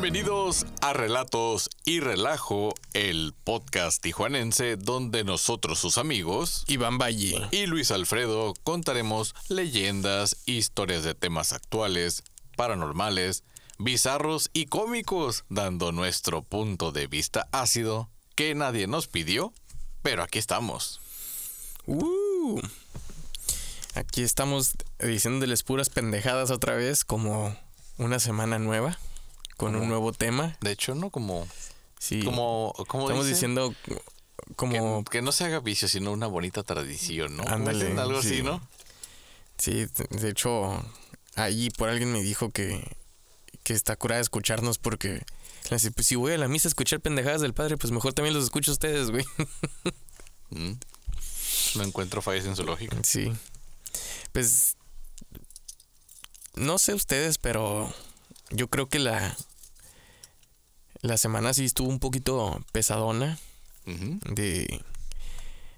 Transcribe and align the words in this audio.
Bienvenidos 0.00 0.64
a 0.80 0.94
Relatos 0.94 1.68
y 1.84 2.00
Relajo, 2.00 2.72
el 2.94 3.34
podcast 3.44 4.02
tijuanense 4.02 4.76
donde 4.78 5.24
nosotros, 5.24 5.78
sus 5.78 5.98
amigos, 5.98 6.64
Iván 6.68 6.96
Valle. 6.96 7.46
y 7.50 7.66
Luis 7.66 7.90
Alfredo 7.90 8.54
contaremos 8.64 9.34
leyendas, 9.50 10.38
historias 10.46 11.04
de 11.04 11.14
temas 11.14 11.52
actuales, 11.52 12.22
paranormales, 12.56 13.44
bizarros 13.78 14.48
y 14.54 14.66
cómicos, 14.66 15.44
dando 15.50 15.92
nuestro 15.92 16.40
punto 16.40 16.92
de 16.92 17.06
vista 17.06 17.46
ácido 17.52 18.08
que 18.36 18.54
nadie 18.54 18.86
nos 18.86 19.06
pidió, 19.06 19.52
pero 20.00 20.22
aquí 20.22 20.38
estamos. 20.38 21.02
Uh, 21.84 22.58
aquí 23.94 24.22
estamos 24.22 24.72
diciéndoles 24.98 25.62
puras 25.62 25.90
pendejadas 25.90 26.50
otra 26.50 26.74
vez, 26.74 27.04
como 27.04 27.54
una 27.98 28.18
semana 28.18 28.58
nueva, 28.58 28.98
con 29.60 29.76
un 29.76 29.88
nuevo 29.88 30.12
tema. 30.12 30.56
De 30.62 30.72
hecho, 30.72 30.94
no 30.94 31.10
como... 31.10 31.46
Sí. 31.98 32.22
Como, 32.24 32.72
como 32.88 33.04
Estamos 33.04 33.26
dice? 33.26 33.34
diciendo 33.34 33.74
como... 34.56 35.04
que, 35.04 35.10
que 35.10 35.22
no 35.22 35.32
se 35.32 35.44
haga 35.44 35.60
vicio, 35.60 35.86
sino 35.86 36.12
una 36.12 36.26
bonita 36.26 36.62
tradición, 36.62 37.36
¿no? 37.36 37.42
¿Cómo 37.42 37.56
Ándale? 37.56 37.92
Algo 38.00 38.22
sí. 38.22 38.28
así, 38.28 38.42
¿no? 38.42 38.66
Sí, 39.58 39.86
de 40.08 40.30
hecho, 40.30 40.82
allí 41.34 41.68
por 41.68 41.90
alguien 41.90 42.10
me 42.10 42.22
dijo 42.22 42.50
que, 42.50 42.82
que 43.62 43.74
está 43.74 43.96
curada 43.96 44.16
de 44.16 44.22
escucharnos 44.22 44.78
porque... 44.78 45.22
dice, 45.70 45.90
Pues 45.90 46.06
si 46.06 46.16
voy 46.16 46.32
a 46.32 46.38
la 46.38 46.48
misa 46.48 46.68
a 46.68 46.70
escuchar 46.70 47.00
pendejadas 47.00 47.42
del 47.42 47.52
padre, 47.52 47.76
pues 47.76 47.92
mejor 47.92 48.14
también 48.14 48.34
los 48.34 48.44
escucho 48.44 48.70
a 48.70 48.74
ustedes, 48.74 49.10
güey. 49.10 49.24
Mm. 50.52 50.72
No 51.76 51.84
encuentro 51.84 52.22
fallas 52.22 52.44
en 52.44 52.56
su 52.56 52.64
lógica. 52.64 52.96
Sí. 53.04 53.32
Pues. 54.32 54.76
No 56.56 56.76
sé 56.78 56.92
ustedes, 56.92 57.38
pero. 57.38 57.94
Yo 58.50 58.66
creo 58.66 58.88
que 58.88 58.98
la. 58.98 59.36
La 61.02 61.16
semana 61.16 61.54
sí 61.54 61.64
estuvo 61.64 61.88
un 61.88 61.98
poquito 61.98 62.62
pesadona 62.72 63.38
de. 63.86 64.82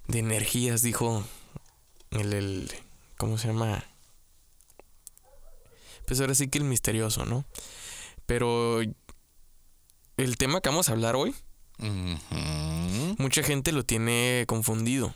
De 0.08 0.18
energías, 0.18 0.82
dijo. 0.82 1.24
El, 2.10 2.32
el. 2.32 2.72
¿Cómo 3.16 3.38
se 3.38 3.48
llama? 3.48 3.84
Pues 6.06 6.20
ahora 6.20 6.34
sí 6.34 6.48
que 6.48 6.58
el 6.58 6.64
misterioso, 6.64 7.24
¿no? 7.24 7.44
Pero. 8.26 8.80
El 10.18 10.36
tema 10.36 10.60
que 10.60 10.68
vamos 10.68 10.88
a 10.88 10.92
hablar 10.92 11.16
hoy, 11.16 11.34
mucha 13.18 13.42
gente 13.42 13.72
lo 13.72 13.84
tiene 13.84 14.44
confundido. 14.46 15.14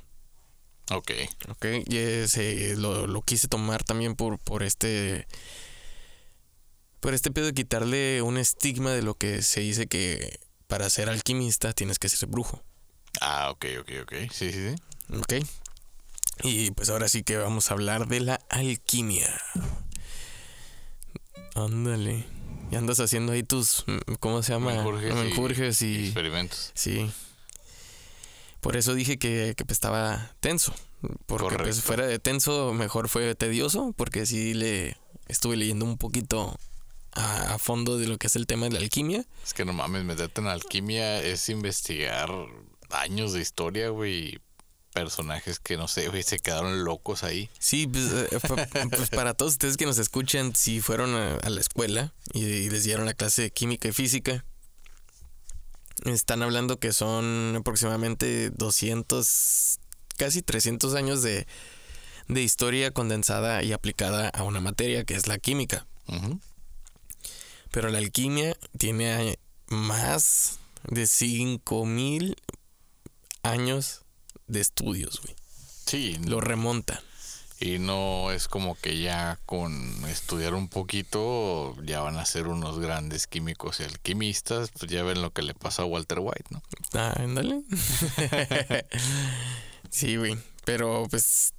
Ok. 0.91 1.11
Ok, 1.49 1.67
y 1.87 1.97
ese, 1.97 2.77
lo, 2.77 3.07
lo 3.07 3.23
quise 3.23 3.47
tomar 3.47 3.85
también 3.85 4.17
por, 4.17 4.39
por 4.39 4.63
este. 4.63 5.27
Por 7.01 7.15
este 7.15 7.31
pedo 7.31 7.47
de 7.47 7.55
quitarle 7.55 8.23
un 8.23 8.39
estigma 8.39 8.91
de 8.93 9.03
lo 9.03 9.15
que 9.15 9.43
se 9.43 9.61
dice 9.61 9.87
que 9.87 10.39
para 10.67 10.91
ser 10.91 11.09
alquimista 11.09 11.73
tienes 11.73 11.99
que 11.99 12.09
ser 12.09 12.29
brujo. 12.29 12.63
Ah, 13.21 13.51
ok, 13.51 13.65
ok, 13.81 13.91
ok. 14.03 14.13
Sí, 14.33 14.53
sí, 14.53 14.71
sí. 14.71 14.75
Ok. 15.17 15.47
Y 16.43 16.71
pues 16.73 16.91
ahora 16.91 17.09
sí 17.09 17.23
que 17.23 17.37
vamos 17.37 17.71
a 17.71 17.75
hablar 17.75 18.09
de 18.09 18.21
la 18.21 18.35
alquimia. 18.51 19.41
Ándale. 21.55 22.25
Y 22.71 22.77
andas 22.77 22.99
haciendo 23.01 23.33
ahí 23.33 23.43
tus. 23.43 23.85
¿Cómo 24.21 24.43
se 24.43 24.53
llama? 24.53 24.73
Menjurjes 24.75 25.83
y- 25.83 25.87
y. 25.87 26.05
Experimentos. 26.07 26.73
Sí. 26.75 27.11
Por 28.61 28.77
eso 28.77 28.95
dije 28.95 29.19
que, 29.19 29.55
que, 29.57 29.65
pues, 29.65 29.77
estaba 29.77 30.35
tenso. 30.41 30.75
Porque 31.27 31.57
pues 31.59 31.83
fuera 31.83 32.07
de 32.07 32.19
tenso, 32.19 32.73
mejor 32.75 33.09
fue 33.09 33.35
tedioso, 33.37 33.93
porque 33.97 34.27
sí 34.27 34.55
le 34.55 34.97
estuve 35.29 35.57
leyendo 35.57 35.85
un 35.85 35.99
poquito 35.99 36.59
a, 37.17 37.55
a 37.55 37.59
fondo 37.59 37.99
de 37.99 38.07
lo 38.07 38.19
que 38.19 38.29
es 38.29 38.37
el 38.37 38.47
tema 38.47 38.67
de 38.67 38.73
la 38.73 38.79
alquimia. 38.79 39.25
Es 39.45 39.55
que 39.55 39.65
no 39.65 39.73
mames, 39.73 40.05
meterte 40.05 40.41
en 40.41 40.47
alquimia 40.47 41.21
es 41.23 41.49
investigar 41.49 42.31
años 42.91 43.33
de 43.33 43.41
historia, 43.41 43.89
güey. 43.91 44.35
y 44.35 44.39
Personajes 44.93 45.59
que 45.59 45.77
no 45.77 45.89
sé, 45.89 46.09
güey, 46.09 46.23
se 46.23 46.39
quedaron 46.39 46.85
locos 46.85 47.23
ahí. 47.23 47.51
Sí, 47.59 47.87
pues, 47.87 48.05
eh, 48.13 48.29
pues, 48.91 49.11
para 49.11 49.35
todos 49.35 49.53
ustedes 49.53 49.77
que 49.77 49.85
nos 49.85 49.99
escuchan, 49.99 50.55
si 50.55 50.81
fueron 50.81 51.15
a, 51.15 51.35
a 51.35 51.51
la 51.51 51.61
escuela 51.61 52.15
y, 52.33 52.45
y 52.45 52.71
les 52.71 52.85
dieron 52.85 53.05
la 53.05 53.13
clase 53.13 53.43
de 53.43 53.51
química 53.51 53.89
y 53.89 53.93
física, 53.93 54.43
están 56.07 56.43
hablando 56.43 56.79
que 56.79 56.95
son 56.95 57.57
aproximadamente 57.57 58.49
200, 58.51 59.79
casi 60.17 60.41
300 60.43 60.95
años 60.95 61.23
de, 61.23 61.47
de 62.29 62.43
historia 62.43 62.91
condensada 62.91 63.63
y 63.63 63.73
aplicada 63.75 64.29
a 64.31 64.45
una 64.45 64.61
materia 64.63 65.05
que 65.05 65.15
es 65.15 65.27
la 65.27 65.39
química. 65.39 65.87
Ujú. 66.09 66.41
Pero 67.71 67.89
la 67.91 67.99
alquimia 67.99 68.57
tiene 68.79 69.39
más 69.69 70.59
de 70.89 71.07
5000 71.07 72.37
años 73.43 74.03
de 74.47 74.61
estudios, 74.61 75.21
güey. 75.23 75.35
Sí, 75.87 76.19
Lo 76.25 76.41
remonta. 76.41 77.01
y 77.61 77.79
no 77.79 78.33
es 78.33 78.49
como 78.49 78.75
que 78.77 79.01
ya 79.01 79.39
con 79.47 80.05
estudiar 80.07 80.55
un 80.55 80.69
poquito 80.69 81.75
ya 81.85 82.01
van 82.01 82.17
a 82.19 82.25
ser 82.27 82.49
unos 82.49 82.79
grandes 82.81 83.27
químicos 83.27 83.81
y 83.81 83.85
alquimistas. 83.85 84.71
Pues 84.79 84.91
ya 84.91 85.03
ven 85.05 85.23
lo 85.23 85.33
que 85.33 85.43
le 85.43 85.55
pasó 85.55 85.83
a 85.83 85.87
Walter 85.87 86.19
White, 86.21 86.47
¿no? 86.51 86.63
Ah, 86.95 87.15
ándale. 87.19 87.63
sí, 89.91 90.17
güey. 90.17 90.37
Pero 90.65 91.07
pues, 91.09 91.55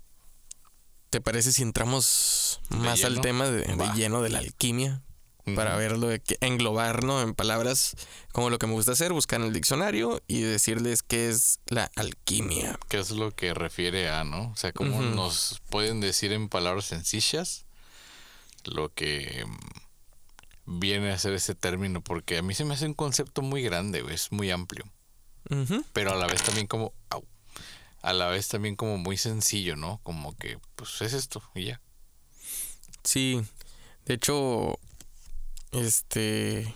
¿te 1.10 1.22
parece 1.22 1.52
si 1.54 1.64
entramos 1.64 2.60
¿De 2.70 2.78
más 2.78 3.04
al 3.04 3.22
tema 3.22 3.50
de, 3.50 3.66
lleno 3.96 4.22
de 4.22 4.30
la 4.30 4.40
alquimia? 4.40 5.02
Para 5.56 5.76
verlo, 5.78 6.08
de 6.08 6.20
que- 6.20 6.38
englobar, 6.42 7.04
¿no? 7.04 7.22
En 7.22 7.34
palabras 7.34 7.96
como 8.32 8.50
lo 8.50 8.60
que 8.60 8.68
me 8.68 8.74
gusta 8.74 8.92
hacer, 8.92 9.14
buscar 9.14 9.40
en 9.40 9.48
el 9.48 9.54
diccionario 9.54 10.22
y 10.28 10.42
decirles 10.42 11.04
qué 11.04 11.30
es 11.30 11.60
la 11.68 11.90
alquimia. 11.96 12.78
¿Qué 12.90 13.00
es 13.00 13.12
lo 13.12 13.32
que 13.32 13.54
refiere 13.54 14.10
a, 14.10 14.24
no? 14.24 14.52
O 14.52 14.56
sea, 14.56 14.74
¿cómo 14.74 14.98
Ujú. 14.98 15.04
nos 15.16 15.62
pueden 15.70 16.02
decir 16.02 16.34
en 16.34 16.50
palabras 16.50 16.86
sencillas 16.86 17.66
lo 18.66 18.94
que 18.94 19.46
mm, 19.46 20.80
viene 20.80 21.12
a 21.12 21.18
ser 21.18 21.34
ese 21.34 21.56
término? 21.56 22.02
Porque 22.02 22.38
a 22.38 22.42
mí 22.42 22.54
se 22.54 22.66
me 22.66 22.74
hace 22.74 22.86
un 22.86 22.94
concepto 22.94 23.42
muy 23.42 23.62
grande, 23.64 24.04
es 24.12 24.32
muy 24.32 24.52
amplio. 24.52 24.84
Pero 25.94 26.12
a 26.12 26.16
la 26.16 26.28
vez 26.28 26.44
también 26.44 26.68
como... 26.68 26.94
au, 27.10 27.24
a 28.02 28.12
la 28.12 28.28
vez 28.28 28.50
también 28.50 28.76
como 28.76 28.98
muy 28.98 29.16
sencillo, 29.18 29.78
¿no? 29.78 30.02
Como 30.04 30.36
que, 30.38 30.60
pues 30.76 31.02
es 31.02 31.14
esto 31.14 31.42
y 31.56 31.66
ya. 31.68 31.82
Sí, 33.04 33.42
de 34.06 34.16
hecho, 34.16 34.78
este, 35.82 36.74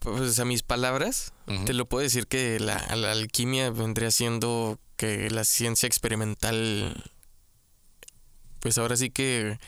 pues 0.00 0.38
a 0.38 0.44
mis 0.44 0.62
palabras, 0.62 1.32
te 1.64 1.72
lo 1.74 1.86
puedo 1.88 2.02
decir 2.02 2.26
que 2.26 2.58
la, 2.60 2.94
la 2.96 3.12
alquimia 3.12 3.70
vendría 3.70 4.10
siendo 4.10 4.78
que 4.96 5.30
la 5.30 5.44
ciencia 5.44 5.86
experimental, 5.86 7.10
pues 8.60 8.78
ahora 8.78 8.96
sí 8.96 9.10
que 9.10 9.58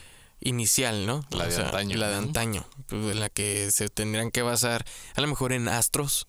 inicial, 0.40 1.06
¿no? 1.06 1.24
La 1.30 1.44
de 1.46 1.54
antaño. 1.66 1.96
La 1.98 2.08
de 2.08 2.16
antaño, 2.16 2.66
pues, 2.86 3.02
en 3.12 3.20
la 3.20 3.28
que 3.28 3.70
se 3.70 3.88
tendrían 3.88 4.30
que 4.30 4.42
basar 4.42 4.84
a 5.14 5.20
lo 5.20 5.26
mejor 5.28 5.52
en 5.52 5.68
astros, 5.68 6.26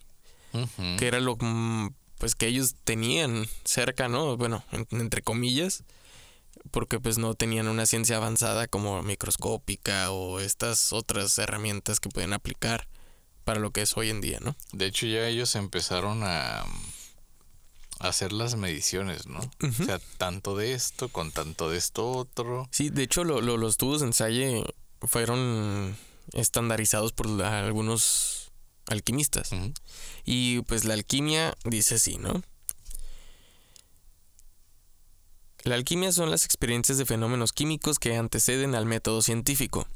que 0.98 1.08
era 1.08 1.20
lo 1.20 1.36
mm, 1.40 1.94
pues 2.20 2.36
que 2.36 2.48
ellos 2.48 2.76
tenían 2.84 3.48
cerca, 3.66 4.08
¿no? 4.08 4.38
Bueno, 4.38 4.64
en- 4.72 4.88
entre 4.92 5.22
comillas, 5.24 5.84
porque 6.72 7.00
pues 7.00 7.18
no 7.18 7.34
tenían 7.36 7.68
una 7.68 7.86
ciencia 7.86 8.18
avanzada 8.18 8.68
como 8.68 9.02
microscópica 9.04 10.12
o 10.12 10.40
estas 10.40 10.94
otras 10.94 11.38
herramientas 11.38 12.00
que 12.00 12.10
pueden 12.10 12.34
aplicar 12.34 12.88
para 13.44 13.60
lo 13.60 13.72
que 13.72 13.82
es 13.82 13.96
hoy 13.98 14.10
en 14.10 14.22
día, 14.22 14.40
¿no? 14.42 14.56
De 14.72 14.86
hecho, 14.86 15.06
ya 15.06 15.28
ellos 15.28 15.56
empezaron 15.56 16.22
a, 16.24 16.64
hacer 18.00 18.34
las 18.34 18.56
mediciones, 18.56 19.28
¿no? 19.28 19.40
O 19.40 19.86
sea, 19.86 20.00
tanto 20.18 20.56
de 20.58 20.74
esto 20.74 21.10
con 21.10 21.32
tanto 21.32 21.70
de 21.70 21.78
esto 21.78 22.10
otro. 22.12 22.68
Sí, 22.72 22.90
de 22.90 23.04
hecho 23.04 23.24
lo- 23.24 23.40
lo- 23.42 23.58
los 23.58 23.78
tubos 23.78 24.02
de 24.02 24.08
ensayo 24.08 24.66
fueron 25.02 25.96
estandarizados 26.34 27.12
por 27.14 27.28
algunos 27.44 28.52
alquimistas. 28.88 29.52
Y 30.26 30.62
pues 30.62 30.84
la 30.86 30.94
alquimia 30.96 31.56
dice 31.66 31.96
así, 31.96 32.18
¿no? 32.18 32.42
La 35.64 35.76
alquimia 35.76 36.12
son 36.12 36.30
las 36.30 36.44
experiencias 36.44 36.98
de 36.98 37.06
fenómenos 37.06 37.54
químicos 37.54 37.98
que 37.98 38.18
anteceden 38.18 38.76
al 38.76 38.86
método 38.86 39.22
científico. 39.22 39.88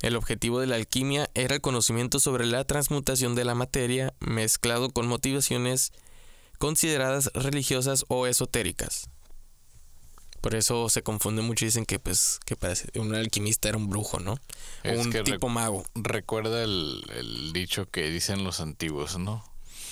El 0.00 0.16
objetivo 0.16 0.60
de 0.60 0.66
la 0.66 0.76
alquimia 0.76 1.28
era 1.34 1.56
el 1.56 1.60
conocimiento 1.60 2.20
sobre 2.20 2.46
la 2.46 2.64
transmutación 2.64 3.34
de 3.34 3.44
la 3.44 3.54
materia 3.54 4.14
mezclado 4.20 4.90
con 4.90 5.06
motivaciones 5.06 5.92
consideradas 6.56 7.30
religiosas 7.34 8.06
o 8.08 8.26
esotéricas. 8.26 9.10
Por 10.40 10.54
eso 10.54 10.88
se 10.88 11.02
confunde 11.02 11.42
mucho 11.42 11.66
y 11.66 11.68
dicen 11.68 11.84
que 11.84 11.98
pues 11.98 12.40
que 12.46 12.56
parece 12.56 12.88
un 12.98 13.14
alquimista 13.14 13.68
era 13.68 13.76
un 13.76 13.90
brujo, 13.90 14.20
¿no? 14.20 14.40
O 14.86 14.92
un 14.98 15.12
tipo 15.12 15.50
mago. 15.50 15.84
Recuerda 15.94 16.64
el, 16.64 17.04
el 17.14 17.52
dicho 17.52 17.90
que 17.90 18.08
dicen 18.08 18.42
los 18.42 18.60
antiguos, 18.60 19.18
¿no? 19.18 19.44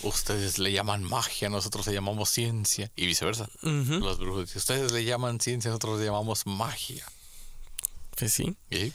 Ustedes 0.02 0.58
le 0.58 0.72
llaman 0.72 1.02
magia, 1.02 1.48
nosotros 1.48 1.86
le 1.86 1.94
llamamos 1.94 2.30
ciencia. 2.30 2.90
Y 2.96 3.06
viceversa. 3.06 3.48
Los 3.62 4.18
brujos 4.18 4.46
dicen, 4.46 4.58
ustedes 4.58 4.92
le 4.92 5.04
llaman 5.04 5.40
ciencia, 5.40 5.70
nosotros 5.70 5.98
le 5.98 6.06
llamamos 6.06 6.46
magia. 6.46 7.04
Pues 8.16 8.32
sí. 8.32 8.56
¿Y? 8.70 8.92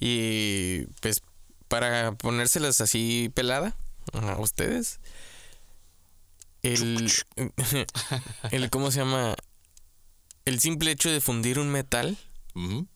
Y 0.00 0.86
pues 1.00 1.22
para 1.68 2.12
ponérselas 2.12 2.80
así 2.80 3.30
pelada 3.34 3.76
a 4.12 4.38
ustedes. 4.38 5.00
El, 6.62 7.10
el, 8.50 8.70
¿cómo 8.70 8.90
se 8.90 8.98
llama? 8.98 9.34
El 10.44 10.60
simple 10.60 10.90
hecho 10.90 11.10
de 11.10 11.20
fundir 11.20 11.58
un 11.58 11.70
metal 11.70 12.18
Ujú. 12.54 12.86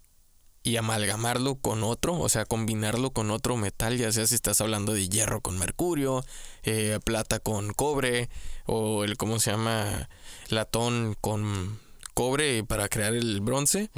Y 0.64 0.78
amalgamarlo 0.78 1.56
con 1.56 1.84
otro, 1.84 2.18
o 2.18 2.28
sea, 2.30 2.46
combinarlo 2.46 3.10
con 3.10 3.30
otro 3.30 3.56
metal, 3.58 3.98
ya 3.98 4.10
sea 4.10 4.26
si 4.26 4.34
estás 4.34 4.62
hablando 4.62 4.94
de 4.94 5.10
hierro 5.10 5.42
con 5.42 5.58
mercurio, 5.58 6.24
eh, 6.62 6.98
plata 7.04 7.38
con 7.38 7.74
cobre, 7.74 8.30
o 8.64 9.04
el, 9.04 9.18
¿cómo 9.18 9.38
se 9.38 9.50
llama? 9.50 10.08
Latón 10.48 11.16
con 11.20 11.78
cobre 12.14 12.64
para 12.64 12.88
crear 12.88 13.12
el 13.12 13.42
bronce. 13.42 13.90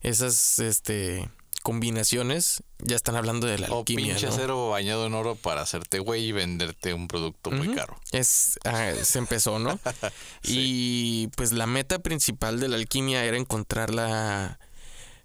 Esas, 0.00 0.60
este, 0.60 1.28
combinaciones 1.64 2.62
ya 2.78 2.94
están 2.94 3.16
hablando 3.16 3.48
de 3.48 3.58
la 3.58 3.66
O 3.72 3.80
alquimia, 3.80 4.14
pinche 4.14 4.28
¿no? 4.28 4.32
acero 4.32 4.68
bañado 4.68 5.06
en 5.06 5.14
oro 5.14 5.34
para 5.34 5.62
hacerte 5.62 5.98
güey 5.98 6.26
y 6.26 6.30
venderte 6.32 6.94
un 6.94 7.08
producto 7.08 7.50
muy 7.50 7.74
caro. 7.74 7.98
Es, 8.12 8.60
ah, 8.64 8.92
se 9.02 9.18
empezó, 9.18 9.58
¿no? 9.58 9.80
Y 10.44 11.26
pues 11.36 11.50
la 11.50 11.66
meta 11.66 11.98
principal 11.98 12.60
de 12.60 12.68
la 12.68 12.76
alquimia 12.76 13.24
era 13.24 13.36
encontrar 13.36 13.92
la, 13.92 14.60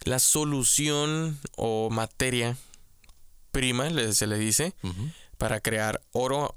la 0.04 0.20
solución 0.20 1.40
o 1.56 1.90
materia 1.90 2.58
prima, 3.52 3.90
se 4.14 4.28
le 4.28 4.38
dice, 4.38 4.74
para 5.38 5.60
crear 5.60 6.02
oro 6.12 6.56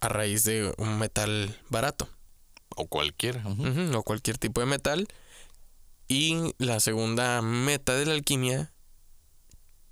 a 0.00 0.08
raíz 0.08 0.44
de 0.44 0.74
un 0.78 0.98
metal 0.98 1.58
barato 1.70 2.08
O. 2.76 2.88
Ujú, 3.46 3.96
o 3.96 4.02
cualquier 4.02 4.38
tipo 4.38 4.60
de 4.60 4.66
metal. 4.66 5.08
Y 6.08 6.54
la 6.58 6.80
segunda 6.80 7.40
meta 7.40 7.94
de 7.94 8.06
la 8.06 8.12
alquimia, 8.12 8.72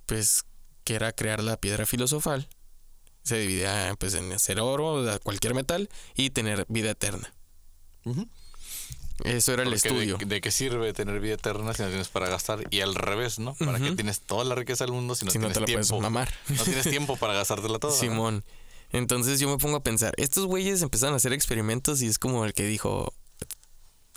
pues 0.06 0.44
que 0.84 0.94
era 0.94 1.12
crear 1.12 1.42
la 1.42 1.56
piedra 1.56 1.86
filosofal. 1.86 2.48
Se 3.22 3.38
dividía 3.38 3.94
pues 3.98 4.14
en 4.14 4.32
hacer 4.32 4.60
oro, 4.60 5.04
cualquier 5.22 5.54
metal 5.54 5.88
y 6.16 6.30
tener 6.30 6.66
vida 6.68 6.90
eterna. 6.90 7.32
Eso 9.24 9.52
era 9.52 9.62
el 9.62 9.72
estudio. 9.72 10.16
De, 10.18 10.26
de 10.26 10.40
qué 10.40 10.50
sirve 10.50 10.92
tener 10.92 11.20
vida 11.20 11.34
eterna 11.34 11.72
si 11.74 11.82
no 11.82 11.88
tienes 11.88 12.08
para 12.08 12.28
gastar? 12.28 12.64
Y 12.70 12.80
al 12.80 12.94
revés, 12.94 13.38
¿no? 13.38 13.54
¿Para 13.54 13.78
qué 13.78 13.86
Ujú. 13.86 13.94
tienes 13.96 14.20
toda 14.20 14.44
la 14.44 14.54
riqueza 14.54 14.84
del 14.84 14.92
mundo 14.94 15.14
si 15.14 15.24
no 15.24 15.30
si 15.30 15.38
no 15.38 15.48
tienes 15.48 15.54
te 15.54 15.60
la 15.60 15.66
puedes 15.66 15.88
tiempo? 15.88 16.02
mamar. 16.02 16.32
No 16.48 16.62
tienes 16.64 16.88
tiempo 16.88 17.16
para 17.16 17.34
gastártela 17.34 17.78
toda. 17.78 17.92
¿no? 17.94 17.98
Simón. 18.00 18.44
Entonces 18.90 19.40
yo 19.40 19.48
me 19.48 19.56
pongo 19.58 19.76
a 19.76 19.82
pensar, 19.82 20.12
estos 20.18 20.44
güeyes 20.46 20.82
empezaron 20.82 21.14
a 21.14 21.16
hacer 21.16 21.32
experimentos 21.32 22.02
y 22.02 22.06
es 22.08 22.18
como 22.18 22.44
el 22.44 22.52
que 22.52 22.66
dijo, 22.66 23.14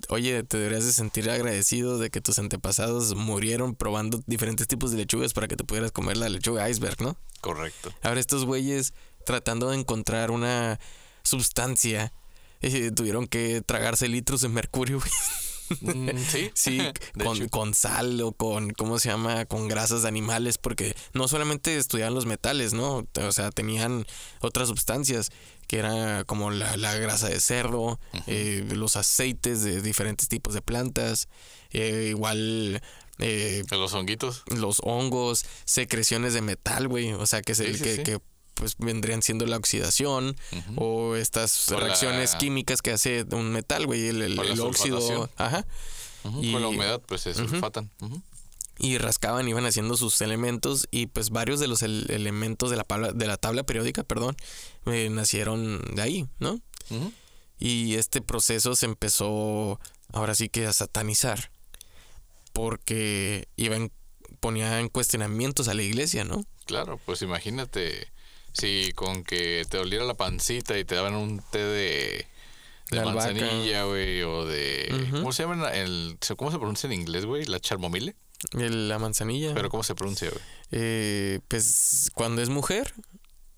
oye, 0.08 0.42
te 0.42 0.58
deberías 0.58 0.84
de 0.84 0.92
sentir 0.92 1.30
agradecido 1.30 1.98
de 1.98 2.10
que 2.10 2.20
tus 2.20 2.38
antepasados 2.38 3.14
murieron 3.14 3.74
probando 3.74 4.22
diferentes 4.26 4.68
tipos 4.68 4.90
de 4.90 4.98
lechugas 4.98 5.32
para 5.32 5.48
que 5.48 5.56
te 5.56 5.64
pudieras 5.64 5.92
comer 5.92 6.18
la 6.18 6.28
lechuga 6.28 6.68
iceberg, 6.68 7.00
¿no? 7.00 7.16
Correcto. 7.40 7.90
Ahora 8.02 8.20
estos 8.20 8.44
güeyes 8.44 8.92
tratando 9.24 9.70
de 9.70 9.78
encontrar 9.78 10.30
una 10.30 10.78
sustancia, 11.22 12.12
eh, 12.86 12.90
tuvieron 12.90 13.26
que 13.26 13.62
tragarse 13.62 14.08
litros 14.08 14.40
de 14.40 14.48
mercurio, 14.48 14.98
güey. 15.00 15.10
Mm, 15.80 16.18
sí. 16.18 16.50
Sí, 16.54 16.80
con, 17.22 17.48
con 17.48 17.74
sal 17.74 18.20
o 18.20 18.32
con, 18.32 18.70
¿cómo 18.70 18.98
se 18.98 19.08
llama? 19.08 19.46
Con 19.46 19.68
grasas 19.68 20.02
de 20.02 20.08
animales, 20.08 20.58
porque 20.58 20.94
no 21.12 21.28
solamente 21.28 21.76
estudiaban 21.76 22.14
los 22.14 22.26
metales, 22.26 22.72
¿no? 22.72 23.06
O 23.20 23.32
sea, 23.32 23.50
tenían 23.50 24.06
otras 24.40 24.68
sustancias, 24.68 25.30
que 25.66 25.78
era 25.78 26.24
como 26.24 26.50
la, 26.50 26.76
la 26.76 26.94
grasa 26.94 27.28
de 27.28 27.40
cerdo, 27.40 27.98
eh, 28.26 28.64
los 28.72 28.96
aceites 28.96 29.62
de 29.62 29.82
diferentes 29.82 30.28
tipos 30.28 30.54
de 30.54 30.62
plantas, 30.62 31.28
eh, 31.70 32.06
igual 32.10 32.80
eh, 33.18 33.64
los 33.70 33.92
honguitos. 33.94 34.44
los 34.54 34.78
hongos, 34.84 35.44
secreciones 35.64 36.34
de 36.34 36.42
metal, 36.42 36.86
güey, 36.88 37.12
o 37.12 37.26
sea, 37.26 37.42
que, 37.42 37.54
se, 37.54 37.66
Sí, 37.66 37.74
sí, 37.74 37.82
que, 37.82 37.96
sí. 37.96 38.02
que, 38.04 38.18
pues 38.56 38.74
vendrían 38.78 39.22
siendo 39.22 39.46
la 39.46 39.56
oxidación 39.56 40.34
o 40.76 41.14
estas 41.16 41.70
O 41.70 41.74
la- 41.78 41.84
reacciones 41.86 42.34
químicas 42.34 42.82
que 42.82 42.90
hace 42.90 43.24
un 43.32 43.52
metal, 43.52 43.86
güey, 43.86 44.08
el, 44.08 44.38
óxido, 44.60 45.30
ajá. 45.36 45.64
Y- 46.42 46.52
Con 46.52 46.62
la 46.62 46.68
humedad, 46.68 47.00
pues 47.06 47.20
se 47.20 47.32
sulfatan. 47.34 47.90
Y 48.78 48.98
rascaban, 48.98 49.48
iban 49.48 49.64
haciendo 49.64 49.96
sus 49.96 50.20
elementos 50.20 50.86
y 50.90 51.06
pues 51.06 51.30
varios 51.30 51.60
de 51.60 51.66
los 51.68 51.82
el- 51.82 52.06
elementos 52.10 52.68
de 52.70 52.76
la, 52.76 52.84
tabla, 52.84 53.12
de 53.12 53.26
la 53.26 53.36
tabla 53.38 53.62
periódica, 53.62 54.02
perdón, 54.04 54.36
eh, 54.86 55.08
nacieron 55.10 55.80
de 55.94 56.02
ahí, 56.02 56.26
¿no? 56.40 56.60
Y 57.58 57.94
este 57.94 58.20
proceso 58.20 58.74
se 58.76 58.84
empezó 58.86 59.80
ahora 60.12 60.34
sí 60.34 60.48
que 60.50 60.66
a 60.66 60.72
satanizar 60.74 61.50
porque 62.52 63.48
iban 63.56 63.90
ponía 64.40 64.80
en 64.80 64.88
cuestionamientos 64.88 65.68
a 65.68 65.74
la 65.74 65.82
iglesia, 65.82 66.24
¿no? 66.24 66.44
Claro, 66.66 66.98
pues 67.04 67.22
imagínate 67.22 68.08
si 68.58 68.92
con 68.94 69.22
que 69.24 69.64
te 69.68 69.76
doliera 69.78 70.04
la 70.04 70.14
pancita 70.14 70.78
y 70.78 70.84
te 70.84 70.94
daban 70.94 71.14
un 71.14 71.42
té 71.50 71.58
de, 71.58 71.64
de 71.66 72.26
De 72.90 73.00
albahaca. 73.00 73.32
manzanilla, 73.32 73.84
güey, 73.84 74.22
o 74.22 74.44
de... 74.46 75.08
¿Cómo 75.12 75.32
se 75.32 75.42
llama? 75.42 75.68
El, 75.70 76.16
¿Cómo 76.36 76.50
se 76.50 76.58
pronuncia 76.58 76.86
en 76.86 76.92
inglés, 76.94 77.24
güey? 77.26 77.44
La 77.44 77.60
charmomile. 77.60 78.16
El- 78.52 78.88
la 78.88 78.98
manzanilla. 78.98 79.54
Pero 79.54 79.68
¿cómo 79.70 79.82
se 79.82 79.94
pronuncia, 79.94 80.28
güey? 80.30 80.42
Eh, 80.70 81.40
pues 81.48 82.10
cuando 82.14 82.42
es 82.42 82.48
mujer, 82.48 82.92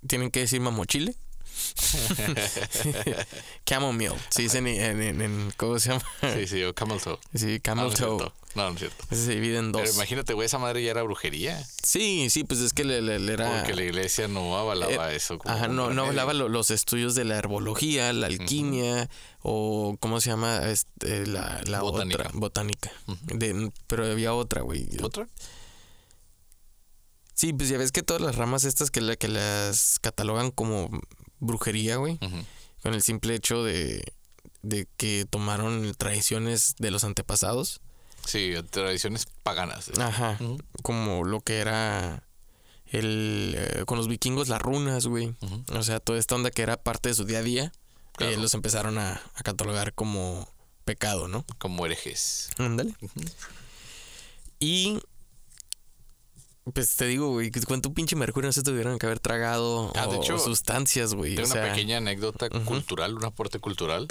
tienen 0.07 0.31
que 0.31 0.41
decir 0.41 0.61
mamochile. 0.61 1.15
camel 3.65 3.95
milk. 3.95 4.17
Se 4.31 4.43
dice 4.43 4.59
en, 4.59 4.67
en- 4.69 5.53
¿Cómo 5.57 5.79
se 5.79 5.91
llama? 5.91 6.03
Sí, 6.35 6.47
sí, 6.47 6.63
o 6.65 6.75
camel 6.75 7.01
toe. 7.01 7.19
Sí, 7.35 7.47
No, 7.47 7.53
no 7.53 7.61
camel 7.63 7.95
toe. 7.95 8.19
cierto. 8.19 8.35
No, 8.55 8.69
no 8.71 8.75
es 8.75 8.79
cierto. 8.79 9.05
Se 9.15 9.35
divide 9.35 9.59
en 9.59 9.73
Pero 9.73 9.85
dos. 9.87 9.95
imagínate, 9.95 10.33
güey, 10.33 10.47
esa 10.47 10.59
madre 10.59 10.83
ya 10.83 10.91
era 10.91 11.03
brujería. 11.03 11.63
Sí, 11.83 12.29
sí, 12.31 12.45
pues 12.45 12.61
es 12.61 12.73
que 12.73 12.85
le, 12.85 13.03
le- 13.03 13.19
le 13.19 13.33
era. 13.35 13.59
Porque 13.61 13.75
la 13.75 13.83
iglesia 13.85 14.27
no 14.29 14.57
avalaba 14.59 15.13
eso. 15.13 15.39
como 15.39 15.55
Ajá, 15.55 15.69
no, 15.69 15.91
no 15.91 16.13
lo- 16.13 16.49
los 16.49 16.71
estudios 16.71 17.15
de 17.15 17.25
la 17.25 17.37
herbología, 17.37 18.13
la 18.13 18.27
alquimia 18.27 19.09
o 19.43 19.97
cómo 20.01 20.21
se 20.21 20.31
llama 20.31 20.59
este, 20.69 21.27
la, 21.27 21.61
la 21.67 21.81
Botánica. 21.83 22.23
otra 22.23 22.31
botánica. 22.35 22.91
De- 23.25 23.71
pero 23.87 24.07
había 24.07 24.35
otra, 24.35 24.63
güey. 24.63 24.89
¿Otra? 25.03 25.29
Sí, 27.35 27.53
pues 27.53 27.69
ya 27.69 27.79
ves 27.79 27.93
que 27.93 28.03
todas 28.03 28.21
las 28.21 28.35
ramas 28.35 28.65
estas 28.65 28.91
que, 28.91 29.01
la, 29.01 29.15
que 29.15 29.29
las 29.29 29.99
catalogan 30.01 30.51
como 30.51 30.91
brujería, 31.41 31.97
güey, 31.97 32.19
con 32.83 32.95
el 32.95 33.03
simple 33.03 33.35
hecho 33.35 33.63
de, 33.65 34.05
de 34.63 34.87
que 34.97 35.27
tomaron 35.29 35.95
tradiciones 35.97 36.75
de 36.79 36.91
los 36.91 37.05
antepasados. 37.05 37.81
Sí, 38.25 38.53
tradiciones 38.71 39.27
paganas. 39.43 39.91
Ajá, 39.99 40.39
como 40.83 41.25
lo 41.25 41.41
que 41.41 41.59
era 41.59 42.23
el 42.87 43.55
eh, 43.57 43.85
con 43.87 43.97
los 43.99 44.09
vikingos 44.09 44.49
las 44.49 44.61
runas, 44.63 45.07
güey. 45.07 45.35
O 45.73 45.83
sea, 45.83 46.01
toda 46.01 46.19
esta 46.19 46.35
onda 46.35 46.51
que 46.51 46.63
era 46.63 46.77
parte 46.77 47.09
de 47.11 47.15
su 47.15 47.25
día 47.25 47.39
a 47.39 47.43
día, 47.43 47.73
Claro. 48.13 48.33
eh, 48.33 48.37
los 48.37 48.55
empezaron 48.55 48.99
a, 48.99 49.21
a 49.35 49.43
catalogar 49.43 49.93
como 49.95 50.49
pecado, 50.85 51.29
¿no? 51.29 51.45
Como 51.59 51.87
herejes. 51.87 52.51
Ándale. 52.59 52.95
Y 54.61 54.99
pues 56.73 56.97
te 56.97 57.07
digo, 57.07 57.31
güey, 57.31 57.51
cuánto 57.67 57.93
pinche 57.93 58.17
mercurio 58.17 58.49
no 58.49 58.53
se 58.53 58.63
tuvieron 58.63 58.99
que 58.99 59.07
haber 59.07 59.21
tragado 59.21 59.93
Ah, 59.97 60.07
de 60.07 60.17
o 60.17 60.39
sustancias, 60.39 61.15
güey. 61.15 61.35
Tengo 61.35 61.49
o 61.49 61.53
una 61.53 61.63
pequeña 61.71 61.99
anécdota 61.99 62.49
cultural, 62.51 63.15
un 63.15 63.25
aporte 63.25 63.59
cultural 63.59 64.09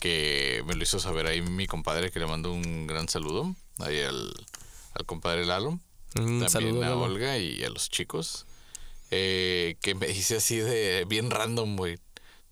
que 0.00 0.64
me 0.66 0.74
lo 0.74 0.82
hizo 0.82 0.98
saber 0.98 1.26
ahí 1.26 1.42
mi 1.42 1.66
compadre 1.66 2.10
que 2.10 2.18
le 2.18 2.26
mando 2.26 2.52
un 2.52 2.86
gran 2.88 3.08
saludo 3.08 3.54
ahí 3.78 4.00
al, 4.00 4.32
al 4.94 5.06
compadre 5.06 5.46
Lalo, 5.46 5.78
Un 6.16 6.40
también 6.40 6.48
saludo 6.50 6.82
a 6.82 6.86
Lalo. 6.88 7.00
Olga 7.02 7.38
y 7.38 7.62
a 7.62 7.68
los 7.70 7.88
chicos 7.88 8.46
eh, 9.12 9.76
que 9.80 9.94
me 9.94 10.06
dice 10.08 10.36
así 10.38 10.56
de 10.56 11.04
bien 11.08 11.30
random, 11.30 11.76
güey. 11.76 11.98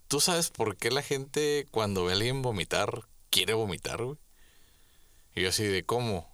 ¿Tú 0.07 0.19
sabes 0.21 0.49
por 0.49 0.77
qué 0.77 0.91
la 0.91 1.01
gente 1.01 1.67
cuando 1.71 2.05
ve 2.05 2.13
a 2.13 2.15
alguien 2.15 2.41
vomitar 2.41 3.03
quiere 3.29 3.53
vomitar, 3.53 4.01
güey? 4.03 4.17
Y 5.35 5.41
yo 5.41 5.49
así 5.49 5.63
de 5.63 5.83
cómo. 5.83 6.30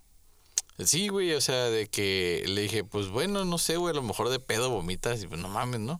Sí, 0.86 1.08
güey, 1.08 1.34
o 1.34 1.42
sea, 1.42 1.66
de 1.72 1.88
que 1.88 2.44
le 2.48 2.62
dije, 2.62 2.84
pues 2.84 3.08
bueno, 3.08 3.46
no 3.46 3.58
sé, 3.58 3.78
güey, 3.78 3.92
a 3.92 3.96
lo 3.96 4.04
mejor 4.04 4.30
de 4.30 4.40
pedo 4.40 4.70
vomitas 4.70 5.22
y 5.24 5.28
pues 5.28 5.40
no 5.42 5.48
mames, 5.50 5.80
¿no? 5.80 6.00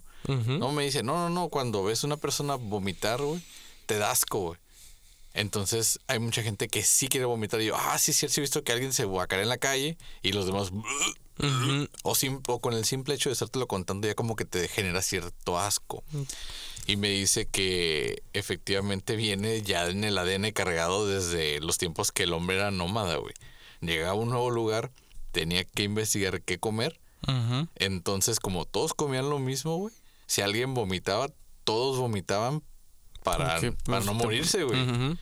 No, 0.60 0.72
me 0.72 0.84
dice, 0.84 1.04
no, 1.04 1.14
no, 1.16 1.30
no, 1.30 1.50
cuando 1.50 1.84
ves 1.84 2.04
una 2.04 2.18
persona 2.18 2.56
vomitar, 2.56 3.22
güey, 3.22 3.42
te 3.86 3.98
da 3.98 4.12
asco, 4.12 4.40
güey. 4.40 4.60
Entonces 5.34 6.00
hay 6.08 6.20
mucha 6.20 6.42
gente 6.44 6.68
que 6.68 6.84
sí 6.84 7.08
quiere 7.08 7.26
vomitar. 7.26 7.62
Y 7.62 7.66
yo, 7.68 7.76
ah, 7.76 7.98
sí, 7.98 8.12
sí, 8.14 8.28
sí, 8.28 8.40
he 8.40 8.42
visto 8.42 8.64
que 8.64 8.72
alguien 8.72 8.92
se 8.94 9.06
guacarea 9.06 9.44
en 9.44 9.50
la 9.50 9.58
calle 9.58 9.98
y 10.24 10.32
los 10.34 10.46
demás... 10.48 10.72
O, 12.04 12.16
sim- 12.16 12.42
o 12.48 12.60
con 12.60 12.74
el 12.74 12.84
simple 12.86 13.14
hecho 13.14 13.30
de 13.30 13.34
estártelo 13.34 13.68
contando 13.68 14.08
ya 14.08 14.16
como 14.16 14.36
que 14.36 14.46
te 14.46 14.68
genera 14.68 15.04
cierto 15.04 15.60
asco. 15.60 16.04
Y 16.88 16.96
me 16.98 17.10
dice 17.10 17.46
que 17.46 18.24
efectivamente 18.34 19.16
viene 19.16 19.62
ya 19.62 19.86
en 19.88 20.04
el 20.04 20.18
ADN 20.18 20.52
cargado 20.54 21.08
desde 21.08 21.60
los 21.60 21.78
tiempos 21.78 22.12
que 22.12 22.24
el 22.24 22.34
hombre 22.34 22.56
era 22.56 22.72
nómada, 22.72 23.18
güey. 23.18 23.36
Llegaba 23.82 24.12
a 24.12 24.16
un 24.16 24.30
nuevo 24.30 24.50
lugar, 24.50 24.92
tenía 25.32 25.64
que 25.64 25.84
investigar 25.84 26.42
qué 26.42 26.58
comer. 26.60 27.00
Ujú. 27.28 27.68
Entonces, 27.76 28.40
como 28.40 28.66
todos 28.66 28.94
comían 28.94 29.30
lo 29.30 29.40
mismo, 29.40 29.78
güey, 29.78 29.94
si 30.26 30.42
alguien 30.42 30.74
vomitaba, 30.74 31.28
todos 31.64 31.98
vomitaban 31.98 32.64
para, 33.24 33.60
para 33.86 34.06
no 34.06 34.14
morirse, 34.14 34.64
güey. 34.64 34.82
Ujú. 34.82 35.18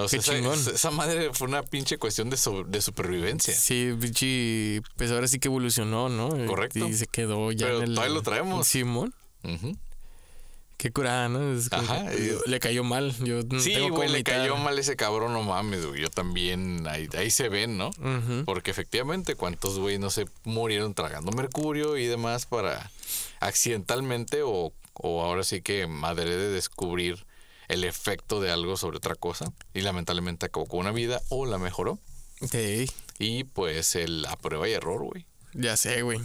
O 0.00 0.06
sea, 0.08 0.20
esa, 0.20 0.90
madre 0.92 1.30
fue 1.32 1.48
una 1.48 1.64
pinche 1.64 1.98
cuestión 1.98 2.30
de, 2.30 2.36
so- 2.36 2.62
de 2.62 2.80
supervivencia. 2.80 3.52
Sí, 3.52 3.92
pinche, 4.00 4.80
pues 4.96 5.10
ahora 5.10 5.26
sí 5.26 5.40
que 5.40 5.48
evolucionó, 5.48 6.08
¿no? 6.08 6.28
Correcto. 6.46 6.86
Y 6.86 6.94
se 6.94 7.06
quedó 7.08 7.50
ya 7.50 7.66
Pero 7.66 7.78
en 7.78 7.82
el... 7.88 7.94
todavía 7.96 8.14
lo 8.14 8.22
traemos. 8.22 8.68
Simón. 8.68 9.12
Ujú. 9.42 9.76
Qué 10.78 10.92
curada, 10.92 11.28
¿no? 11.28 11.52
Es 11.54 11.72
Ajá, 11.72 12.08
que- 12.08 12.38
le 12.46 12.60
cayó 12.60 12.84
mal. 12.84 13.12
Yo 13.24 13.42
no 13.42 13.60
Sí, 13.60 13.74
tengo 13.74 13.96
güey, 13.96 14.08
le 14.08 14.22
cayó 14.22 14.56
mal 14.56 14.78
ese 14.78 14.94
cabrón, 14.96 15.32
no 15.32 15.42
mames, 15.42 15.84
güey. 15.84 16.00
Yo 16.00 16.08
también, 16.08 16.86
ahí, 16.88 17.08
ahí 17.18 17.30
se 17.32 17.48
ven, 17.48 17.76
¿no? 17.76 17.88
Ujú. 17.88 18.44
Porque 18.46 18.70
efectivamente, 18.70 19.34
¿cuántos 19.34 19.78
güey 19.80 19.98
no 19.98 20.08
se 20.10 20.26
murieron 20.44 20.94
tragando 20.94 21.32
mercurio 21.32 21.96
y 21.96 22.06
demás 22.06 22.46
para 22.46 22.90
accidentalmente 23.40 24.42
o, 24.44 24.72
o 24.94 25.22
ahora 25.24 25.42
sí 25.42 25.62
que 25.62 25.86
madre 25.88 26.36
de 26.36 26.48
descubrir 26.50 27.26
el 27.66 27.82
efecto 27.84 28.40
de 28.40 28.50
algo 28.52 28.76
sobre 28.76 28.98
otra 28.98 29.14
cosa 29.16 29.52
y 29.74 29.80
lamentablemente 29.80 30.46
acabó 30.46 30.66
con 30.66 30.80
una 30.80 30.92
vida 30.92 31.20
o 31.28 31.44
la 31.44 31.58
mejoró? 31.58 31.98
Sí, 32.50 32.88
Y 33.18 33.42
pues 33.44 33.96
el 33.96 34.24
a 34.26 34.36
prueba 34.36 34.68
y 34.68 34.72
error, 34.74 35.02
güey. 35.02 35.26
Ya 35.54 35.76
sé, 35.76 36.02
güey. 36.02 36.20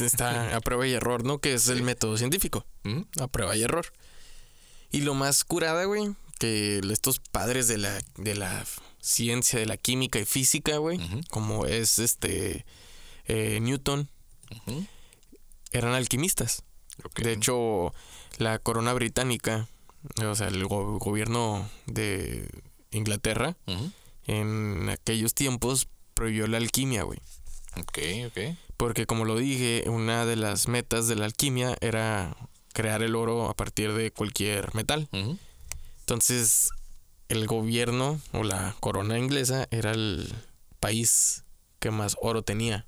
Está 0.00 0.56
a 0.56 0.60
prueba 0.60 0.86
y 0.86 0.92
error, 0.92 1.24
¿no? 1.24 1.38
Que 1.38 1.54
es 1.54 1.68
el 1.68 1.82
método 1.82 2.16
científico. 2.16 2.64
A 3.20 3.26
prueba 3.28 3.56
y 3.56 3.62
error. 3.62 3.86
Y 4.90 5.02
lo 5.02 5.14
más 5.14 5.44
curada, 5.44 5.84
güey, 5.84 6.14
que 6.38 6.80
estos 6.90 7.20
padres 7.20 7.68
de 7.68 7.78
la, 7.78 8.00
de 8.16 8.34
la 8.34 8.64
ciencia, 9.00 9.58
de 9.58 9.66
la 9.66 9.76
química 9.76 10.18
y 10.18 10.24
física, 10.24 10.78
güey, 10.78 10.98
como 11.30 11.66
es 11.66 11.98
este 11.98 12.64
eh, 13.26 13.58
Newton, 13.60 14.08
eran 15.72 15.94
alquimistas. 15.94 16.62
De 17.16 17.32
hecho, 17.32 17.94
la 18.38 18.58
corona 18.58 18.92
británica, 18.92 19.68
o 20.24 20.34
sea, 20.34 20.48
el 20.48 20.66
go- 20.66 20.98
gobierno 20.98 21.68
de 21.86 22.48
Inglaterra, 22.90 23.56
en 24.26 24.88
aquellos 24.90 25.34
tiempos 25.34 25.88
prohibió 26.14 26.46
la 26.46 26.56
alquimia, 26.58 27.04
güey. 27.04 27.18
Ok, 27.76 27.98
ok. 28.26 28.56
Porque 28.76 29.06
como 29.06 29.24
lo 29.24 29.36
dije, 29.36 29.84
una 29.88 30.26
de 30.26 30.36
las 30.36 30.68
metas 30.68 31.06
de 31.06 31.16
la 31.16 31.26
alquimia 31.26 31.76
era 31.80 32.36
crear 32.72 33.02
el 33.02 33.14
oro 33.14 33.48
a 33.48 33.54
partir 33.54 33.92
de 33.92 34.10
cualquier 34.10 34.74
metal. 34.74 35.08
Entonces, 36.00 36.70
el 37.28 37.46
gobierno 37.46 38.20
o 38.32 38.42
la 38.42 38.74
corona 38.80 39.18
inglesa 39.18 39.68
era 39.70 39.92
el 39.92 40.32
país 40.80 41.44
que 41.78 41.90
más 41.90 42.16
oro 42.20 42.42
tenía. 42.42 42.86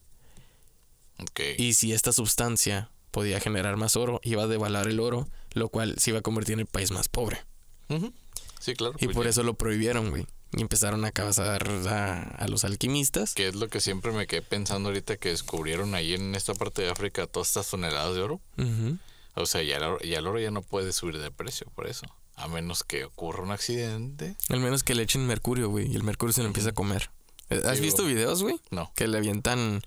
Ok. 1.19 1.41
Y 1.59 1.75
si 1.75 1.93
esta 1.93 2.12
sustancia 2.12 2.91
podía 3.11 3.39
generar 3.41 3.77
más 3.77 3.97
oro, 3.97 4.21
iba 4.25 4.43
a 4.43 4.47
devaluar 4.47 4.89
el 4.89 4.99
oro, 4.99 5.29
lo 5.53 5.69
cual 5.69 5.95
se 5.99 6.11
iba 6.11 6.19
a 6.19 6.23
convertir 6.23 6.55
en 6.55 6.61
el 6.61 6.67
país 6.67 6.91
más 6.91 7.09
pobre. 7.09 7.45
Ujú. 7.89 8.12
Sí, 8.59 8.75
claro. 8.75 8.95
Y 8.99 9.07
pues 9.07 9.15
por 9.15 9.25
ya. 9.25 9.31
eso 9.31 9.43
lo 9.43 9.55
prohibieron, 9.55 10.11
güey. 10.11 10.27
Y 10.54 10.61
empezaron 10.61 11.04
a 11.04 11.12
cazar 11.12 11.66
a, 11.88 12.23
a 12.23 12.49
los 12.49 12.64
alquimistas. 12.64 13.35
Que 13.35 13.49
es 13.49 13.54
lo 13.54 13.68
que 13.68 13.80
siempre 13.80 14.12
me 14.12 14.26
quedé 14.26 14.42
pensando 14.42 14.90
ahorita 14.90 15.16
que 15.16 15.30
descubrieron 15.30 15.94
ahí 15.94 16.12
en 16.12 16.35
esta 16.35 16.54
parte 16.54 16.82
de 16.82 16.90
África 16.90 17.26
todas 17.26 17.49
estas 17.49 17.71
toneladas 17.71 18.14
de 18.14 18.21
oro. 18.21 18.40
O 19.35 19.47
sea, 19.47 19.62
ya 19.62 19.78
el 19.78 19.82
oro, 19.85 19.99
ya 20.00 20.18
el 20.18 20.26
oro 20.26 20.38
ya 20.38 20.50
no 20.50 20.61
puede 20.61 20.92
subir 20.92 21.18
de 21.18 21.30
precio 21.30 21.66
por 21.75 21.87
eso. 21.87 22.04
A 22.37 22.49
menos 22.49 22.85
que 22.85 23.04
ocurra 23.04 23.42
un 23.42 23.50
accidente. 23.50 24.37
Al 24.50 24.61
menos 24.61 24.82
que 24.82 24.94
le 24.94 25.02
echen 25.04 25.26
mercurio, 25.26 25.71
güey. 25.71 25.90
Y 25.90 25.97
el 25.97 26.02
mercurio 26.02 26.32
se 26.35 26.42
lo 26.42 26.49
empieza 26.49 26.71
a 26.71 26.75
comer. 26.75 27.11
Eh, 27.49 27.62
¿Has 27.64 27.80
visto 27.80 28.04
videos, 28.04 28.42
güey? 28.42 28.61
No. 28.71 28.92
Que 28.94 29.09
le 29.09 29.16
avientan... 29.18 29.82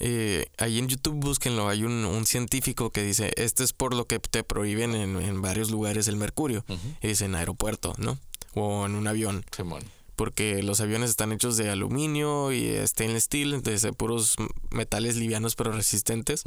eh, 0.00 0.46
ahí 0.58 0.78
en 0.78 0.88
YouTube 0.88 1.14
búsquenlo. 1.20 1.68
Hay 1.68 1.84
un, 1.84 2.04
un 2.04 2.26
científico 2.26 2.90
que 2.90 3.02
dice, 3.02 3.32
esto 3.36 3.62
es 3.64 3.72
por 3.72 3.94
lo 3.94 4.06
que 4.06 4.18
te 4.18 4.42
prohíben 4.44 4.94
en, 4.94 5.20
en 5.20 5.42
varios 5.42 5.70
lugares 5.70 6.08
el 6.08 6.16
mercurio. 6.16 6.64
Y 7.02 7.08
dice 7.08 7.24
en 7.26 7.34
aeropuerto, 7.34 7.94
¿no? 7.98 8.18
O 8.58 8.86
en 8.86 8.94
un 8.94 9.06
avión. 9.06 9.44
Simón. 9.54 9.82
Porque 10.16 10.62
los 10.64 10.80
aviones 10.80 11.10
están 11.10 11.30
hechos 11.32 11.56
de 11.56 11.70
aluminio 11.70 12.50
y 12.52 12.74
stainless 12.86 13.24
steel, 13.24 13.62
de 13.62 13.92
puros 13.92 14.34
metales 14.70 15.16
livianos 15.16 15.54
pero 15.54 15.70
resistentes. 15.72 16.42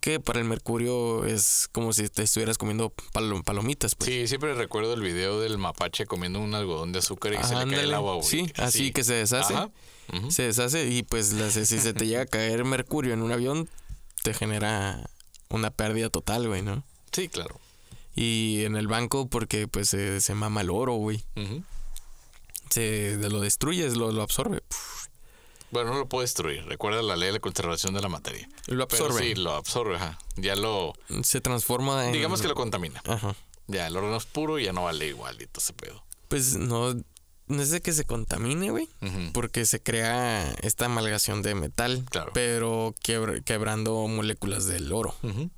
Que 0.00 0.20
para 0.20 0.38
el 0.38 0.44
mercurio 0.44 1.24
es 1.24 1.68
como 1.72 1.92
si 1.92 2.08
te 2.08 2.22
estuvieras 2.22 2.58
comiendo 2.58 2.92
palo- 3.12 3.42
palomitas, 3.42 3.94
pues. 3.96 4.08
Sí, 4.08 4.28
siempre 4.28 4.54
recuerdo 4.54 4.94
el 4.94 5.00
video 5.00 5.40
del 5.40 5.58
mapache 5.58 6.06
comiendo 6.06 6.38
un 6.38 6.54
algodón 6.54 6.92
de 6.92 7.00
azúcar 7.00 7.32
y 7.32 7.36
se 7.38 7.42
le 7.42 7.48
cae 7.48 7.62
el 7.62 7.68
Ándale. 7.70 7.94
agua, 7.94 8.14
güey. 8.16 8.26
Sí, 8.28 8.52
así 8.56 8.92
que 8.92 9.02
se 9.02 9.14
deshace. 9.14 9.54
Ajá. 9.54 9.70
Se 10.28 10.42
deshace 10.44 10.86
y 10.88 11.02
pues 11.02 11.32
las- 11.32 11.54
si 11.54 11.64
se 11.80 11.92
te 11.92 12.06
llega 12.06 12.22
a 12.22 12.26
caer 12.26 12.64
mercurio 12.64 13.14
en 13.14 13.22
un 13.22 13.32
avión, 13.32 13.68
te 14.22 14.32
genera 14.34 15.10
una 15.48 15.70
pérdida 15.70 16.08
total, 16.10 16.46
güey, 16.46 16.62
¿no? 16.62 16.84
Sí, 17.10 17.28
claro. 17.28 17.58
Y 18.16 18.64
en 18.64 18.74
el 18.76 18.88
banco 18.88 19.28
porque 19.28 19.68
pues 19.68 19.90
se, 19.90 20.20
se 20.20 20.34
mama 20.34 20.62
el 20.62 20.70
oro, 20.70 20.94
güey. 20.94 21.22
Se 22.70 23.16
lo 23.30 23.40
destruyes, 23.40 23.96
lo, 23.96 24.10
lo 24.12 24.22
absorbe. 24.22 24.62
Bueno, 25.70 25.92
no 25.92 25.98
lo 25.98 26.08
puede 26.08 26.24
destruir. 26.24 26.64
Recuerda 26.66 27.02
la 27.02 27.16
ley 27.16 27.26
de 27.28 27.32
la 27.34 27.40
conservación 27.40 27.94
de 27.94 28.00
la 28.00 28.08
materia. 28.08 28.48
Lo 28.66 28.86
Pero 28.88 29.04
absorbe. 29.06 29.26
sí, 29.28 29.34
lo 29.34 29.52
absorbe, 29.54 29.96
ajá. 29.96 30.18
Ya 30.36 30.56
lo... 30.56 30.92
Se 31.22 31.40
transforma 31.40 32.06
en... 32.06 32.12
Digamos 32.12 32.40
que 32.40 32.48
lo 32.48 32.54
contamina. 32.54 33.02
Ajá. 33.06 33.34
Ya, 33.66 33.86
el 33.88 33.96
oro 33.96 34.08
no 34.10 34.16
es 34.16 34.26
puro 34.26 34.58
y 34.58 34.64
ya 34.64 34.72
no 34.72 34.84
vale 34.84 35.08
igualito 35.08 35.60
ese 35.60 35.72
pedo. 35.72 36.04
Pues 36.28 36.56
no, 36.56 36.94
no 37.48 37.62
es 37.62 37.70
de 37.70 37.80
que 37.82 37.92
se 37.92 38.04
contamine, 38.04 38.70
güey. 38.70 38.88
Porque 39.32 39.66
se 39.66 39.80
crea 39.82 40.52
esta 40.62 40.86
amalgación 40.86 41.42
de 41.42 41.54
metal, 41.54 42.04
Claro. 42.10 42.30
pero 42.32 42.94
quebr- 43.04 43.42
quebrando 43.44 44.06
moléculas 44.08 44.66
del 44.66 44.92
oro. 44.92 45.14
Ujú. 45.22 45.50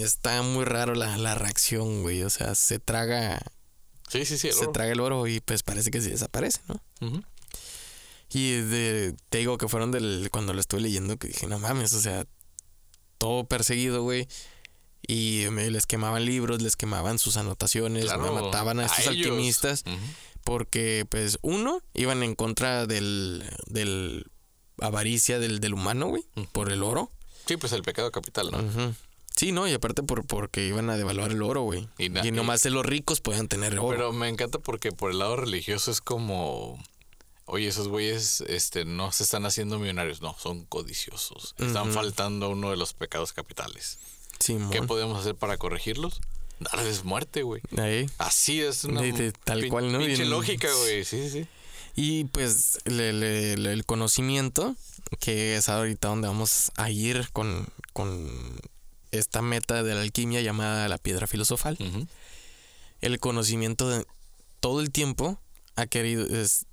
Está 0.00 0.42
muy 0.42 0.64
raro 0.64 0.94
la, 0.94 1.16
la 1.18 1.34
reacción, 1.34 2.02
güey. 2.02 2.22
O 2.22 2.30
sea, 2.30 2.54
se 2.54 2.78
traga, 2.78 3.40
Sí, 4.08 4.24
sí, 4.24 4.38
sí. 4.38 4.52
se 4.52 4.64
oro. 4.64 4.72
traga 4.72 4.92
el 4.92 5.00
oro 5.00 5.26
y 5.26 5.40
pues 5.40 5.62
parece 5.62 5.90
que 5.90 6.00
sí 6.00 6.10
desaparece, 6.10 6.60
¿no? 6.68 6.80
Y 8.30 8.52
de, 8.52 9.14
te 9.28 9.38
digo 9.38 9.58
que 9.58 9.68
fueron 9.68 9.92
del, 9.92 10.28
cuando 10.32 10.52
lo 10.54 10.60
estuve 10.60 10.80
leyendo 10.80 11.16
que 11.18 11.28
dije, 11.28 11.46
no 11.46 11.58
mames, 11.58 11.92
o 11.92 12.00
sea, 12.00 12.24
todo 13.18 13.44
perseguido, 13.44 14.02
güey. 14.02 14.26
Y 15.06 15.44
me, 15.50 15.70
les 15.70 15.86
quemaban 15.86 16.24
libros, 16.24 16.60
les 16.62 16.76
quemaban 16.76 17.18
sus 17.18 17.36
anotaciones, 17.36 18.06
Claro, 18.06 18.22
me 18.34 18.40
mataban 18.42 18.80
a 18.80 18.86
estos 18.86 19.06
alquimistas. 19.06 19.84
Porque, 20.42 21.06
pues, 21.08 21.38
uno, 21.42 21.80
iban 21.94 22.22
en 22.22 22.34
contra 22.34 22.86
del, 22.86 23.44
del 23.66 24.26
avaricia 24.80 25.38
del, 25.38 25.60
del 25.60 25.74
humano, 25.74 26.08
güey, 26.08 26.24
por 26.52 26.72
el 26.72 26.82
oro. 26.82 27.10
Sí, 27.46 27.56
pues 27.56 27.72
el 27.72 27.82
pecado 27.82 28.10
capital, 28.10 28.50
¿no? 28.50 28.58
Ujú. 28.58 28.94
Sí, 29.36 29.50
no, 29.52 29.66
y 29.66 29.72
aparte 29.72 30.02
por, 30.02 30.24
porque 30.26 30.66
iban 30.66 30.90
a 30.90 30.96
devaluar 30.96 31.32
el 31.32 31.42
oro, 31.42 31.62
güey. 31.62 31.88
Y 31.98 32.06
Y, 32.06 32.30
nomás 32.30 32.64
los 32.66 32.86
ricos 32.86 33.20
podían 33.20 33.48
tener 33.48 33.78
oro. 33.78 33.88
Pero 33.88 34.12
me 34.12 34.28
encanta 34.28 34.58
porque 34.60 34.92
por 34.92 35.10
el 35.10 35.18
lado 35.18 35.34
religioso 35.36 35.90
es 35.90 36.00
como, 36.00 36.80
oye, 37.46 37.66
esos 37.66 37.88
güeyes 37.88 38.42
este, 38.42 38.84
no 38.84 39.10
se 39.10 39.24
están 39.24 39.44
haciendo 39.44 39.78
millonarios, 39.80 40.20
no, 40.22 40.36
son 40.38 40.64
codiciosos. 40.66 41.54
Están 41.58 41.88
Ujú. 41.88 41.92
faltando 41.94 42.46
a 42.46 42.48
uno 42.50 42.70
de 42.70 42.76
los 42.76 42.92
pecados 42.94 43.32
capitales. 43.32 43.98
Simón. 44.38 44.70
¿Qué 44.70 44.82
podemos 44.82 45.18
hacer 45.20 45.34
para 45.34 45.56
corregirlos? 45.58 46.20
Darles 46.60 47.02
muerte, 47.04 47.42
güey. 47.42 47.60
Ahí. 47.76 48.06
Así 48.18 48.60
es 48.60 48.84
una 48.84 49.02
De- 49.02 49.12
de- 49.12 49.32
tal 49.32 49.66
cual, 49.68 49.90
¿no? 49.90 49.98
pinche 49.98 50.18
Bien- 50.18 50.30
lógica, 50.30 50.68
güey. 50.72 51.04
Sí, 51.04 51.28
sí, 51.28 51.30
sí. 51.42 51.46
Y 51.96 52.24
pues 52.26 52.78
le- 52.84 53.12
le- 53.12 53.56
le- 53.56 53.72
el 53.72 53.84
conocimiento, 53.84 54.76
que 55.18 55.56
es 55.56 55.68
ahorita 55.68 56.08
donde 56.08 56.28
vamos 56.28 56.70
a 56.76 56.90
ir 56.90 57.28
con, 57.32 57.66
con 57.92 58.28
esta 59.18 59.42
meta 59.42 59.82
de 59.82 59.94
la 59.94 60.00
alquimia 60.02 60.40
llamada 60.40 60.88
la 60.88 60.98
piedra 60.98 61.26
filosofal. 61.26 61.76
El 63.00 63.18
conocimiento 63.20 63.88
de 63.88 64.04
todo 64.60 64.80
el 64.80 64.90
tiempo 64.90 65.40
ha 65.76 65.86
querido, 65.86 66.24
es, 66.26 66.66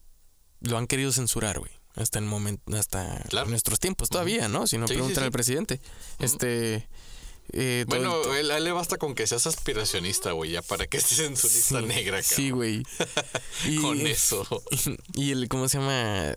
lo 0.62 0.78
han 0.78 0.88
querido 0.88 1.12
censurar, 1.12 1.60
güey. 1.60 1.72
Hasta 1.96 2.20
el 2.20 2.26
momento, 2.26 2.76
hasta 2.78 3.22
Claro. 3.30 3.50
nuestros 3.50 3.80
tiempos 3.80 4.08
todavía, 4.10 4.48
¿no? 4.48 4.66
Si 4.66 4.78
no, 4.78 4.88
Sí, 4.88 4.94
sí, 4.94 4.98
pregúntale 4.98 5.24
sí. 5.24 5.28
al 5.28 5.32
presidente. 5.32 5.82
Este. 6.20 6.88
eh, 7.54 7.82
el- 7.82 7.86
Bueno, 7.88 8.34
él, 8.36 8.50
a 8.50 8.58
él 8.58 8.64
le 8.64 8.72
basta 8.72 8.98
con 8.98 9.14
que 9.14 9.28
seas 9.28 9.46
aspiracionista, 9.46 10.32
güey, 10.32 10.52
ya 10.52 10.62
para 10.62 10.88
que 10.88 10.98
estés 10.98 11.20
en 11.20 11.36
su 11.36 11.48
lista 11.48 11.82
sí, 11.82 11.86
negra, 11.86 12.24
Sí, 12.24 12.34
cabrón. 12.50 12.56
güey. 12.58 12.84
Y- 13.68 13.82
Con 13.82 14.08
eso. 14.08 14.46
Y 15.16 15.32
el, 15.32 15.50
¿cómo 15.50 15.68
se 15.68 15.80
llama? 15.80 16.34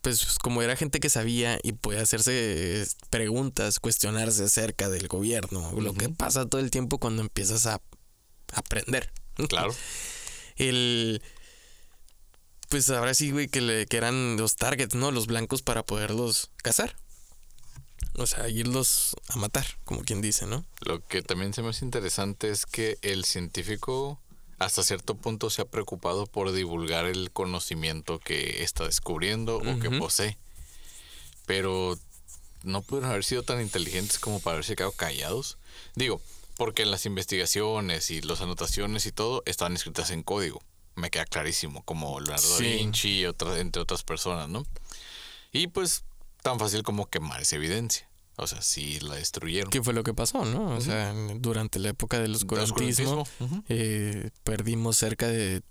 Pues 0.00 0.38
como 0.42 0.62
era 0.62 0.76
gente 0.76 1.00
que 1.00 1.10
sabía 1.10 1.58
y 1.62 1.72
podía 1.72 2.02
hacerse 2.02 2.86
preguntas, 3.10 3.80
cuestionarse 3.80 4.44
acerca 4.44 4.88
del 4.88 5.08
gobierno, 5.08 5.72
lo 5.80 5.94
que 5.94 6.08
pasa 6.08 6.46
todo 6.46 6.60
el 6.60 6.70
tiempo 6.70 6.98
cuando 6.98 7.22
empiezas 7.22 7.66
a 7.66 7.80
aprender. 8.52 9.12
Claro. 9.48 9.74
El. 10.54 11.20
Pues 12.68 12.88
ahora 12.90 13.14
sí, 13.14 13.32
güey, 13.32 13.48
que, 13.48 13.60
le, 13.60 13.86
que 13.86 13.96
eran 13.96 14.36
los 14.36 14.54
targets, 14.54 14.94
¿no? 14.94 15.10
Los 15.10 15.26
blancos 15.26 15.62
para 15.62 15.84
poderlos 15.84 16.50
cazar. 16.62 16.96
O 18.16 18.26
sea, 18.26 18.48
irlos 18.48 19.16
a 19.28 19.36
matar, 19.36 19.66
como 19.84 20.02
quien 20.02 20.20
dice, 20.20 20.46
¿no? 20.46 20.64
Lo 20.80 21.04
que 21.04 21.22
también 21.22 21.52
se 21.52 21.62
me 21.62 21.70
hace 21.70 21.84
interesante 21.84 22.50
es 22.50 22.64
que 22.64 22.96
el 23.02 23.24
científico 23.24 24.20
hasta 24.58 24.82
cierto 24.82 25.14
punto 25.16 25.50
se 25.50 25.62
ha 25.62 25.64
preocupado 25.64 26.26
por 26.26 26.52
divulgar 26.52 27.06
el 27.06 27.30
conocimiento 27.30 28.18
que 28.18 28.62
está 28.62 28.84
descubriendo 28.84 29.56
o 29.58 29.78
que 29.80 29.90
posee. 29.90 30.36
Pero 31.46 31.98
no 32.62 32.82
pudieron 32.82 33.10
haber 33.10 33.24
sido 33.24 33.42
tan 33.42 33.60
inteligentes 33.60 34.18
como 34.18 34.40
para 34.40 34.54
haberse 34.54 34.76
quedado 34.76 34.92
callados. 34.92 35.58
Digo, 35.94 36.20
porque 36.56 36.82
en 36.82 36.90
las 36.90 37.04
investigaciones 37.06 38.10
y 38.10 38.20
las 38.22 38.40
anotaciones 38.40 39.06
y 39.06 39.12
todo 39.12 39.42
estaban 39.46 39.74
escritas 39.74 40.10
en 40.10 40.22
código. 40.22 40.62
me 40.96 41.10
queda 41.10 41.24
clarísimo, 41.24 41.82
como 41.82 42.20
Leonardo 42.20 42.56
Sí. 42.56 42.62
da 42.70 42.76
Vinci 42.76 43.18
y 43.18 43.26
otras, 43.26 43.58
entre 43.58 43.82
otras 43.82 44.04
personas, 44.04 44.48
¿no? 44.48 44.64
Y 45.52 45.66
pues 45.66 46.04
tan 46.40 46.56
fácil 46.60 46.84
como 46.84 47.06
quemar 47.10 47.40
esa 47.42 47.56
evidencia. 47.56 48.08
O 48.36 48.46
sea, 48.46 48.60
sí 48.62 48.98
la 49.00 49.14
destruyeron. 49.14 49.70
¿Qué 49.70 49.82
fue 49.82 49.94
lo 49.94 50.02
que 50.02 50.12
pasó, 50.14 50.44
no? 50.44 50.76
O 50.76 50.80
sea, 50.80 51.12
durante 51.36 51.78
la 51.78 51.90
época 51.90 52.18
del 52.18 52.34
oscurantismo, 52.34 53.22
Oscurantismo, 53.22 53.64
eh, 53.68 54.30
perdimos 54.42 54.96
cerca 54.96 55.28
de 55.28 55.62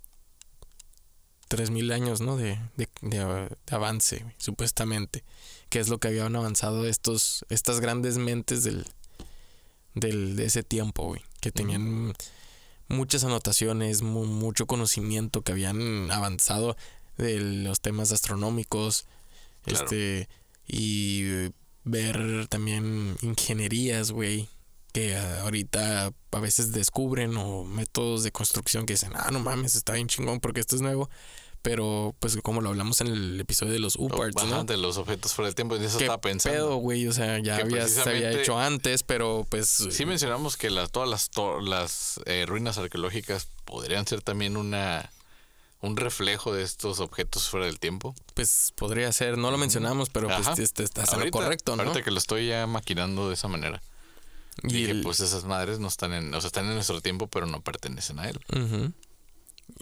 3.000 1.49 1.91
años, 1.93 2.21
¿no? 2.21 2.37
De, 2.37 2.57
de- 2.77 2.89
de 3.01 3.19
av- 3.19 3.49
de 3.65 3.75
avance, 3.75 4.25
supuestamente. 4.37 5.23
Que 5.69 5.79
es 5.79 5.89
lo 5.89 5.99
que 5.99 6.07
habían 6.07 6.35
avanzado 6.35 6.85
estos, 6.87 7.45
estas 7.49 7.79
grandes 7.79 8.17
mentes 8.17 8.63
del, 8.63 8.85
del, 9.93 10.35
de 10.35 10.45
ese 10.45 10.63
tiempo, 10.63 11.03
güey. 11.05 11.21
Que 11.41 11.51
tenían 11.51 12.13
muchas 12.87 13.23
anotaciones, 13.23 14.01
mu- 14.03 14.25
mucho 14.25 14.65
conocimiento, 14.67 15.41
que 15.41 15.51
habían 15.51 16.09
avanzado 16.11 16.77
de 17.17 17.39
los 17.39 17.81
temas 17.81 18.11
astronómicos. 18.11 19.05
Claro. 19.63 19.83
Este. 19.83 20.29
Y 20.67 21.49
ver 21.83 22.47
también 22.47 23.15
ingenierías, 23.21 24.11
güey. 24.11 24.47
Que 24.91 25.15
ah, 25.15 25.41
ahorita 25.41 26.11
a 26.31 26.39
veces 26.39 26.71
descubren 26.71 27.35
o 27.37 27.63
métodos 27.63 28.23
de 28.23 28.31
construcción 28.31 28.85
que 28.85 28.93
dicen, 28.93 29.11
ah, 29.15 29.29
no 29.31 29.39
mames, 29.39 29.73
está 29.75 29.93
bien 29.93 30.07
chingón 30.07 30.39
porque 30.39 30.59
esto 30.59 30.75
es 30.75 30.81
nuevo. 30.81 31.09
Pero, 31.63 32.13
pues, 32.19 32.37
como 32.43 32.59
lo 32.59 32.69
hablamos 32.69 32.99
en 32.99 33.07
el 33.07 33.39
episodio 33.39 33.71
de 33.71 33.79
los 33.79 33.95
U-Parts, 33.95 34.35
Ajá, 34.35 34.47
¿no? 34.47 34.63
de 34.65 34.75
los 34.75 34.97
objetos 34.97 35.33
fuera 35.33 35.47
del 35.47 35.55
tiempo. 35.55 35.77
En 35.77 35.83
eso 35.83 35.97
¿Qué 35.97 36.03
estaba 36.03 36.19
pensando. 36.19 36.57
pedo, 36.57 36.75
güey? 36.75 37.07
O 37.07 37.13
sea, 37.13 37.39
ya 37.39 37.55
había, 37.55 37.87
se 37.87 38.01
había 38.01 38.31
hecho 38.33 38.59
antes, 38.59 39.01
pero 39.03 39.47
pues. 39.49 39.69
Sí 39.89 40.05
mencionamos 40.05 40.57
que 40.57 40.69
las, 40.69 40.91
todas 40.91 41.07
las, 41.07 41.29
to- 41.29 41.61
las 41.61 42.19
eh, 42.25 42.43
ruinas 42.45 42.77
arqueológicas 42.77 43.47
podrían 43.63 44.05
ser 44.05 44.21
también 44.21 44.57
una 44.57 45.09
un 45.83 45.97
reflejo 45.97 46.53
de 46.53 46.63
estos 46.63 46.99
objetos 46.99 47.49
fuera 47.49 47.65
del 47.67 47.79
tiempo. 47.79 48.15
Pues 48.33 48.71
podría 48.75 49.11
ser, 49.11 49.37
no 49.37 49.51
lo 49.51 49.57
mencionamos, 49.57 50.09
pero 50.09 50.27
pues 50.29 50.57
este, 50.59 50.83
estás 50.83 51.11
en 51.13 51.19
lo 51.19 51.29
correcto, 51.31 51.75
¿no? 51.75 51.83
Ahorita 51.83 52.03
que 52.03 52.09
lo 52.11 52.17
estoy 52.17 52.47
ya 52.47 52.65
maquinando 52.67 53.27
de 53.27 53.35
esa 53.35 53.47
manera. 53.47 53.81
Y 54.63 54.85
el- 54.85 55.01
pues 55.01 55.19
esas 55.19 55.43
madres 55.45 55.79
no 55.79 55.87
están 55.87 56.13
en, 56.13 56.33
o 56.33 56.39
sea, 56.41 56.47
están 56.47 56.65
en 56.67 56.75
nuestro 56.75 57.01
tiempo, 57.01 57.27
pero 57.27 57.45
no 57.47 57.61
pertenecen 57.61 58.19
a 58.19 58.29
él. 58.29 58.39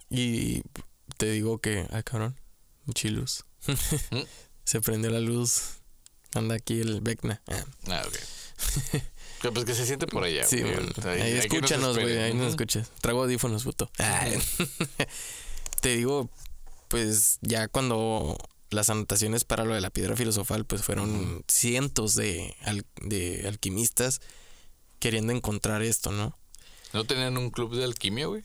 Y 0.10 0.63
te 1.17 1.29
digo 1.31 1.60
que, 1.60 1.88
ay 1.91 2.03
cabrón, 2.03 2.36
chilus. 2.93 3.46
Mm. 3.67 4.17
Se 4.63 4.81
prendió 4.81 5.12
la 5.12 5.20
luz. 5.20 5.62
Anda 6.34 6.55
aquí 6.55 6.79
el 6.79 7.01
Vecna. 7.01 7.41
Ah, 7.88 8.03
ok. 8.08 9.01
Que, 9.41 9.51
pues 9.51 9.65
que 9.65 9.74
se 9.75 9.86
siente 9.86 10.05
por 10.08 10.24
allá. 10.24 10.46
sí, 10.46 10.62
güey. 10.62 10.74
bueno. 10.75 10.91
Ahí- 11.03 11.22
Ahí, 11.22 11.22
ahí 11.22 11.50
que 11.50 11.60
nos 11.62 11.72
escúchanos, 11.72 11.98
güey. 12.00 12.17
Ahí 12.20 12.34
nos 12.34 12.50
escuchas. 12.51 12.89
Trago 13.01 13.24
audífonos, 13.24 13.63
puto. 13.63 13.89
Ay. 13.98 14.41
te 15.81 15.95
digo, 15.95 16.29
pues 16.88 17.39
ya 17.41 17.67
cuando 17.67 18.38
las 18.69 18.89
anotaciones 18.89 19.43
para 19.43 19.65
lo 19.65 19.73
de 19.75 19.81
la 19.81 19.89
piedra 19.89 20.15
filosofal, 20.15 20.65
pues 20.65 20.81
fueron 20.83 21.43
cientos 21.47 22.15
de, 22.15 22.55
al- 22.63 22.85
de 23.01 23.45
alquimistas 23.47 24.21
queriendo 25.00 25.33
encontrar 25.33 25.81
esto, 25.81 26.11
¿no? 26.11 26.38
¿No 26.93 27.03
tenían 27.05 27.38
un 27.38 27.50
club 27.50 27.75
de 27.75 27.83
alquimia, 27.83 28.27
güey? 28.27 28.43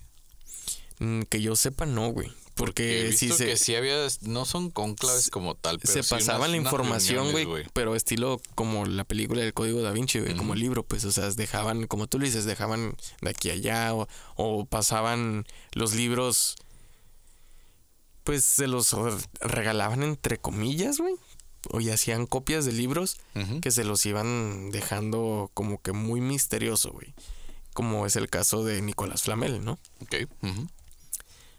Mm, 0.98 1.22
Que 1.22 1.40
yo 1.42 1.54
sepa, 1.56 1.86
no, 1.86 2.08
güey. 2.08 2.32
Porque 2.54 3.12
si 3.12 3.30
se, 3.30 3.44
que 3.44 3.56
sí 3.58 3.74
había, 3.74 4.06
no 4.22 4.46
son 4.46 4.70
conclaves 4.70 5.28
como 5.28 5.56
tal, 5.56 5.78
pero 5.78 5.92
se 5.92 6.02
sí 6.02 6.08
pasaban 6.08 6.40
unas- 6.40 6.50
la 6.52 6.56
información, 6.56 7.30
güey, 7.30 7.46
pero 7.74 7.94
estilo 7.94 8.40
como 8.54 8.86
la 8.86 9.04
película 9.04 9.42
del 9.42 9.52
Código 9.52 9.82
da 9.82 9.90
Vinci, 9.92 10.20
güey, 10.20 10.34
como 10.36 10.54
el 10.54 10.60
libro, 10.60 10.82
pues, 10.82 11.04
o 11.04 11.12
sea, 11.12 11.28
dejaban, 11.32 11.86
como 11.86 12.06
tú 12.06 12.18
le 12.18 12.24
dices, 12.26 12.46
dejaban 12.46 12.96
de 13.20 13.28
aquí 13.30 13.50
a 13.50 13.52
allá 13.52 13.94
o, 13.94 14.08
o 14.36 14.64
pasaban 14.64 15.44
los 15.72 15.92
libros, 15.94 16.56
pues 18.26 18.44
se 18.44 18.66
los 18.66 18.92
re- 18.92 19.16
regalaban 19.40 20.02
entre 20.02 20.36
comillas, 20.36 20.98
güey, 20.98 21.14
o 21.70 21.80
y 21.80 21.88
hacían 21.90 22.26
copias 22.26 22.64
de 22.66 22.72
libros 22.72 23.16
que 23.62 23.70
se 23.70 23.84
los 23.84 24.04
iban 24.04 24.70
dejando 24.70 25.50
como 25.54 25.80
que 25.80 25.92
muy 25.92 26.20
misterioso, 26.20 26.90
güey, 26.92 27.14
como 27.72 28.04
es 28.04 28.16
el 28.16 28.28
caso 28.28 28.62
de 28.64 28.82
Nicolás 28.82 29.22
Flamel, 29.22 29.64
¿no? 29.64 29.78
Ok. 30.02 30.14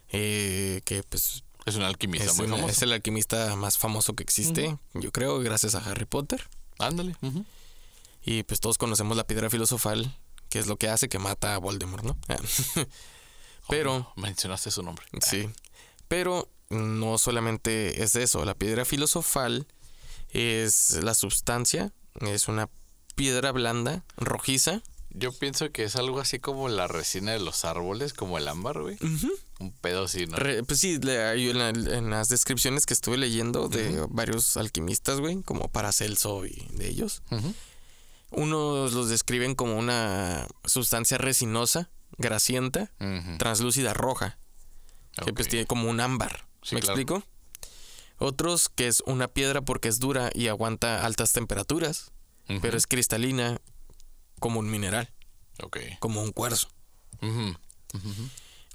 Eh, 0.10 0.82
que 0.86 1.04
pues 1.04 1.44
Es 1.66 1.76
un 1.76 1.84
alquimista 1.84 2.26
es, 2.32 2.38
muy 2.38 2.48
famoso. 2.48 2.70
es 2.70 2.82
el 2.82 2.94
alquimista 2.94 3.56
más 3.56 3.78
famoso 3.78 4.14
que 4.14 4.24
existe, 4.24 4.78
yo 4.94 5.12
creo, 5.12 5.40
gracias 5.40 5.76
a 5.76 5.80
Harry 5.80 6.06
Potter. 6.06 6.48
Ándale. 6.80 7.16
Y 8.24 8.44
pues 8.44 8.60
todos 8.60 8.78
conocemos 8.78 9.18
la 9.18 9.26
piedra 9.28 9.50
filosofal, 9.50 10.18
que 10.50 10.60
es 10.60 10.68
lo 10.68 10.78
que 10.78 10.90
hace 10.90 11.10
que 11.10 11.20
mata 11.20 11.56
a 11.56 11.58
Voldemort, 11.58 12.04
¿no? 12.04 12.18
Pero, 13.70 13.96
Oh, 13.98 14.14
mencionaste 14.22 14.72
su 14.72 14.82
nombre. 14.84 15.06
sí. 15.22 15.50
Pero 16.08 16.48
no 16.70 17.18
solamente 17.18 18.04
es 18.04 18.16
eso, 18.16 18.44
la 18.46 18.56
piedra 18.56 18.86
filosofal 18.86 19.68
es 20.30 20.92
la 21.04 21.14
sustancia, 21.14 21.92
es 22.22 22.48
una 22.48 22.70
piedra 23.16 23.52
blanda, 23.52 24.04
rojiza. 24.18 24.82
Yo 25.10 25.32
pienso 25.32 25.72
que 25.72 25.84
es 25.84 25.96
algo 25.96 26.20
así 26.20 26.38
como 26.40 26.70
la 26.70 26.88
resina 26.88 27.32
de 27.32 27.40
los 27.40 27.66
árboles, 27.66 28.14
como 28.14 28.38
el 28.38 28.48
ámbar, 28.48 28.82
güey. 28.82 28.98
Un 29.60 29.72
pedo 29.72 30.04
así, 30.04 30.28
¿no? 30.28 30.36
Re- 30.38 30.64
pues 30.64 30.80
sí, 30.80 31.00
le- 31.00 31.50
en, 31.50 31.58
la- 31.58 31.70
en 31.70 32.10
las 32.12 32.30
descripciones 32.30 32.86
que 32.86 32.94
estuve 32.94 33.18
leyendo 33.18 33.68
de 33.70 34.06
varios 34.10 34.58
alquimistas, 34.58 35.20
güey, 35.20 35.42
como 35.42 35.70
Paracelso 35.70 36.46
y 36.46 36.68
de 36.74 36.88
ellos. 36.90 37.24
Ujú. 37.32 37.54
Unos 38.32 38.94
los 38.94 39.10
describen 39.10 39.56
como 39.56 39.78
una 39.78 40.46
sustancia 40.66 41.18
resinosa, 41.18 41.90
grasienta, 42.18 42.92
translúcida 43.40 43.94
roja, 43.94 44.38
que 45.26 45.32
pues 45.34 45.48
tiene 45.48 45.66
como 45.66 45.90
un 45.90 46.00
ámbar. 46.02 46.46
Sí, 46.64 46.76
¿Me 46.76 46.82
claro. 46.82 47.00
explico? 47.00 47.24
Otros 48.20 48.70
que 48.70 48.88
es 48.88 49.02
una 49.06 49.28
piedra 49.28 49.62
porque 49.62 49.88
es 49.90 50.00
dura 50.00 50.32
y 50.34 50.48
aguanta 50.48 51.06
altas 51.06 51.34
temperaturas, 51.34 52.12
pero 52.62 52.78
es 52.78 52.88
cristalina 52.88 53.60
como 54.40 54.60
un 54.60 54.70
mineral, 54.72 55.10
Ok. 55.64 55.78
como 56.00 56.22
un 56.24 56.32
cuarzo. 56.32 56.68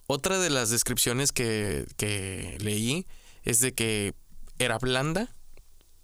Otra 0.06 0.38
de 0.38 0.50
las 0.50 0.70
descripciones 0.70 1.32
que, 1.32 1.86
que 1.96 2.56
leí 2.60 3.06
es 3.44 3.60
de 3.60 3.72
que 3.74 4.14
era 4.58 4.78
blanda, 4.78 5.28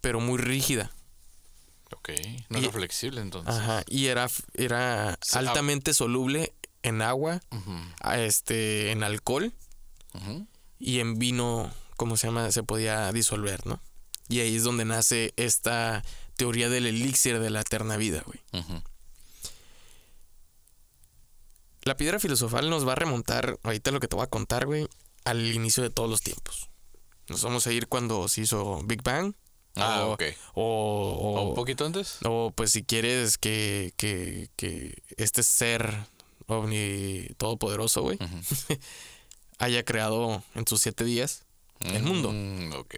pero 0.01 0.21
muy 0.21 0.39
rígida. 0.39 0.91
Ok. 1.93 2.11
No 2.49 2.59
Y- 2.59 2.65
era 2.65 2.73
flexible 2.73 3.21
entonces. 3.21 3.55
Ajá. 3.55 3.83
Y 3.87 4.07
era, 4.07 4.29
era 4.55 5.19
Sí, 5.23 5.33
ah. 5.37 5.39
altamente 5.41 5.95
soluble 5.95 6.53
en 6.83 7.03
agua, 7.03 7.41
este, 8.15 8.91
en 8.93 9.03
alcohol. 9.03 9.53
Y 10.79 11.01
en 11.01 11.19
vino, 11.19 11.71
¿cómo 11.97 12.17
se 12.17 12.27
llama? 12.29 12.51
Se 12.53 12.63
podía 12.63 13.11
disolver, 13.13 13.67
¿no? 13.67 13.81
Y 14.29 14.41
ahí 14.41 14.57
es 14.57 14.63
donde 14.65 14.85
nace 14.85 15.33
esta 15.37 16.05
teoría 16.37 16.69
del 16.69 16.87
elixir 16.87 17.39
de 17.41 17.51
la 17.51 17.61
eterna 17.63 17.97
vida, 17.97 18.23
güey. 18.27 18.41
La 21.83 21.97
piedra 21.97 22.19
filosofal 22.19 22.69
nos 22.69 22.87
va 22.87 22.93
a 22.93 22.97
remontar, 22.97 23.59
ahorita 23.63 23.91
lo 23.91 24.01
que 24.01 24.09
te 24.09 24.17
voy 24.17 24.25
a 24.25 24.29
contar, 24.29 24.67
güey, 24.67 24.87
al 25.25 25.55
inicio 25.55 25.83
de 25.83 25.91
todos 25.91 26.11
los 26.11 26.21
tiempos. 26.21 26.69
Nos 27.29 27.43
vamos 27.43 27.67
a 27.67 27.73
ir 27.73 27.89
cuando 27.89 28.29
se 28.29 28.43
hizo 28.43 28.81
Big 28.85 29.03
Bang. 29.03 29.35
Ah, 29.77 30.05
o, 30.07 30.13
ok. 30.15 30.23
O, 30.55 30.63
¿O 30.63 31.41
o- 31.41 31.49
un 31.51 31.55
poquito 31.55 31.87
antes? 31.87 32.19
o, 32.25 32.53
pues 32.55 32.73
si 32.73 32.83
quieres 32.83 33.39
que, 33.39 33.93
que, 33.97 34.51
que 34.57 35.03
este 35.17 35.43
ser 35.43 35.95
ovni 36.47 37.27
todopoderoso, 37.37 38.03
güey. 38.03 38.19
haya 39.59 39.85
creado 39.85 40.43
en 40.55 40.67
sus 40.67 40.81
siete 40.81 41.05
días 41.05 41.45
el 41.81 42.03
mundo. 42.03 42.33
Mm, 42.33 42.73
ok. 42.75 42.97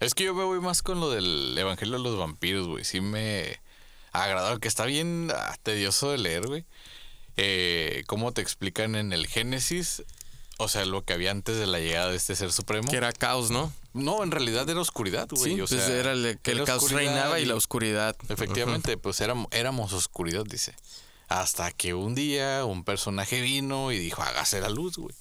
Es 0.00 0.14
que 0.14 0.24
yo 0.24 0.34
me 0.34 0.44
voy 0.44 0.60
más 0.60 0.82
con 0.82 1.00
lo 1.00 1.10
del 1.10 1.56
Evangelio 1.56 1.96
de 1.96 2.02
los 2.02 2.18
Vampiros, 2.18 2.66
güey. 2.66 2.84
Sí 2.84 3.00
me 3.00 3.58
ha 4.12 4.24
agradado, 4.24 4.58
que 4.58 4.68
está 4.68 4.84
bien 4.84 5.32
ah, 5.34 5.56
tedioso 5.62 6.10
de 6.10 6.18
leer, 6.18 6.46
güey. 6.46 6.64
Eh, 7.36 8.04
¿Cómo 8.06 8.32
te 8.32 8.42
explican 8.42 8.94
en 8.94 9.12
el 9.12 9.26
Génesis? 9.26 10.02
O 10.58 10.68
sea, 10.68 10.84
lo 10.86 11.04
que 11.04 11.12
había 11.12 11.30
antes 11.30 11.58
de 11.58 11.66
la 11.66 11.78
llegada 11.78 12.10
de 12.10 12.16
este 12.16 12.34
ser 12.34 12.52
supremo. 12.52 12.90
Que 12.90 12.96
era 12.96 13.12
caos, 13.12 13.50
¿no? 13.50 13.72
No, 13.92 14.22
en 14.22 14.30
realidad 14.30 14.68
era 14.68 14.80
oscuridad, 14.80 15.28
güey. 15.30 15.54
Sí, 15.54 15.60
o 15.60 15.66
pues 15.66 15.88
era 15.88 16.12
el, 16.12 16.38
que 16.42 16.52
el 16.52 16.64
caos 16.64 16.90
reinaba 16.92 17.40
y 17.40 17.44
la 17.44 17.54
oscuridad. 17.54 18.16
Efectivamente, 18.28 18.96
pues 18.96 19.20
éramos, 19.20 19.48
éramos 19.50 19.92
oscuridad, 19.92 20.44
dice. 20.44 20.74
Hasta 21.28 21.72
que 21.72 21.92
un 21.94 22.14
día 22.14 22.64
un 22.64 22.84
personaje 22.84 23.40
vino 23.40 23.90
y 23.92 23.98
dijo, 23.98 24.22
hágase 24.22 24.60
la 24.60 24.68
luz, 24.68 24.96
güey. 24.96 25.14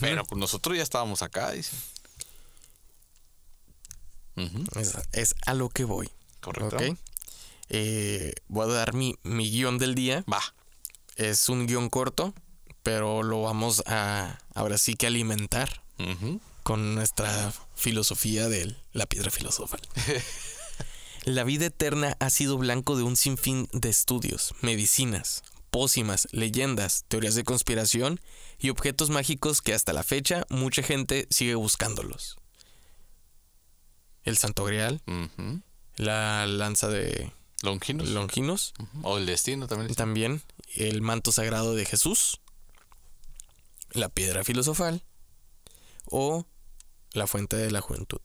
Pero 0.00 0.24
pues 0.24 0.38
nosotros 0.38 0.76
ya 0.76 0.82
estábamos 0.82 1.22
acá, 1.22 1.52
dice. 1.52 1.76
Ujú, 4.36 4.64
Es, 4.80 4.94
es 5.12 5.34
a 5.46 5.54
lo 5.54 5.68
que 5.68 5.84
voy. 5.84 6.10
Correcto. 6.40 6.78
Eh, 7.68 8.34
voy 8.48 8.68
a 8.68 8.72
dar 8.74 8.94
mi, 8.94 9.16
mi 9.22 9.50
guion 9.50 9.78
del 9.78 9.94
día. 9.94 10.24
Va. 10.30 10.42
Es 11.16 11.48
un 11.48 11.66
guion 11.66 11.88
corto, 11.88 12.34
pero 12.82 13.22
lo 13.22 13.42
vamos 13.42 13.82
a 13.86 14.38
ahora 14.54 14.76
sí 14.78 14.94
que 14.94 15.06
alimentar 15.06 15.82
con 16.64 16.94
nuestra 16.96 17.52
filosofía 17.76 18.48
de 18.48 18.74
la 18.92 19.06
piedra 19.06 19.30
filosofal. 19.30 19.80
La 21.24 21.44
vida 21.44 21.66
eterna 21.66 22.16
ha 22.20 22.28
sido 22.30 22.58
blanco 22.58 22.96
de 22.96 23.02
un 23.02 23.16
sinfín 23.16 23.68
de 23.72 23.88
estudios, 23.88 24.54
medicinas, 24.60 25.42
pócimas, 25.70 26.28
leyendas, 26.32 27.04
teorías 27.08 27.34
de 27.34 27.44
conspiración 27.44 28.20
y 28.58 28.68
objetos 28.68 29.08
mágicos 29.10 29.62
que 29.62 29.72
hasta 29.72 29.92
la 29.92 30.02
fecha 30.02 30.44
mucha 30.50 30.82
gente 30.82 31.26
sigue 31.30 31.54
buscándolos. 31.54 32.36
El 34.22 34.36
Santo 34.36 34.64
Grial, 34.64 35.02
la 35.96 36.46
lanza 36.46 36.88
de 36.88 37.32
Longinos. 37.62 38.74
O 39.02 39.16
el 39.18 39.26
destino 39.26 39.66
también. 39.66 39.94
también 39.94 40.42
el 40.74 41.00
manto 41.00 41.32
sagrado 41.32 41.74
de 41.74 41.86
Jesús, 41.86 42.40
la 43.92 44.08
piedra 44.10 44.44
filosofal 44.44 45.02
o 46.06 46.46
la 47.12 47.26
fuente 47.26 47.56
de 47.56 47.70
la 47.70 47.80
juventud. 47.80 48.20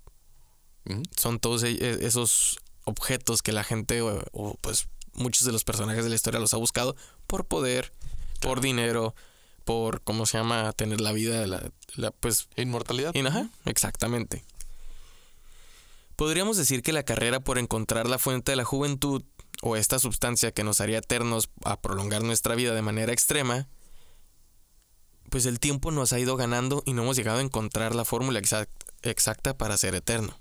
Son 1.16 1.40
todos 1.40 1.64
e- 1.64 1.72
e- 1.72 2.06
esos 2.06 2.58
objetos 2.90 3.42
que 3.42 3.52
la 3.52 3.64
gente 3.64 4.02
o, 4.02 4.22
o, 4.32 4.56
pues 4.62 4.88
muchos 5.14 5.46
de 5.46 5.52
los 5.52 5.64
personajes 5.64 6.04
de 6.04 6.10
la 6.10 6.16
historia 6.16 6.40
los 6.40 6.54
ha 6.54 6.58
buscado 6.58 6.96
por 7.28 7.46
poder, 7.46 7.94
por 8.42 8.62
dinero, 8.62 9.16
por 9.66 10.02
cómo 10.02 10.26
se 10.26 10.38
llama 10.38 10.72
tener 10.74 11.00
la 11.02 11.12
vida, 11.12 11.46
la, 11.48 11.72
la, 11.96 12.12
pues 12.12 12.48
Inmortalidad. 12.56 13.12
y 13.16 13.20
ajá, 13.26 13.50
exactamente. 13.66 14.44
Podríamos 16.16 16.58
decir 16.58 16.82
que 16.84 16.92
la 16.94 17.04
carrera 17.04 17.40
por 17.40 17.58
encontrar 17.58 18.08
la 18.10 18.18
fuente 18.20 18.52
de 18.52 18.56
la 18.58 18.66
juventud 18.66 19.24
o 19.62 19.76
esta 19.76 20.00
sustancia 20.00 20.52
que 20.52 20.64
nos 20.64 20.82
haría 20.82 20.98
eternos 21.00 21.50
a 21.64 21.80
prolongar 21.82 22.24
nuestra 22.24 22.56
vida 22.56 22.74
de 22.74 22.82
manera 22.82 23.14
extrema, 23.14 23.68
pues 25.30 25.46
el 25.46 25.60
tiempo 25.60 25.92
nos 25.92 26.12
ha 26.12 26.20
ido 26.20 26.36
ganando 26.36 26.82
y 26.86 26.94
no 26.94 27.04
hemos 27.04 27.16
llegado 27.16 27.40
a 27.40 27.42
encontrar 27.44 27.94
la 27.96 28.04
fórmula 28.06 28.40
exact- 28.40 28.68
exacta 29.04 29.58
para 29.58 29.78
ser 29.78 29.96
eterno. 29.96 30.38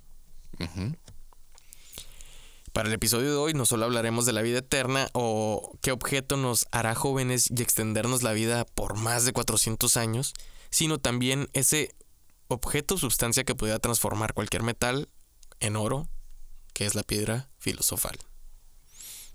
Para 2.79 2.91
el 2.91 2.95
episodio 2.95 3.33
de 3.33 3.37
hoy 3.37 3.55
no 3.55 3.67
solo 3.67 3.87
hablaremos 3.87 4.25
de 4.25 4.33
la 4.33 4.41
vida 4.41 4.59
eterna 4.61 5.09
o 5.13 5.77
qué 5.83 5.91
objeto 5.91 6.37
nos 6.37 6.69
hará 6.71 6.95
jóvenes 6.95 7.51
y 7.51 7.61
extendernos 7.61 8.23
la 8.23 8.31
vida 8.31 8.65
por 8.67 8.97
más 8.97 9.25
de 9.25 9.33
400 9.33 9.97
años, 9.97 10.33
sino 10.71 10.99
también 10.99 11.51
ese 11.55 11.93
objeto 12.47 12.95
o 12.95 12.99
sustancia 12.99 13.43
que 13.43 13.57
pudiera 13.57 13.81
transformar 13.81 14.33
cualquier 14.33 14.63
metal 14.63 15.09
en 15.59 15.75
oro, 15.75 16.09
que 16.73 16.87
es 16.87 16.95
la 16.95 17.03
piedra 17.03 17.51
filosofal. 17.59 18.17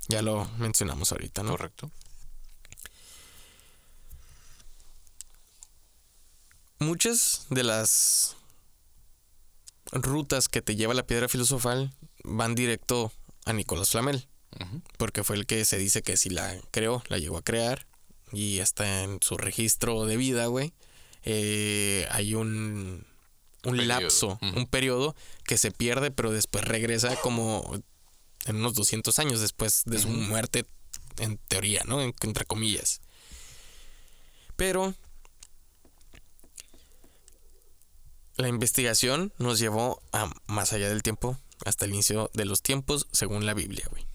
Ya 0.08 0.22
lo 0.22 0.46
mencionamos 0.58 1.12
ahorita, 1.12 1.44
¿no? 1.44 1.52
Correcto. 1.52 1.92
Muchas 6.80 7.46
de 7.50 7.64
las 7.66 8.38
rutas 9.92 10.48
que 10.48 10.62
te 10.62 10.78
lleva 10.78 10.94
la 10.94 11.06
piedra 11.06 11.28
filosofal 11.28 11.94
van 12.24 12.56
directo 12.56 13.12
a 13.46 13.54
Nicolás 13.54 13.90
Flamel. 13.92 14.28
Porque 14.98 15.24
fue 15.24 15.36
el 15.36 15.46
que 15.48 15.66
se 15.66 15.78
dice 15.78 16.04
que 16.04 16.16
si 16.16 16.30
la 16.30 16.56
creó, 16.72 17.02
la 17.08 17.18
llegó 17.18 17.38
a 17.38 17.44
crear 17.44 17.88
y 18.32 18.60
está 18.60 19.04
en 19.04 19.18
su 19.22 19.36
registro 19.38 20.06
de 20.06 20.16
vida, 20.18 20.46
güey. 20.46 20.74
eh, 21.24 22.06
hay 22.12 22.36
un, 22.36 23.06
un 23.64 23.72
Periodo. 23.78 23.86
lapso, 23.88 24.40
un 24.56 24.68
periodo 24.68 25.16
que 25.46 25.58
se 25.58 25.72
pierde, 25.72 26.12
pero 26.12 26.32
después 26.32 26.66
regresa 26.66 27.16
como 27.22 27.82
en 28.46 28.56
unos 28.58 28.74
200 28.76 29.18
años 29.20 29.40
después 29.40 29.84
de 29.86 29.98
su 30.00 30.10
muerte, 30.10 30.66
en 31.18 31.38
teoría, 31.48 31.82
¿no? 31.86 32.02
En- 32.02 32.14
entre 32.22 32.46
comillas. 32.46 33.02
Pero 34.56 34.94
la 38.36 38.48
investigación 38.48 39.32
nos 39.38 39.60
llevó 39.60 40.02
a 40.12 40.32
más 40.48 40.74
allá 40.74 40.90
del 40.90 41.04
tiempo, 41.04 41.38
hasta 41.66 41.86
el 41.86 41.94
inicio 41.94 42.30
de 42.34 42.46
los 42.46 42.62
tiempos, 42.62 43.08
según 43.12 43.46
la 43.46 43.54
Biblia, 43.54 43.86
güey. 43.90 44.06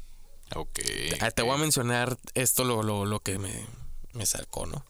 Ok. 0.54 0.80
Ah, 1.20 1.30
Te 1.30 1.42
voy 1.42 1.54
a 1.54 1.58
mencionar 1.58 2.18
esto 2.34 2.64
lo, 2.64 2.82
lo, 2.82 3.04
lo 3.04 3.20
que 3.20 3.38
me, 3.38 3.66
me 4.12 4.26
sacó, 4.26 4.66
¿no? 4.66 4.84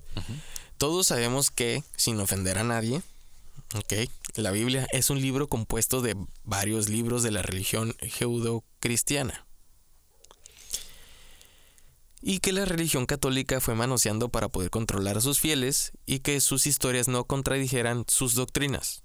Todos 0.79 1.09
sabemos 1.09 1.51
que, 1.51 1.83
sin 1.97 2.21
ofender 2.21 2.59
a 2.59 2.65
nadie, 2.65 3.03
ok, 3.75 4.09
la 4.37 4.51
Biblia 4.51 4.87
es 4.93 5.11
un 5.11 5.21
libro 5.21 5.49
compuesto 5.49 6.01
de 6.01 6.17
varios 6.45 6.89
libros 6.89 7.23
de 7.23 7.33
la 7.33 7.43
religión 7.43 7.95
judeocristiana. 8.19 9.45
Y 12.21 12.41
que 12.41 12.53
la 12.53 12.65
religión 12.65 13.07
católica 13.07 13.61
fue 13.61 13.75
manoseando 13.75 14.29
para 14.29 14.49
poder 14.49 14.71
controlar 14.71 15.19
a 15.19 15.21
sus 15.21 15.39
fieles 15.39 15.93
y 16.05 16.21
que 16.21 16.41
sus 16.41 16.67
historias 16.67 17.07
no 17.07 17.25
contradijeran 17.25 18.05
sus 18.09 18.35
doctrinas. 18.35 19.05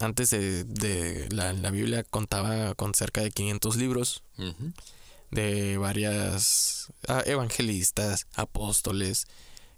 Antes 0.00 0.30
de, 0.30 0.64
de 0.64 1.28
la, 1.30 1.52
la 1.52 1.70
Biblia 1.70 2.04
contaba 2.04 2.74
con 2.74 2.94
cerca 2.94 3.20
de 3.22 3.30
500 3.30 3.76
libros, 3.76 4.22
de 5.30 5.78
varias 5.78 6.92
ah, 7.08 7.22
evangelistas, 7.26 8.26
apóstoles, 8.34 9.26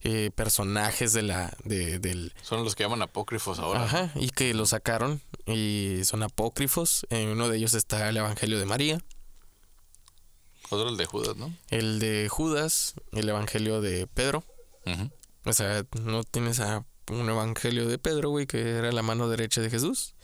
eh, 0.00 0.30
personajes 0.34 1.12
de 1.12 1.22
la 1.22 1.56
de, 1.64 1.98
del 1.98 2.32
Son 2.42 2.62
los 2.62 2.76
que 2.76 2.84
llaman 2.84 3.02
apócrifos 3.02 3.58
ahora. 3.58 3.82
ajá 3.82 4.12
y 4.14 4.30
que 4.30 4.54
lo 4.54 4.64
sacaron 4.64 5.20
y 5.46 6.00
son 6.04 6.22
apócrifos. 6.22 7.06
En 7.10 7.28
uno 7.30 7.48
de 7.48 7.56
ellos 7.56 7.74
está 7.74 8.08
el 8.08 8.16
Evangelio 8.16 8.58
de 8.58 8.66
María, 8.66 9.02
Otro 10.70 10.88
el 10.88 10.96
de 10.96 11.06
Judas, 11.06 11.36
¿no? 11.36 11.52
el 11.68 11.98
de 11.98 12.28
Judas, 12.28 12.94
el 13.12 13.28
Evangelio 13.28 13.80
de 13.80 14.06
Pedro. 14.06 14.44
O 15.44 15.52
sea, 15.52 15.84
no 16.00 16.24
tienes 16.24 16.60
a 16.60 16.84
un 17.10 17.28
Evangelio 17.28 17.86
de 17.88 17.98
Pedro, 17.98 18.30
güey, 18.30 18.46
que 18.46 18.60
era 18.60 18.92
la 18.92 19.02
mano 19.02 19.28
derecha 19.28 19.60
de 19.60 19.70
Jesús. 19.70 20.14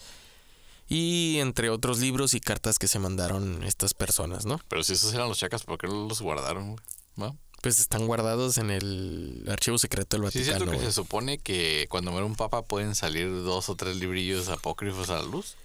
Y 0.88 1.38
entre 1.38 1.70
otros 1.70 1.98
libros 2.00 2.34
y 2.34 2.40
cartas 2.40 2.78
que 2.78 2.88
se 2.88 2.98
mandaron 2.98 3.62
estas 3.64 3.94
personas, 3.94 4.44
¿no? 4.44 4.60
Pero 4.68 4.82
si 4.84 4.92
esos 4.92 5.14
eran 5.14 5.28
los 5.28 5.38
chacas, 5.38 5.62
¿por 5.64 5.78
qué 5.78 5.86
los 5.86 6.20
guardaron, 6.20 6.72
güey? 6.72 6.84
¿No? 7.16 7.38
Pues 7.62 7.78
están 7.80 8.06
guardados 8.06 8.58
en 8.58 8.70
el 8.70 9.46
archivo 9.48 9.78
secreto 9.78 10.18
del 10.18 10.30
Sí, 10.30 10.40
es 10.40 10.44
cierto 10.44 10.66
Vaticano. 10.66 10.78
que 10.80 10.86
se 10.86 10.92
supone 10.92 11.38
que 11.38 11.86
cuando 11.88 12.10
muere 12.10 12.26
un 12.26 12.36
papa 12.36 12.60
pueden 12.62 12.94
salir 12.94 13.30
dos 13.30 13.70
o 13.70 13.76
tres 13.76 13.96
librillos 13.96 14.48
apócrifos 14.50 15.08
a 15.08 15.14
la 15.16 15.22
luz. 15.22 15.56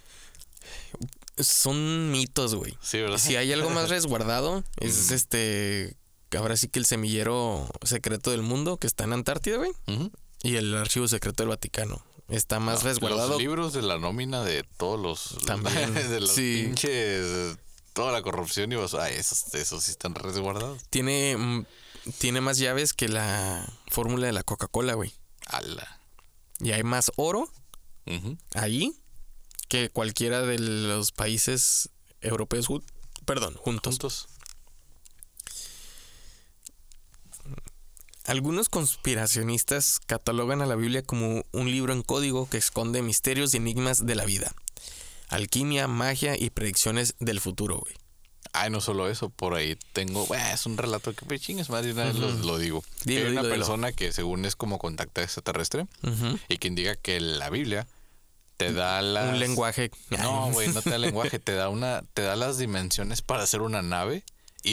Son 1.38 2.12
mitos, 2.12 2.56
güey. 2.56 2.78
Sí, 2.82 3.00
¿verdad? 3.00 3.18
Si 3.18 3.36
hay 3.36 3.52
algo 3.54 3.70
más 3.70 3.90
resguardado, 3.90 4.64
es 4.80 5.10
Mm. 5.10 5.14
este. 5.14 5.96
Ahora 6.38 6.58
sí 6.58 6.68
que 6.68 6.78
el 6.80 6.86
semillero 6.86 7.68
secreto 7.84 8.30
del 8.32 8.44
mundo 8.44 8.78
que 8.78 8.86
está 8.88 9.04
en 9.06 9.14
Antártida, 9.14 9.58
güey. 9.58 9.72
Ujú. 9.88 10.12
Y 10.44 10.56
el 10.56 10.76
archivo 10.76 11.08
secreto 11.08 11.44
del 11.44 11.50
Vaticano. 11.50 12.02
Está 12.30 12.60
más 12.60 12.84
No, 12.84 12.90
resguardado. 12.90 13.30
Los 13.30 13.40
libros 13.40 13.74
de 13.74 13.82
la 13.82 13.98
nómina 13.98 14.44
de 14.44 14.64
todos 14.78 15.00
los. 15.00 15.38
También, 15.46 15.94
de 15.94 16.20
los 16.22 16.32
sí. 16.32 16.64
pinches. 16.66 17.58
Toda 17.94 18.12
la 18.12 18.22
corrupción 18.22 18.72
y 18.72 18.76
vas. 18.76 18.94
Ah, 18.94 19.10
esos, 19.10 19.54
esos 19.56 19.84
sí 19.84 19.92
están 19.92 20.16
resguardados. 20.16 20.82
Tiene, 20.90 21.36
mm, 21.38 21.66
tiene 22.20 22.40
más 22.40 22.58
llaves 22.58 22.94
que 22.94 23.10
la 23.10 23.68
fórmula 23.88 24.28
de 24.28 24.34
la 24.34 24.44
Coca-Cola, 24.44 24.94
güey. 24.94 25.14
Ala. 25.48 26.00
Y 26.60 26.72
hay 26.72 26.84
más 26.84 27.12
oro 27.16 27.50
ahí 28.54 28.94
que 29.68 29.90
cualquiera 29.90 30.42
de 30.42 30.58
los 30.60 31.12
países 31.12 31.90
europeos, 32.22 32.68
perdón, 33.26 33.56
juntos. 33.56 33.94
Juntos. 33.94 34.29
Algunos 38.30 38.70
conspiracionistas 38.70 40.00
catalogan 40.06 40.62
a 40.62 40.68
la 40.68 40.76
Biblia 40.76 41.02
como 41.02 41.44
un 41.52 41.72
libro 41.72 41.94
en 41.94 42.04
código 42.04 42.48
que 42.48 42.58
esconde 42.58 43.02
misterios 43.02 43.56
y 43.56 43.58
enigmas 43.58 44.06
de 44.06 44.14
la 44.14 44.24
vida, 44.24 44.54
alquimia, 45.30 45.88
magia 45.88 46.36
y 46.38 46.52
predicciones 46.52 47.16
del 47.18 47.40
futuro, 47.40 47.80
güey. 47.80 47.96
Ay, 48.54 48.70
no 48.70 48.82
solo 48.82 49.10
eso, 49.10 49.30
por 49.30 49.56
ahí 49.56 49.80
tengo, 49.94 50.28
bueno, 50.28 50.46
es 50.54 50.68
un 50.68 50.78
relato 50.78 51.12
que 51.14 51.26
pues, 51.26 51.42
chingas 51.42 51.72
madre, 51.72 51.92
una 51.92 52.06
vez 52.06 52.18
lo, 52.18 52.60
digo. 52.60 52.84
Dilo, 53.04 53.22
Hay 53.22 53.32
una 53.32 53.42
dilo, 53.42 53.42
dilo. 53.42 53.56
persona 53.56 53.94
que 53.94 54.12
según 54.12 54.46
es 54.46 54.56
como 54.56 54.78
contacta 54.78 55.24
extraterrestre 55.24 55.88
y 56.50 56.60
que 56.60 56.68
indica 56.68 56.96
que 56.96 57.20
la 57.20 57.50
Biblia 57.50 57.88
te 58.58 58.72
da 58.72 59.02
las... 59.02 59.34
Un 59.34 59.40
lenguaje. 59.40 59.90
No, 60.12 60.52
güey, 60.52 60.68
no 60.68 60.84
te 60.84 60.92
da 60.92 61.00
lenguaje, 61.00 61.40
te 61.40 61.54
da 61.54 61.70
una, 61.70 62.04
te 62.14 62.22
da 62.22 62.36
las 62.36 62.60
dimensiones 62.60 63.24
para 63.24 63.42
hacer 63.42 63.64
una 63.64 63.82
nave 63.82 64.24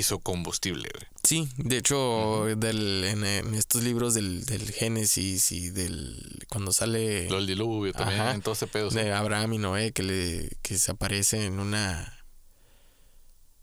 su 0.03 0.19
combustible, 0.21 0.89
güey. 0.93 1.07
Sí, 1.23 1.49
de 1.57 1.79
hecho, 1.79 2.45
del, 2.57 3.05
en, 3.05 3.25
en 3.25 3.55
estos 3.55 3.83
libros 3.83 4.15
del, 4.15 4.45
del 4.45 4.71
Génesis 4.73 5.51
y 5.53 5.71
del. 5.71 6.45
cuando 6.49 6.73
sale 6.73 7.29
Lo 7.31 7.37
del 7.37 7.47
diluvio 7.47 7.93
también, 7.93 8.21
Ajá. 8.21 8.35
en 8.35 8.43
todo 8.43 8.55
ese 8.55 8.67
pedo. 8.67 8.91
sí. 8.91 8.97
de 8.97 9.13
Abraham 9.13 9.55
y 9.55 9.59
Noé, 9.59 9.93
que 9.93 10.03
le 10.03 10.51
que 10.63 10.79
se 10.79 10.93
aparece 10.93 11.45
en 11.47 11.59
una. 11.61 12.25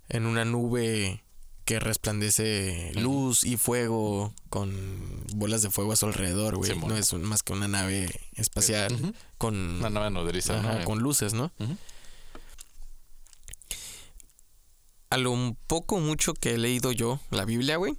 en 0.10 0.26
una 0.26 0.46
nube 0.46 1.24
que 1.66 1.80
resplandece 1.80 2.92
luz 2.96 3.46
y 3.46 3.56
fuego 3.56 4.34
con 4.50 5.24
bolas 5.36 5.62
de 5.62 5.70
fuego 5.70 5.94
a 5.94 5.96
su 5.96 6.06
alrededor, 6.06 6.58
güey. 6.58 6.78
No 6.78 6.98
es 6.98 7.14
un- 7.14 7.24
más 7.24 7.42
que 7.42 7.54
una 7.54 7.70
nave 7.70 8.10
espacial 8.36 9.16
con, 9.38 9.56
Una 9.80 9.90
nave 9.90 10.10
nodriza, 10.12 10.60
ajá, 10.60 10.80
¿no? 10.80 10.86
con 10.86 11.00
luces, 11.00 11.34
¿no? 11.34 11.54
A 15.14 15.18
lo 15.18 15.36
poco 15.68 16.00
mucho 16.00 16.34
que 16.34 16.56
he 16.56 16.58
leído 16.58 16.92
yo 16.92 17.20
la 17.30 17.46
Biblia, 17.46 17.78
güey, 17.78 17.96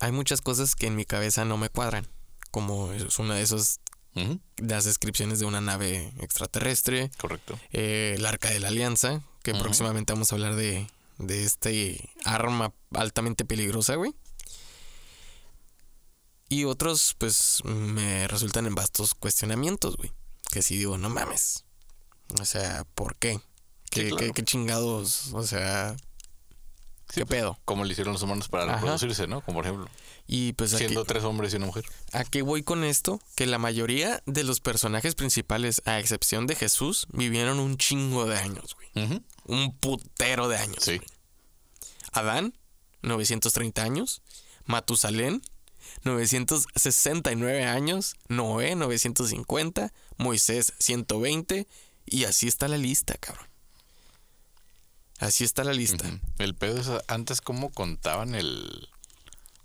hay 0.00 0.10
muchas 0.10 0.40
cosas 0.40 0.74
que 0.74 0.88
en 0.88 0.96
mi 0.96 1.04
cabeza 1.04 1.44
no 1.44 1.56
me 1.56 1.68
cuadran. 1.68 2.08
Como 2.50 2.90
es 2.92 3.18
una 3.20 3.36
de 3.36 3.42
esas, 3.42 3.80
las 4.56 4.84
descripciones 4.84 5.38
de 5.38 5.44
una 5.44 5.60
nave 5.60 6.12
extraterrestre, 6.18 7.10
Correcto. 7.18 7.56
eh, 7.72 8.14
el 8.16 8.26
arca 8.26 8.50
de 8.50 8.58
la 8.60 8.68
alianza, 8.68 9.22
que 9.44 9.54
próximamente 9.54 10.12
vamos 10.12 10.32
a 10.32 10.34
hablar 10.34 10.56
de, 10.56 10.88
de 11.18 11.44
este 11.44 12.10
arma 12.24 12.72
altamente 12.94 13.44
peligrosa, 13.44 13.94
güey. 13.94 14.12
Y 16.48 16.64
otros, 16.64 17.14
pues, 17.18 17.62
me 17.64 18.26
resultan 18.28 18.66
en 18.66 18.74
vastos 18.74 19.14
cuestionamientos, 19.14 19.96
güey. 19.96 20.12
Que 20.50 20.62
sí 20.62 20.76
digo, 20.76 20.96
no 20.98 21.10
mames. 21.10 21.64
O 22.40 22.44
sea, 22.44 22.84
¿por 22.94 23.16
qué? 23.16 23.40
¿Qué, 23.90 24.02
Sí, 24.02 24.08
claro. 24.08 24.16
qué- 24.26 24.32
qué 24.32 24.44
chingados? 24.44 25.32
O 25.32 25.42
sea, 25.44 25.96
Sí, 27.08 27.20
¿qué 27.20 27.26
pues, 27.26 27.40
pedo? 27.40 27.58
Como 27.64 27.84
lo 27.84 27.90
hicieron 27.90 28.12
los 28.12 28.22
humanos 28.22 28.48
para 28.48 28.64
Ajá. 28.64 28.74
reproducirse, 28.76 29.26
¿no? 29.26 29.40
Como 29.40 29.58
por 29.58 29.66
ejemplo, 29.66 29.88
Y 30.26 30.52
pues 30.54 30.74
aquí, 30.74 30.84
siendo 30.84 31.04
tres 31.04 31.22
hombres 31.24 31.52
y 31.52 31.56
una 31.56 31.66
mujer. 31.66 31.84
¿A 32.12 32.24
qué 32.24 32.42
voy 32.42 32.62
con 32.62 32.82
esto? 32.84 33.20
Que 33.36 33.46
la 33.46 33.58
mayoría 33.58 34.22
de 34.26 34.42
los 34.42 34.60
personajes 34.60 35.14
principales, 35.14 35.82
a 35.84 35.98
excepción 36.00 36.46
de 36.46 36.56
Jesús, 36.56 37.06
vivieron 37.12 37.60
un 37.60 37.76
chingo 37.76 38.26
de 38.26 38.36
años, 38.36 38.74
güey. 38.74 39.22
Un 39.44 39.76
putero 39.76 40.48
de 40.48 40.56
años. 40.56 40.78
Sí. 40.82 40.96
güey. 40.96 41.08
Adán, 42.12 42.54
930 43.02 43.82
años. 43.82 44.22
Matusalén, 44.64 45.42
969 46.02 47.64
años. 47.64 48.16
Noé, 48.28 48.74
950. 48.74 49.92
Moisés, 50.16 50.72
120. 50.78 51.66
Y 52.06 52.24
así 52.24 52.48
está 52.48 52.68
la 52.68 52.78
lista, 52.78 53.14
cabrón. 53.18 53.46
Así 55.18 55.44
está 55.44 55.64
la 55.64 55.72
lista. 55.72 56.06
El 56.38 56.54
pedo 56.54 56.78
es 56.80 56.90
antes 57.08 57.40
cómo 57.40 57.70
contaban 57.70 58.34
el, 58.34 58.88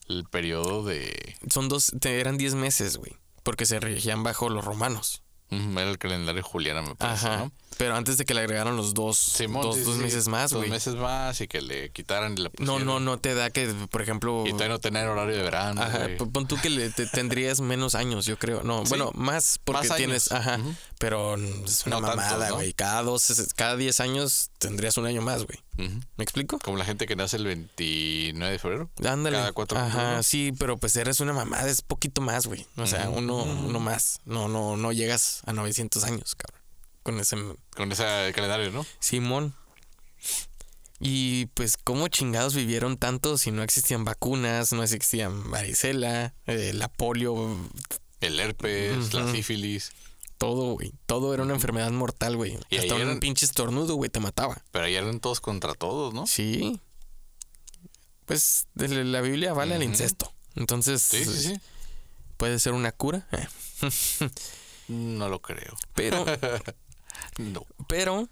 el 0.08 0.24
periodo 0.26 0.84
de... 0.84 1.36
Son 1.50 1.68
dos, 1.70 1.92
te- 2.00 2.20
eran 2.20 2.38
10 2.38 2.56
meses, 2.56 2.98
güey. 2.98 3.18
Porque 3.44 3.66
se 3.66 3.80
regían 3.80 4.24
bajo 4.24 4.50
los 4.50 4.64
romanos. 4.64 5.24
Era 5.50 5.90
el 5.90 5.98
calendario 5.98 6.44
juliano, 6.44 6.82
me 6.84 6.96
parece, 6.96 7.28
Ajá. 7.28 7.38
¿no? 7.38 7.52
Pero 7.78 7.96
antes 7.96 8.18
de 8.18 8.26
que 8.26 8.34
le 8.34 8.42
agregaron 8.42 8.76
los 8.78 8.94
dos, 8.94 9.18
Simón, 9.18 9.64
dos, 9.64 9.76
sí, 9.78 9.82
dos 9.84 9.96
sí, 9.96 10.02
meses 10.04 10.28
más, 10.28 10.52
Dos 10.52 10.60
güey. 10.60 10.70
meses 10.70 10.96
más 10.96 11.40
y 11.42 11.48
que 11.48 11.62
le 11.62 11.90
quitaran 11.92 12.34
y 12.38 12.42
la 12.42 12.52
No, 12.60 12.80
no, 12.80 13.00
no 13.00 13.18
te 13.18 13.34
da 13.34 13.50
que, 13.50 13.68
por 13.90 14.02
ejemplo. 14.02 14.44
Y 14.46 14.50
todavía 14.52 14.70
no 14.70 14.80
tener 14.80 15.08
horario 15.08 15.36
de 15.36 15.42
verano. 15.44 15.82
Ajá, 15.82 16.08
pon 16.32 16.48
tú 16.48 16.58
que 16.62 16.70
le, 16.70 16.90
te- 16.92 17.08
tendrías 17.08 17.60
menos 17.62 17.96
años, 17.96 18.26
yo 18.26 18.38
creo. 18.38 18.62
No, 18.64 18.84
Sí. 18.86 18.90
bueno, 18.90 19.12
más 19.16 19.60
porque 19.64 19.88
Más 19.88 19.98
tienes, 19.98 20.32
ajá, 20.32 20.60
pero 21.00 21.36
es 21.36 21.86
una 21.88 21.96
No 22.00 22.08
mamada, 22.08 22.50
¿no? 22.50 22.56
güey. 22.56 22.74
Cada 22.74 23.02
dos, 23.04 23.52
cada 23.56 23.76
10 23.78 24.00
años 24.00 24.52
tendrías 24.60 24.98
un 24.98 25.06
año 25.06 25.22
más, 25.22 25.46
güey. 25.46 25.60
¿Me 26.18 26.24
explico? 26.24 26.60
Como 26.60 26.78
la 26.78 26.86
gente 26.86 27.08
que 27.08 27.16
nace 27.16 27.38
el 27.38 27.46
29 27.46 28.52
de 28.52 28.60
febrero. 28.60 28.90
Ándale. 29.04 29.38
Cada 29.38 29.52
cuatro 29.54 29.80
Ajá, 29.80 30.22
sí, 30.22 30.52
pero 30.60 30.78
pues 30.78 30.96
eres 30.96 31.20
una 31.22 31.34
mamada, 31.34 31.68
es 31.68 31.82
poquito 31.82 32.22
más, 32.22 32.46
güey. 32.46 32.68
O 32.78 32.86
sea, 32.86 33.10
uno, 33.10 33.38
uno 33.44 33.80
más. 33.80 34.20
No, 34.26 34.48
no, 34.48 34.78
no 34.78 34.92
llegas 34.92 35.42
a 35.48 35.54
900 35.54 36.04
años, 36.04 36.36
cabrón. 36.36 36.61
Con 37.04 37.20
ese 37.20 37.36
Con 37.76 37.92
ese 37.92 38.04
calendario, 38.36 38.72
¿no? 38.72 38.86
Simón. 39.00 39.56
Y 41.00 41.48
pues, 41.48 41.78
¿cómo 41.84 42.08
chingados 42.10 42.54
vivieron 42.54 42.98
tanto 42.98 43.38
si 43.40 43.50
no 43.52 43.64
existían 43.64 44.06
vacunas, 44.06 44.72
no 44.72 44.84
existían 44.84 45.50
varicela, 45.50 46.36
eh, 46.46 46.74
la 46.76 46.90
polio, 46.90 47.58
El 48.20 48.40
herpes, 48.40 49.12
la 49.14 49.32
sífilis. 49.32 49.92
todo, 50.38 50.74
güey? 50.74 50.94
Todo 51.08 51.34
era 51.34 51.42
una 51.42 51.56
enfermedad 51.56 51.90
mortal, 51.92 52.38
güey. 52.38 52.56
Y 52.70 52.78
Hasta 52.78 52.94
un 52.96 53.02
eran- 53.02 53.20
pinche 53.20 53.46
estornudo, 53.48 53.96
güey, 53.96 54.12
te 54.12 54.20
mataba. 54.20 54.62
Pero 54.72 54.86
ahí 54.86 54.94
eran 54.96 55.20
todos 55.20 55.42
contra 55.42 55.74
todos, 55.74 56.14
¿no? 56.14 56.28
Sí. 56.28 56.80
Pues 58.26 58.68
de 58.76 59.04
la 59.04 59.22
Biblia 59.22 59.54
vale 59.54 59.74
al 59.74 59.82
Ujú. 59.82 59.90
incesto. 59.90 60.32
Entonces, 60.56 61.02
Sí, 61.02 61.26
sí, 61.26 61.38
sí. 61.56 61.60
puede 62.38 62.60
ser 62.60 62.74
una 62.74 62.92
cura. 62.92 63.28
No 64.88 65.30
lo 65.30 65.42
creo. 65.42 65.76
Pero 65.96 66.26
No. 67.38 67.66
Pero, 67.88 68.30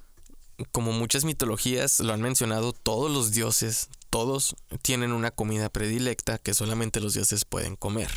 como 0.72 0.92
muchas 0.92 1.24
mitologías 1.26 2.00
lo 2.00 2.14
han 2.14 2.22
mencionado, 2.22 2.74
todos 2.74 3.10
los 3.12 3.32
dioses, 3.32 3.90
todos 4.10 4.56
tienen 4.82 5.12
una 5.12 5.32
comida 5.32 5.70
predilecta 5.70 6.38
que 6.38 6.54
solamente 6.54 7.00
los 7.00 7.14
dioses 7.14 7.46
pueden 7.46 7.76
comer. 7.76 8.10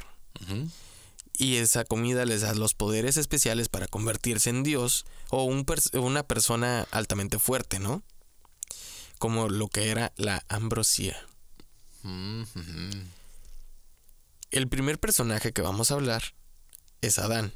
Y 1.38 1.56
esa 1.56 1.84
comida 1.84 2.24
les 2.26 2.42
da 2.42 2.54
los 2.54 2.74
poderes 2.74 3.16
especiales 3.16 3.68
para 3.68 3.86
convertirse 3.86 4.50
en 4.50 4.62
dios 4.62 5.06
o 5.30 5.44
un 5.44 5.64
pers- 5.64 5.98
una 5.98 6.22
persona 6.22 6.86
altamente 6.90 7.38
fuerte, 7.38 7.78
¿no? 7.78 8.02
Como 9.18 9.48
lo 9.48 9.68
que 9.68 9.90
era 9.90 10.12
la 10.16 10.44
ambrosía. 10.48 11.16
El 14.50 14.68
primer 14.68 14.98
personaje 14.98 15.52
que 15.52 15.62
vamos 15.62 15.90
a 15.90 15.94
hablar 15.94 16.22
es 17.00 17.18
Adán. 17.18 17.52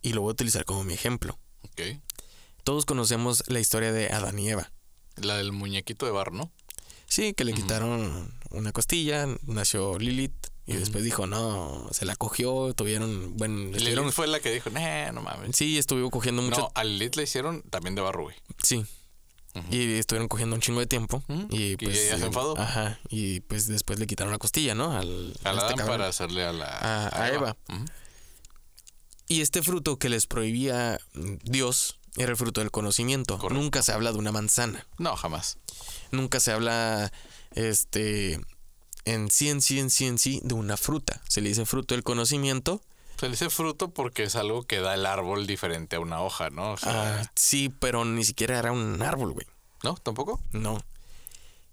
Y 0.00 0.12
lo 0.14 0.22
voy 0.22 0.30
a 0.30 0.32
utilizar 0.32 0.64
como 0.64 0.84
mi 0.84 0.94
ejemplo. 0.94 1.38
Ok. 1.62 1.80
Todos 2.64 2.84
conocemos 2.86 3.42
la 3.48 3.60
historia 3.60 3.92
de 3.92 4.08
Adán 4.12 4.38
y 4.38 4.48
Eva. 4.50 4.70
La 5.16 5.36
del 5.36 5.52
muñequito 5.52 6.06
de 6.06 6.12
bar, 6.12 6.32
¿no? 6.32 6.50
Sí, 7.06 7.34
que 7.34 7.44
le 7.44 7.52
quitaron 7.52 8.32
una 8.50 8.72
costilla, 8.72 9.26
nació 9.42 9.98
Lilith 9.98 10.32
y 10.64 10.74
después 10.74 11.04
dijo, 11.04 11.26
no, 11.26 11.88
se 11.90 12.06
la 12.06 12.16
cogió, 12.16 12.72
tuvieron 12.72 13.36
buen... 13.36 13.72
Lilith 13.72 14.12
fue 14.12 14.26
la 14.26 14.40
que 14.40 14.50
dijo, 14.50 14.70
nah, 14.70 15.10
no 15.12 15.20
mames. 15.20 15.54
sí, 15.56 15.76
estuvo 15.76 16.08
cogiendo 16.10 16.40
mucho... 16.40 16.60
No, 16.60 16.72
a 16.74 16.84
Lilith 16.84 17.16
le 17.16 17.24
hicieron 17.24 17.62
también 17.62 17.94
de 17.94 18.00
barro, 18.02 18.22
güey. 18.24 18.36
Sí. 18.62 18.84
Y 19.70 19.98
estuvieron 19.98 20.28
cogiendo 20.28 20.56
un 20.56 20.62
chingo 20.62 20.80
de 20.80 20.86
tiempo. 20.86 21.22
Y 21.50 21.72
Y 21.72 21.76
pues... 21.76 21.98
ella 21.98 22.16
se 22.16 22.22
eh, 22.22 22.26
enfadó. 22.28 22.58
Ajá. 22.58 22.98
Y 23.10 23.40
pues 23.40 23.66
después 23.66 23.98
le 23.98 24.06
quitaron 24.06 24.32
la 24.32 24.38
costilla, 24.38 24.74
¿no? 24.74 24.92
Al, 24.96 25.34
A 25.44 25.52
la 25.52 25.68
este 25.68 25.84
para 25.84 26.08
hacerle 26.08 26.44
a 26.46 26.52
la... 26.54 26.64
A- 26.66 27.22
a 27.24 27.28
Eva. 27.30 27.56
Y 29.28 29.42
este 29.42 29.62
fruto 29.62 29.98
que 29.98 30.08
les 30.08 30.26
prohibía 30.26 30.98
Dios 31.44 31.98
era 32.16 32.30
el 32.30 32.36
fruto 32.36 32.60
del 32.60 32.70
conocimiento. 32.70 33.38
Correcto. 33.38 33.60
Nunca 33.62 33.82
se 33.82 33.92
habla 33.92 34.12
de 34.12 34.18
una 34.18 34.32
manzana. 34.32 34.86
No, 34.98 35.16
jamás. 35.16 35.58
Nunca 36.10 36.40
se 36.40 36.52
habla, 36.52 37.12
este, 37.52 38.40
en 39.04 39.30
sí, 39.30 39.48
en 39.48 39.62
sí, 39.62 39.78
en 39.78 39.90
sí, 39.90 40.06
en 40.06 40.18
sí, 40.18 40.40
de 40.44 40.54
una 40.54 40.76
fruta. 40.76 41.20
Se 41.28 41.40
le 41.40 41.48
dice 41.48 41.64
fruto 41.66 41.94
del 41.94 42.02
conocimiento. 42.04 42.80
Se 43.18 43.26
le 43.26 43.32
dice 43.32 43.50
fruto 43.50 43.90
porque 43.90 44.24
es 44.24 44.36
algo 44.36 44.64
que 44.64 44.80
da 44.80 44.94
el 44.94 45.06
árbol 45.06 45.46
diferente 45.46 45.96
a 45.96 46.00
una 46.00 46.20
hoja, 46.22 46.50
¿no? 46.50 46.72
O 46.72 46.76
sea, 46.76 47.20
Ah, 47.22 47.32
sí, 47.36 47.68
pero 47.68 48.04
ni 48.04 48.24
siquiera 48.24 48.58
era 48.58 48.72
un 48.72 49.00
árbol, 49.02 49.32
güey. 49.32 49.46
¿No? 49.84 49.94
¿Tampoco? 49.94 50.40
No. 50.52 50.80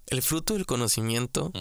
El 0.08 0.22
fruto 0.22 0.54
del 0.56 0.66
conocimiento 0.66 1.52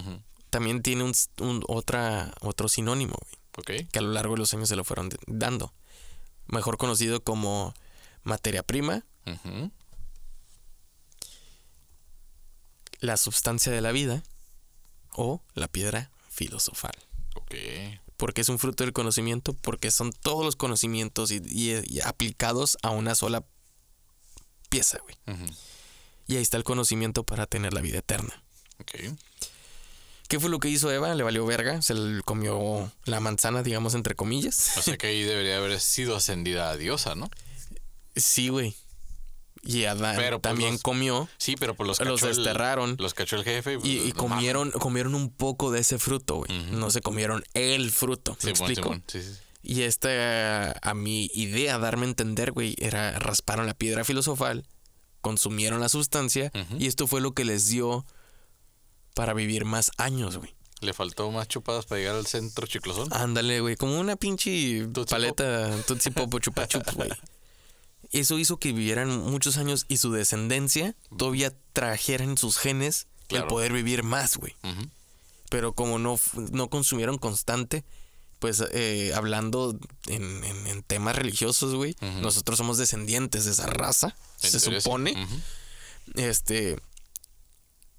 también 0.50 0.82
tiene 0.82 1.04
un, 1.04 1.12
un- 1.40 1.62
otra, 1.68 2.32
otro 2.40 2.68
sinónimo, 2.68 3.14
güey, 3.20 3.82
Ok. 3.84 3.90
que 3.90 3.98
a 3.98 4.02
lo 4.02 4.12
largo 4.12 4.34
de 4.34 4.38
los 4.40 4.54
años 4.54 4.68
se 4.70 4.76
lo 4.76 4.84
fueron 4.84 5.10
dando. 5.26 5.72
Mejor 6.46 6.78
conocido 6.78 7.22
como 7.22 7.74
materia 8.24 8.62
prima, 8.62 9.04
la 13.00 13.16
sustancia 13.16 13.72
de 13.72 13.80
la 13.80 13.92
vida 13.92 14.22
o 15.14 15.42
la 15.54 15.68
piedra 15.68 16.10
filosofal. 16.28 16.92
Ok. 17.34 17.54
porque 18.16 18.40
es 18.40 18.48
un 18.48 18.58
fruto 18.58 18.82
del 18.82 18.92
conocimiento, 18.92 19.52
porque 19.54 19.92
son 19.92 20.10
todos 20.12 20.44
los 20.44 20.56
conocimientos 20.56 21.30
y, 21.30 21.40
y- 21.46 21.80
y 21.86 22.00
aplicados 22.00 22.76
a 22.82 22.90
una 22.90 23.14
sola 23.14 23.44
pieza, 24.68 24.98
güey. 24.98 25.14
Y 26.26 26.34
ahí 26.34 26.42
está 26.42 26.56
el 26.56 26.64
conocimiento 26.64 27.22
para 27.22 27.46
tener 27.46 27.72
la 27.72 27.80
vida 27.80 27.98
eterna. 27.98 28.42
Ok. 28.80 28.90
¿Qué 30.26 30.40
fue 30.40 30.50
lo 30.50 30.58
que 30.58 30.68
hizo 30.68 30.90
Eva? 30.90 31.14
Le 31.14 31.22
valió 31.22 31.46
verga, 31.46 31.80
se 31.80 31.94
le 31.94 32.20
comió 32.22 32.90
la 33.04 33.20
manzana, 33.20 33.62
digamos, 33.62 33.94
entre 33.94 34.16
comillas. 34.16 34.76
O 34.78 34.82
sea 34.82 34.96
que 34.98 35.06
ahí 35.06 35.22
debería 35.22 35.58
haber 35.58 35.78
sido 35.78 36.16
ascendida 36.16 36.70
a 36.70 36.76
diosa, 36.76 37.14
¿no? 37.14 37.30
Sí, 38.20 38.48
güey. 38.48 38.74
Y 39.64 39.84
Adán 39.84 40.14
Pero, 40.16 40.40
pues, 40.40 40.50
también 40.52 40.72
los- 40.74 40.82
comió 40.82 41.28
Sí, 41.36 41.56
pero 41.58 41.74
pues 41.74 41.86
los 41.88 42.00
Los 42.00 42.22
el- 42.22 42.36
desterraron. 42.36 42.96
los 42.98 43.12
cachó 43.12 43.36
el 43.36 43.44
jefe. 43.44 43.78
pues, 43.78 43.88
y, 43.90 43.98
y 43.98 44.08
no 44.12 44.14
comieron, 44.14 44.70
comieron 44.70 45.14
un 45.14 45.30
poco 45.30 45.70
de 45.72 45.80
ese 45.80 45.98
fruto, 45.98 46.36
güey. 46.36 46.50
No 46.70 46.90
se 46.90 47.00
comieron 47.00 47.42
el 47.54 47.90
fruto. 47.90 48.36
¿Me 48.44 48.50
explico? 48.50 48.94
Sí, 49.08 49.20
sí. 49.22 49.32
Y 49.62 49.82
esta, 49.82 50.72
a 50.80 50.94
mi 50.94 51.28
idea, 51.34 51.76
darme 51.78 52.06
a 52.06 52.08
entender, 52.10 52.52
güey, 52.52 52.76
era 52.78 53.18
rasparon 53.18 53.66
la 53.66 53.74
piedra 53.74 54.04
filosofal, 54.04 54.64
consumieron 55.20 55.80
la 55.80 55.88
sustancia 55.88 56.52
y 56.78 56.86
esto 56.86 57.06
fue 57.08 57.20
lo 57.20 57.32
que 57.34 57.44
les 57.44 57.68
dio 57.68 58.06
para 59.14 59.34
vivir 59.34 59.64
más 59.64 59.90
años, 59.98 60.36
güey. 60.38 60.54
Le 60.80 60.92
faltó 60.94 61.28
más 61.32 61.48
chupadas 61.48 61.86
para 61.86 61.98
llegar 61.98 62.14
al 62.14 62.26
centro 62.26 62.66
chiclosón. 62.68 63.12
Ándale, 63.12 63.60
güey, 63.60 63.74
como 63.74 63.98
una 63.98 64.14
pinche 64.14 64.86
paleta 65.10 65.76
Tootsie 65.88 66.12
Pop 66.12 66.32
o 66.32 66.38
Chupa 66.38 66.66
güey. 66.94 67.10
Eso 68.12 68.38
hizo 68.38 68.58
que 68.58 68.72
vivieran 68.72 69.08
muchos 69.30 69.58
años 69.58 69.84
y 69.88 69.98
su 69.98 70.10
descendencia 70.12 70.94
todavía 71.16 71.52
trajera 71.72 72.24
en 72.24 72.38
sus 72.38 72.56
genes 72.58 73.06
Claro. 73.26 73.44
el 73.44 73.48
poder 73.50 73.72
vivir 73.72 74.02
más, 74.02 74.36
güey. 74.38 74.56
Pero 75.50 75.72
como 75.74 75.98
no, 75.98 76.18
no 76.52 76.70
consumieron 76.70 77.18
constante, 77.18 77.84
pues 78.38 78.62
eh, 78.72 79.12
hablando 79.14 79.78
en, 80.06 80.44
en- 80.44 80.66
en 80.66 80.82
temas 80.82 81.16
religiosos, 81.16 81.74
güey, 81.74 81.96
nosotros 82.22 82.56
somos 82.56 82.78
descendientes 82.78 83.44
de 83.44 83.50
esa 83.52 83.66
raza, 83.66 84.16
se 84.38 84.58
teoría 84.60 84.80
supone. 84.80 85.26
Este, 86.14 86.78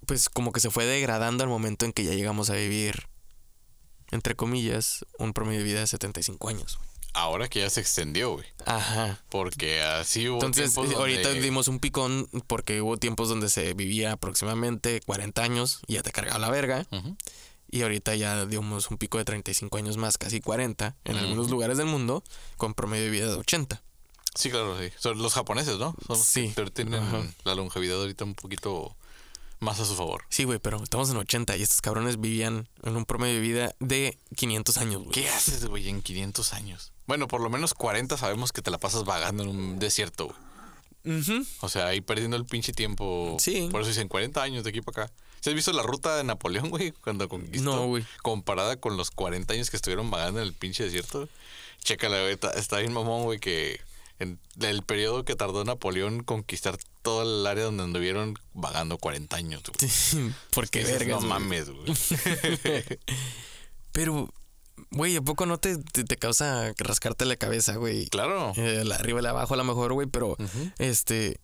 pues 0.08 0.30
como 0.30 0.52
que 0.52 0.60
se 0.60 0.72
fue 0.72 0.86
degradando 0.86 1.44
al 1.44 1.50
momento 1.50 1.86
en 1.86 1.94
que 1.94 2.04
ya 2.04 2.14
llegamos 2.16 2.50
a 2.50 2.54
vivir, 2.56 3.08
entre 4.12 4.36
comillas, 4.36 5.06
un 5.20 5.34
promedio 5.34 5.60
de 5.60 5.66
vida 5.66 5.80
de 5.82 5.88
75 5.88 6.50
años. 6.50 6.78
güey. 6.78 6.89
Ahora 7.14 7.48
que 7.48 7.60
ya 7.62 7.70
se 7.70 7.82
extendió, 7.82 8.34
güey. 8.34 8.46
Ajá. 8.66 9.22
Porque 9.30 9.82
así 9.82 10.28
hubo 10.30 10.36
Entonces, 10.38 10.74
tiempos 10.74 10.92
eh, 10.94 10.96
ahorita 10.96 11.30
donde- 11.30 11.42
dimos 11.42 11.68
un 11.68 11.80
picón 11.80 12.30
porque 12.48 12.82
hubo 12.82 12.98
tiempos 12.98 13.30
donde 13.30 13.50
se 13.50 13.74
vivía 13.74 14.12
aproximadamente 14.14 15.02
40 15.06 15.42
años 15.42 15.80
y 15.88 15.94
ya 15.96 16.04
te 16.04 16.12
cargaba 16.12 16.38
la 16.40 16.50
verga. 16.50 16.86
Ujú. 16.92 17.18
Y 17.72 17.82
ahorita 17.84 18.16
ya 18.16 18.46
dimos 18.46 18.90
un 18.92 18.98
pico 18.98 19.18
de 19.18 19.26
35 19.26 19.78
años 19.78 19.98
más, 19.98 20.18
casi 20.18 20.40
40, 20.40 20.96
en 21.04 21.18
algunos 21.18 21.50
lugares 21.50 21.78
del 21.78 21.86
mundo, 21.88 22.24
con 22.58 22.74
promedio 22.74 23.04
de 23.06 23.10
vida 23.12 23.28
de 23.28 23.36
80. 23.38 23.82
Sí, 24.36 24.50
claro, 24.50 24.78
sí. 24.80 24.90
Son 24.98 25.18
los 25.22 25.34
japoneses, 25.34 25.78
¿no? 25.78 25.96
Son 26.08 26.18
los 26.18 26.24
Sí. 26.26 26.52
que 26.56 26.66
tienen 26.72 26.96
Ajá. 27.04 27.24
la 27.44 27.56
longevidad 27.56 28.00
ahorita 28.00 28.24
un 28.24 28.36
poquito 28.36 28.96
más 29.60 29.80
a 29.80 29.86
su 29.86 29.96
favor. 29.96 30.24
Sí, 30.30 30.46
güey, 30.46 30.58
pero 30.60 30.82
estamos 30.82 31.10
en 31.10 31.18
80 31.18 31.58
y 31.58 31.62
estos 31.64 31.82
cabrones 31.82 32.20
vivían 32.22 32.70
en 32.84 32.96
un 32.96 33.06
promedio 33.06 33.36
de 33.36 33.42
vida 33.42 33.76
de 33.80 34.18
500 34.36 34.78
años, 34.78 35.02
güey. 35.04 35.12
¿Qué 35.12 35.28
haces, 35.30 35.66
güey, 35.66 35.90
en 35.90 36.02
500 36.02 36.54
años? 36.54 36.92
Bueno, 37.10 37.28
por 37.28 37.42
lo 37.42 37.50
menos 37.50 37.74
40 37.74 38.18
sabemos 38.18 38.52
que 38.52 38.62
te 38.62 38.70
la 38.70 38.78
pasas 38.78 39.04
vagando 39.04 39.42
en 39.42 39.50
un 39.50 39.80
desierto, 39.80 40.28
güey. 40.28 41.20
Ujú. 41.20 41.44
O 41.62 41.68
sea, 41.68 41.88
ahí 41.88 42.02
perdiendo 42.02 42.38
el 42.38 42.46
pinche 42.46 42.72
tiempo. 42.72 43.36
Sí. 43.40 43.68
Por 43.72 43.82
eso 43.82 43.90
dicen 43.90 44.08
40 44.08 44.44
años 44.44 44.64
de 44.64 44.70
aquí 44.70 44.82
para 44.82 45.06
acá. 45.06 45.14
¿Sí 45.40 45.50
has 45.50 45.56
visto 45.56 45.74
la 45.74 45.82
ruta 45.82 46.16
de 46.16 46.24
Napoleón, 46.24 46.70
güey? 46.70 46.92
Cuando 46.92 47.28
conquistó. 47.28 47.64
No, 47.64 47.88
güey. 47.88 48.06
Comparada 48.22 48.76
con 48.76 48.96
los 48.96 49.10
40 49.10 49.56
años 49.56 49.72
que 49.72 49.78
estuvieron 49.78 50.12
vagando 50.12 50.40
en 50.40 50.46
el 50.46 50.54
pinche 50.54 50.84
desierto. 50.84 51.28
Chécala, 51.84 52.20
güey. 52.20 52.34
Está, 52.34 52.52
está 52.52 52.78
bien 52.78 52.94
mamón, 52.94 53.24
güey, 53.24 53.40
que 53.40 53.82
en 54.20 54.40
el 54.62 54.84
periodo 54.84 55.26
que 55.26 55.36
tardó 55.36 55.66
Napoleón 55.66 56.22
conquistar 56.22 56.78
todo 57.02 57.24
el 57.24 57.48
área 57.48 57.64
donde 57.64 57.86
anduvieron 57.86 58.36
vagando 58.54 59.00
40 59.00 59.36
años, 59.36 59.64
güey. 59.64 60.32
Porque 60.52 60.82
Dices, 60.82 61.00
vergas, 61.00 61.24
No 61.24 61.28
mames, 61.28 61.72
güey. 61.72 61.86
Pero, 63.94 64.32
güey, 64.92 65.16
¿a 65.16 65.22
poco 65.22 65.46
no 65.46 65.58
te, 65.60 65.78
te, 65.78 66.04
te 66.04 66.18
causa 66.18 66.74
rascarte 66.78 67.26
la 67.26 67.36
cabeza, 67.36 67.76
güey? 67.76 68.08
claro. 68.08 68.54
Eh, 68.58 68.84
la 68.86 68.96
arriba 68.96 69.20
y 69.20 69.24
la 69.24 69.30
abajo 69.32 69.54
a 69.54 69.58
lo 69.58 69.64
mejor, 69.64 69.94
güey, 69.94 70.08
pero 70.08 70.38
este 70.78 71.40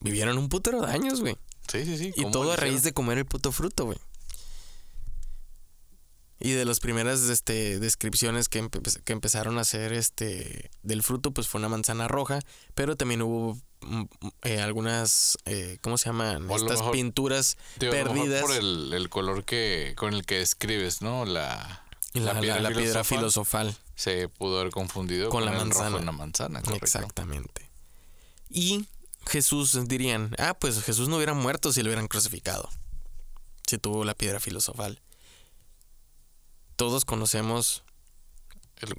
vivieron 0.00 0.36
un 0.38 0.48
putero 0.48 0.80
de 0.80 0.92
años, 0.92 1.20
güey. 1.20 1.36
Sí, 1.70 1.84
sí, 1.84 1.96
sí. 1.96 2.12
Y 2.16 2.22
¿cómo 2.22 2.32
todo 2.32 2.52
a 2.52 2.56
raíz 2.56 2.82
de 2.82 2.92
comer 2.92 3.18
el 3.18 3.26
puto 3.26 3.52
fruto, 3.52 3.84
güey. 3.86 3.98
Y 6.44 6.50
de 6.52 6.64
las 6.64 6.80
primeras 6.80 7.20
este, 7.20 7.78
descripciones 7.78 8.48
que, 8.48 8.64
empe- 8.64 9.00
que 9.04 9.12
empezaron 9.12 9.58
a 9.58 9.60
hacer 9.60 9.92
este, 9.92 10.72
del 10.82 11.04
fruto, 11.04 11.30
pues 11.32 11.46
fue 11.46 11.60
una 11.60 11.68
manzana 11.68 12.08
roja, 12.08 12.40
pero 12.74 12.96
también 12.96 13.22
hubo 13.22 13.56
mm, 13.82 14.02
eh, 14.42 14.60
algunas, 14.60 15.38
eh, 15.44 15.78
¿cómo 15.82 15.98
se 15.98 16.06
llaman? 16.06 16.50
O 16.50 16.56
Estas 16.56 16.78
mejor- 16.80 16.92
pinturas 16.94 17.56
Digo, 17.78 17.92
perdidas. 17.92 18.42
por 18.42 18.50
el, 18.56 18.92
el 18.92 19.08
color 19.08 19.44
que 19.44 19.94
con 19.96 20.14
el 20.14 20.26
que 20.26 20.40
escribes, 20.42 21.00
¿no? 21.00 21.24
La, 21.26 21.84
la, 22.20 22.34
la- 22.34 22.70
piedra 22.70 23.04
filosofal. 23.04 23.76
se 23.94 24.28
pudo 24.28 24.60
haber 24.60 24.70
confundido 24.72 25.28
Con 25.30 25.44
con, 25.44 25.44
la 25.46 25.52
el 25.62 25.70
rojo 25.70 25.80
manzana. 25.82 25.96
una 26.02 26.12
manzana, 26.12 26.62
correcto. 26.62 26.84
Exactamente. 26.84 27.70
Y 28.50 28.86
Jesús 29.26 29.78
dirían, 29.88 30.34
ah, 30.38 30.54
pues 30.54 30.82
Jesús 30.82 31.08
no 31.08 31.16
hubiera 31.16 31.32
muerto 31.34 31.72
si 31.72 31.82
lo 31.82 31.88
hubieran 31.88 32.08
crucificado. 32.08 32.68
Si 33.66 33.78
tuvo 33.78 34.04
la 34.04 34.14
piedra 34.14 34.40
filosofal. 34.40 35.00
Todos 36.76 37.04
conocemos 37.04 37.84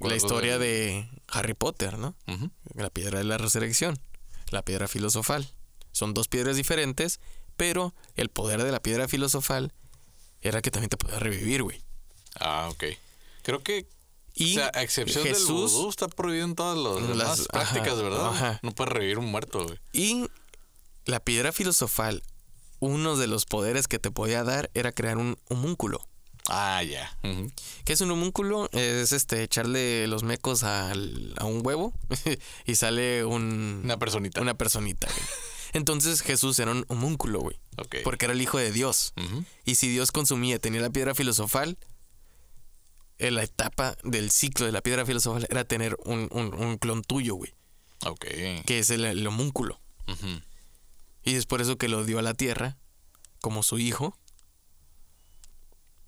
la 0.00 0.16
historia 0.16 0.58
de 0.58 1.08
Harry 1.28 1.54
Potter, 1.54 1.98
¿no? 1.98 2.14
La 2.74 2.90
piedra 2.90 3.18
de 3.18 3.24
la 3.24 3.36
resurrección, 3.38 3.98
la 4.50 4.62
piedra 4.64 4.88
filosofal. 4.88 5.48
Son 5.92 6.14
dos 6.14 6.26
piedras 6.28 6.56
diferentes, 6.56 7.20
pero 7.56 7.94
el 8.16 8.30
poder 8.30 8.62
de 8.62 8.72
la 8.72 8.80
piedra 8.80 9.06
filosofal 9.06 9.72
era 10.40 10.62
que 10.62 10.70
también 10.70 10.88
te 10.90 10.96
podía 10.96 11.18
revivir, 11.18 11.62
güey. 11.62 11.82
Ah, 12.40 12.68
ok. 12.70 12.84
Creo 13.44 13.62
que, 13.62 13.86
Y 14.34 14.52
o 14.52 14.54
sea, 14.60 14.72
a 14.74 14.82
excepción 14.82 15.22
del 15.22 15.34
Jesús 15.34 15.72
vudú, 15.72 15.88
está 15.90 16.08
prohibido 16.08 16.44
en 16.46 16.54
todas 16.56 16.76
las 16.76 17.16
Las- 17.16 17.36
demás 17.38 17.48
prácticas, 17.52 17.92
ajá, 17.92 18.02
¿verdad? 18.02 18.26
ajá. 18.26 18.58
No 18.62 18.72
puedes 18.72 18.92
revivir 18.92 19.18
un 19.18 19.26
muerto, 19.26 19.64
güey. 19.64 19.78
Y 19.92 20.26
la 21.04 21.20
piedra 21.20 21.52
filosofal, 21.52 22.22
uno 22.80 23.16
de 23.16 23.28
los 23.28 23.44
poderes 23.46 23.86
que 23.86 23.98
te 24.00 24.10
podía 24.10 24.42
dar 24.42 24.70
era 24.74 24.90
crear 24.90 25.18
un 25.18 25.36
homúnculo. 25.48 26.08
Ah, 26.48 26.82
ya. 26.82 27.16
Ujú. 27.22 27.50
¿Qué 27.84 27.92
es 27.94 28.00
un 28.02 28.10
homúnculo? 28.10 28.68
Es 28.72 29.12
este 29.12 29.42
echarle 29.42 30.06
los 30.08 30.24
mecos 30.24 30.62
al- 30.62 31.32
a 31.38 31.44
un 31.46 31.64
huevo 31.64 31.94
y 32.66 32.74
sale 32.74 33.24
un, 33.24 33.80
Una 33.84 33.98
personita. 33.98 34.40
una 34.42 34.52
personita. 34.54 35.06
güey. 35.06 35.22
Entonces 35.72 36.20
Jesús 36.20 36.58
era 36.58 36.70
un 36.72 36.84
homúnculo, 36.88 37.40
güey. 37.40 37.58
Porque 38.04 38.26
era 38.26 38.34
el 38.34 38.42
hijo 38.42 38.58
de 38.58 38.72
Dios. 38.72 39.12
Y 39.64 39.76
si 39.76 39.88
Dios 39.88 40.12
consumía, 40.12 40.58
tenía 40.58 40.80
la 40.82 40.90
piedra 40.90 41.14
filosofal, 41.14 41.78
la 43.30 43.42
etapa 43.42 43.96
del 44.04 44.30
ciclo 44.30 44.66
de 44.66 44.72
la 44.72 44.80
piedra 44.82 45.04
filosofal 45.06 45.46
era 45.50 45.64
tener 45.64 45.96
un, 46.04 46.28
un- 46.32 46.54
un 46.54 46.78
clon 46.78 47.02
tuyo, 47.02 47.34
güey. 47.34 47.54
Ok. 48.06 48.24
Que 48.66 48.78
es 48.80 48.90
el, 48.90 49.04
el 49.04 49.26
homúnculo. 49.26 49.80
Ujú. 50.08 50.40
Y 51.22 51.34
es 51.36 51.46
por 51.46 51.60
eso 51.62 51.76
que 51.78 51.88
lo 51.88 52.04
dio 52.04 52.18
a 52.18 52.22
la 52.22 52.34
tierra 52.34 52.76
como 53.40 53.62
su 53.62 53.78
hijo. 53.78 54.18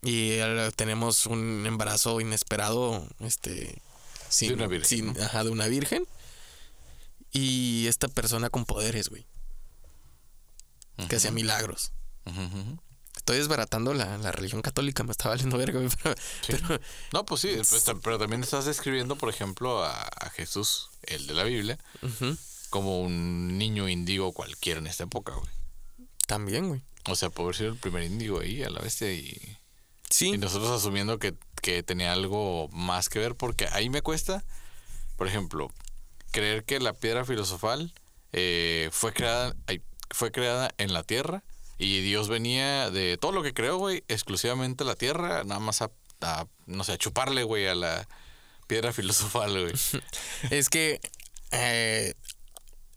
Y 0.02 0.38
ahora 0.40 0.70
tenemos 0.70 1.26
un 1.26 1.64
embarazo 1.66 2.20
inesperado, 2.20 3.08
este, 3.20 3.80
sin, 4.28 4.48
De 4.50 4.54
una 4.54 4.66
virgen, 4.68 5.16
ajá, 5.20 5.42
de 5.42 5.50
una 5.50 5.66
virgen. 5.66 6.06
Y 7.32 7.86
esta 7.88 8.06
persona 8.08 8.50
con 8.50 8.64
poderes, 8.66 9.08
güey, 9.08 9.26
que 11.08 11.16
hacía 11.16 11.30
milagros. 11.32 11.92
Ujú. 12.24 12.78
Estoy 13.26 13.38
desbaratando 13.38 13.92
la, 13.92 14.18
la 14.18 14.30
religión 14.30 14.62
católica, 14.62 15.02
me 15.02 15.10
está 15.10 15.28
valiendo 15.28 15.58
verga, 15.58 15.80
pero, 16.02 16.14
Sí. 16.42 16.52
pero- 16.52 16.80
No, 17.12 17.26
pues 17.26 17.40
sí, 17.40 17.56
pues, 17.56 17.84
pero 18.00 18.20
también 18.20 18.44
estás 18.44 18.66
describiendo, 18.66 19.16
por 19.16 19.28
ejemplo, 19.30 19.82
a, 19.84 20.00
a 20.04 20.30
Jesús, 20.30 20.90
el 21.02 21.26
de 21.26 21.34
la 21.34 21.42
Biblia, 21.42 21.76
como 22.70 23.00
un 23.02 23.58
niño 23.58 23.88
índigo 23.88 24.32
cualquiera 24.32 24.78
en 24.78 24.86
esta 24.86 25.02
época, 25.02 25.32
güey. 25.32 25.50
también, 26.28 26.68
güey. 26.68 26.82
O 27.08 27.16
sea, 27.16 27.28
por 27.30 27.46
haber 27.46 27.56
sido 27.56 27.70
el 27.70 27.76
primer 27.78 28.04
índigo 28.04 28.38
ahí 28.38 28.62
a 28.62 28.70
la 28.70 28.80
bestia 28.80 29.12
y, 29.12 29.36
Sí, 30.08 30.28
y 30.28 30.38
nosotros 30.38 30.70
asumiendo 30.70 31.18
que, 31.18 31.34
que 31.62 31.82
tenía 31.82 32.12
algo 32.12 32.68
más 32.68 33.08
que 33.08 33.18
ver, 33.18 33.34
porque 33.34 33.66
ahí 33.72 33.90
me 33.90 34.02
cuesta, 34.02 34.44
por 35.16 35.26
ejemplo, 35.26 35.72
creer 36.30 36.62
que 36.62 36.78
la 36.78 36.92
piedra 36.92 37.24
filosofal 37.24 37.92
eh, 38.32 38.88
fue 38.92 39.12
creada 39.12 39.56
fue 40.10 40.30
creada 40.30 40.70
en 40.78 40.92
la 40.92 41.02
tierra 41.02 41.42
y 41.78 42.00
Dios 42.00 42.28
venía 42.28 42.90
de 42.90 43.16
todo 43.18 43.32
lo 43.32 43.42
que 43.42 43.52
creó, 43.54 43.76
güey, 43.78 44.04
exclusivamente 44.08 44.84
la 44.84 44.94
tierra, 44.96 45.44
nada 45.44 45.60
más 45.60 45.82
a, 45.82 45.90
a, 46.22 46.46
no 46.66 46.84
sé, 46.84 46.92
a 46.92 46.98
chuparle, 46.98 47.42
güey, 47.44 47.66
a 47.66 47.74
la 47.74 48.08
piedra 48.66 48.92
filosofal, 48.94 49.50
güey. 49.62 49.74
es 50.50 50.68
que 50.70 51.00
eh, 51.52 52.14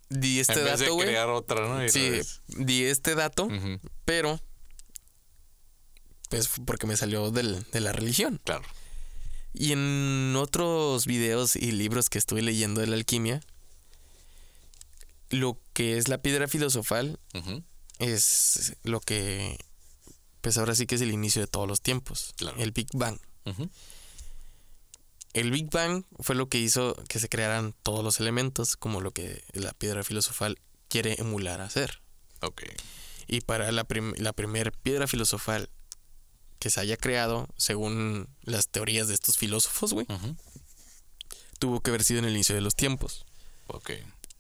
di 0.10 0.40
este 0.40 0.54
en 0.60 0.66
vez 0.66 0.80
dato, 0.80 0.96
de 0.98 1.04
crear 1.04 1.30
otra, 1.30 1.68
¿no? 1.68 1.84
Y 1.86 1.90
Sí, 1.90 2.12
di 2.48 2.86
este 2.86 3.16
dato, 3.16 3.48
pero 4.06 4.40
pues 6.30 6.48
porque 6.66 6.86
me 6.88 6.96
salió 6.96 7.32
del- 7.32 7.64
de 7.72 7.80
la 7.80 7.92
religión. 7.92 8.40
claro. 8.44 8.64
Y 9.52 9.72
en 9.72 10.36
otros 10.38 11.08
videos 11.08 11.56
y 11.56 11.72
libros 11.72 12.10
que 12.10 12.20
estuve 12.20 12.44
leyendo 12.44 12.82
de 12.82 12.88
la 12.88 12.96
alquimia, 12.96 13.42
lo 15.32 15.60
que 15.74 15.98
es 15.98 16.08
la 16.08 16.20
piedra 16.22 16.48
filosofal 16.48 17.20
es 18.00 18.74
lo 18.84 19.00
que, 19.00 19.58
pues 20.42 20.58
ahora 20.58 20.74
sí 20.76 20.86
que 20.88 20.96
es 20.96 21.02
el 21.02 21.12
inicio 21.12 21.42
de 21.42 21.48
todos 21.48 21.68
los 21.68 21.82
tiempos, 21.82 22.34
Claro. 22.38 22.58
el 22.60 22.72
Big 22.72 22.88
Bang. 22.94 23.20
El 25.34 25.52
Big 25.52 25.70
Bang 25.70 26.04
fue 26.20 26.36
lo 26.36 26.50
que 26.50 26.58
hizo 26.58 26.96
que 27.08 27.20
se 27.20 27.30
crearan 27.30 27.74
todos 27.84 28.04
los 28.04 28.20
elementos, 28.20 28.76
como 28.78 29.00
lo 29.02 29.12
que 29.12 29.44
la 29.54 29.74
piedra 29.74 30.04
filosofal 30.04 30.60
quiere 30.88 31.16
emular 31.20 31.62
hacer. 31.62 32.02
Ok. 32.42 32.64
Y 33.28 33.42
para 33.42 33.72
la, 33.72 33.84
prim- 33.84 34.16
la 34.18 34.34
primer 34.34 34.72
piedra 34.72 35.08
filosofal 35.08 35.70
que 36.58 36.70
se 36.72 36.80
haya 36.80 36.98
creado, 36.98 37.48
según 37.58 38.28
las 38.42 38.70
teorías 38.70 39.08
de 39.08 39.14
estos 39.14 39.38
filósofos, 39.38 39.94
güey, 39.94 40.08
tuvo 41.60 41.82
que 41.82 41.92
haber 41.92 42.04
sido 42.04 42.20
en 42.20 42.26
el 42.26 42.34
inicio 42.34 42.56
de 42.56 42.62
los 42.62 42.76
tiempos. 42.76 43.26
Ok. 43.68 43.92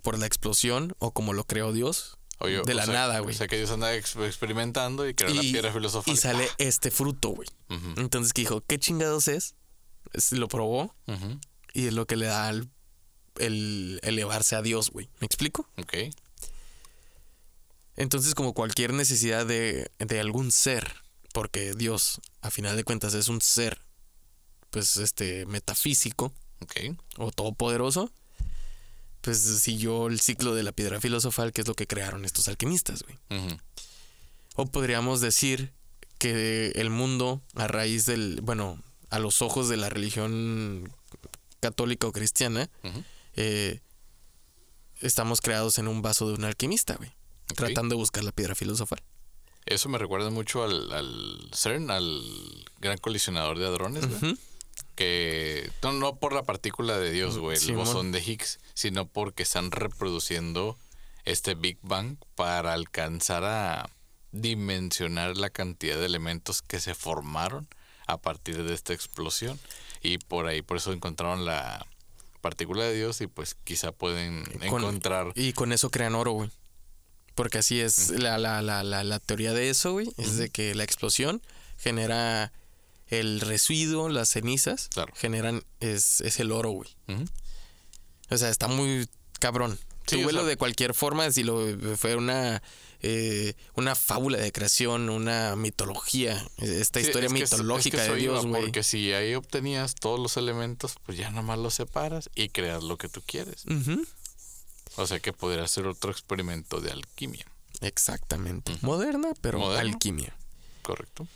Por 0.01 0.17
la 0.17 0.25
explosión 0.25 0.95
o 0.99 1.11
como 1.11 1.33
lo 1.33 1.43
creó 1.45 1.71
Dios. 1.71 2.17
Oye, 2.39 2.61
de 2.65 2.73
la 2.73 2.85
sea- 2.85 2.93
nada, 2.93 3.19
güey. 3.19 3.35
O 3.35 3.37
sea 3.37 3.47
que 3.47 3.57
Dios 3.57 3.69
anda 3.71 3.93
ex- 3.95 4.15
experimentando 4.15 5.07
y 5.07 5.13
creó 5.13 5.33
la 5.33 5.41
piedra 5.41 5.73
filosofal. 5.73 6.13
Y 6.13 6.17
sale 6.17 6.47
este 6.57 6.89
fruto, 6.91 7.29
güey. 7.29 7.49
Entonces 7.97 8.33
que 8.33 8.41
dijo, 8.41 8.61
¿qué 8.65 8.79
chingados 8.79 9.27
es? 9.27 9.55
Es- 10.13 10.31
Lo 10.31 10.47
probó 10.47 10.95
y 11.73 11.87
es 11.87 11.93
lo 11.93 12.05
que 12.07 12.15
le 12.15 12.27
da 12.27 12.49
el, 12.49 12.69
el 13.37 13.99
elevarse 14.03 14.55
a 14.55 14.61
Dios, 14.61 14.89
güey. 14.91 15.09
¿Me 15.19 15.25
explico? 15.25 15.67
Ok. 15.77 15.93
Entonces 17.95 18.33
como 18.35 18.53
cualquier 18.53 18.93
necesidad 18.93 19.45
de, 19.45 19.91
de 19.99 20.19
algún 20.19 20.51
ser, 20.51 20.93
porque 21.33 21.73
Dios, 21.73 22.21
a 22.41 22.49
final 22.51 22.75
de 22.77 22.83
cuentas, 22.83 23.13
es 23.13 23.27
un 23.27 23.41
ser, 23.41 23.81
pues, 24.69 24.97
este, 24.97 25.45
metafísico 25.45 26.33
Ok. 26.61 26.95
o 27.17 27.31
todopoderoso, 27.31 28.11
pues 29.21 29.39
siguió 29.39 30.07
el 30.07 30.19
ciclo 30.19 30.55
de 30.55 30.63
la 30.63 30.71
piedra 30.71 30.99
filosofal, 31.01 31.51
que 31.51 31.61
es 31.61 31.67
lo 31.67 31.75
que 31.75 31.87
crearon 31.87 32.25
estos 32.25 32.47
alquimistas, 32.47 33.03
güey. 33.03 33.17
O 34.55 34.65
podríamos 34.65 35.21
decir 35.21 35.73
que 36.17 36.71
el 36.75 36.89
mundo, 36.89 37.41
a 37.55 37.67
raíz 37.67 38.05
del, 38.05 38.41
bueno, 38.41 38.81
a 39.09 39.19
los 39.19 39.41
ojos 39.41 39.69
de 39.69 39.77
la 39.77 39.89
religión 39.89 40.91
católica 41.59 42.07
o 42.07 42.11
cristiana, 42.11 42.69
eh, 43.35 43.79
estamos 45.01 45.41
creados 45.41 45.77
en 45.79 45.87
un 45.87 46.01
vaso 46.01 46.27
de 46.27 46.33
un 46.35 46.43
alquimista, 46.43 46.95
güey. 46.95 47.11
Tratando 47.55 47.95
de 47.95 47.99
buscar 47.99 48.23
la 48.23 48.31
piedra 48.31 48.53
filosofal. 48.55 49.01
Eso 49.65 49.89
me 49.89 49.97
recuerda 49.97 50.29
mucho 50.29 50.63
al, 50.63 50.91
al 50.91 51.49
CERN, 51.53 51.89
al 51.91 52.21
gran 52.79 52.97
colisionador 52.97 53.57
de 53.59 53.65
hadrones, 53.67 54.07
güey. 54.07 54.33
Ujú. 54.33 54.41
Que 54.99 55.71
no, 55.81 55.93
no 55.93 56.17
por 56.17 56.33
la 56.33 56.43
partícula 56.43 56.97
de 56.99 57.11
Dios, 57.11 57.37
güey, 57.37 57.57
el 57.57 57.73
bosón 57.77 58.11
de 58.11 58.19
Higgs, 58.19 58.59
sino 58.73 59.07
porque 59.07 59.43
están 59.43 59.71
reproduciendo 59.71 60.77
este 61.23 61.55
Big 61.55 61.77
Bang 61.81 62.17
para 62.35 62.73
alcanzar 62.73 63.45
a 63.45 63.89
dimensionar 64.33 65.37
la 65.37 65.49
cantidad 65.49 65.97
de 65.97 66.05
elementos 66.05 66.61
que 66.61 66.81
se 66.81 66.95
formaron 66.95 67.65
a 68.07 68.17
partir 68.17 68.61
de 68.61 68.73
esta 68.73 68.91
explosión. 68.93 69.57
Y 70.03 70.17
por 70.17 70.47
ahí, 70.47 70.61
por 70.61 70.75
eso 70.75 70.91
encontraron 70.91 71.45
la 71.45 71.85
partícula 72.41 72.83
de 72.83 72.93
Dios 72.93 73.21
y 73.21 73.27
pues 73.27 73.55
quizá 73.55 73.93
pueden 73.93 74.43
Con- 74.69 74.81
encontrar... 74.81 75.31
Y 75.33 75.53
con 75.53 75.71
eso 75.71 75.89
crean 75.91 76.13
oro, 76.13 76.33
güey. 76.33 76.51
Porque 77.35 77.59
así 77.59 77.79
es 77.79 78.09
la, 78.09 78.37
la, 78.37 78.61
la, 78.61 78.83
la, 78.83 79.05
la 79.05 79.19
teoría 79.19 79.53
de 79.53 79.69
eso, 79.69 79.93
güey. 79.93 80.11
Es 80.17 80.35
de 80.35 80.49
que 80.49 80.75
la 80.75 80.83
explosión 80.83 81.41
genera 81.77 82.51
el 83.09 83.41
residuo, 83.41 84.07
las 84.09 84.29
cenizas, 84.29 84.87
Claro. 84.89 85.13
generan, 85.15 85.63
es, 85.79 86.21
es 86.21 86.39
el 86.39 86.51
oro, 86.51 86.69
güey. 86.71 86.89
O 88.29 88.37
sea, 88.37 88.49
está 88.49 88.67
muy 88.67 89.07
cabrón. 89.39 89.77
Sí, 90.07 90.15
Tú 90.17 90.23
o 90.23 90.27
velo 90.27 90.39
sea- 90.41 90.49
de 90.49 90.57
cualquier 90.57 90.93
forma, 90.93 91.31
si 91.31 91.43
lo 91.43 91.65
fue 91.97 92.15
una, 92.15 92.61
eh, 93.01 93.53
una 93.75 93.93
fábula 93.95 94.37
de 94.39 94.51
creación, 94.51 95.09
una 95.09 95.55
mitología, 95.55 96.33
esta 96.57 96.99
Sí, 96.99 97.05
historia 97.07 97.27
es 97.27 97.33
que 97.33 97.43
es- 97.43 97.51
mitológica 97.51 98.03
que 98.05 98.11
de 98.13 98.15
Dios, 98.17 98.45
güey. 98.45 98.63
Porque 98.63 98.83
si 98.83 99.13
ahí 99.13 99.35
obtenías 99.35 99.93
todos 99.95 100.19
los 100.19 100.35
elementos, 100.37 100.95
pues 101.05 101.17
ya 101.17 101.29
nomás 101.31 101.59
los 101.59 101.73
separas 101.75 102.29
y 102.35 102.49
creas 102.49 102.83
lo 102.83 102.97
que 102.97 103.07
tú 103.09 103.21
quieres. 103.25 103.65
O 104.95 105.07
sea 105.07 105.19
que 105.19 105.31
podría 105.33 105.67
ser 105.67 105.85
otro 105.87 106.11
experimento 106.11 106.81
de 106.81 106.91
alquimia. 106.91 107.45
Exactamente. 107.81 108.75
Moderna, 108.81 109.29
pero 109.41 109.59
Moderno. 109.59 109.89
alquimia. 109.93 110.35
¿Correcto? 110.81 111.27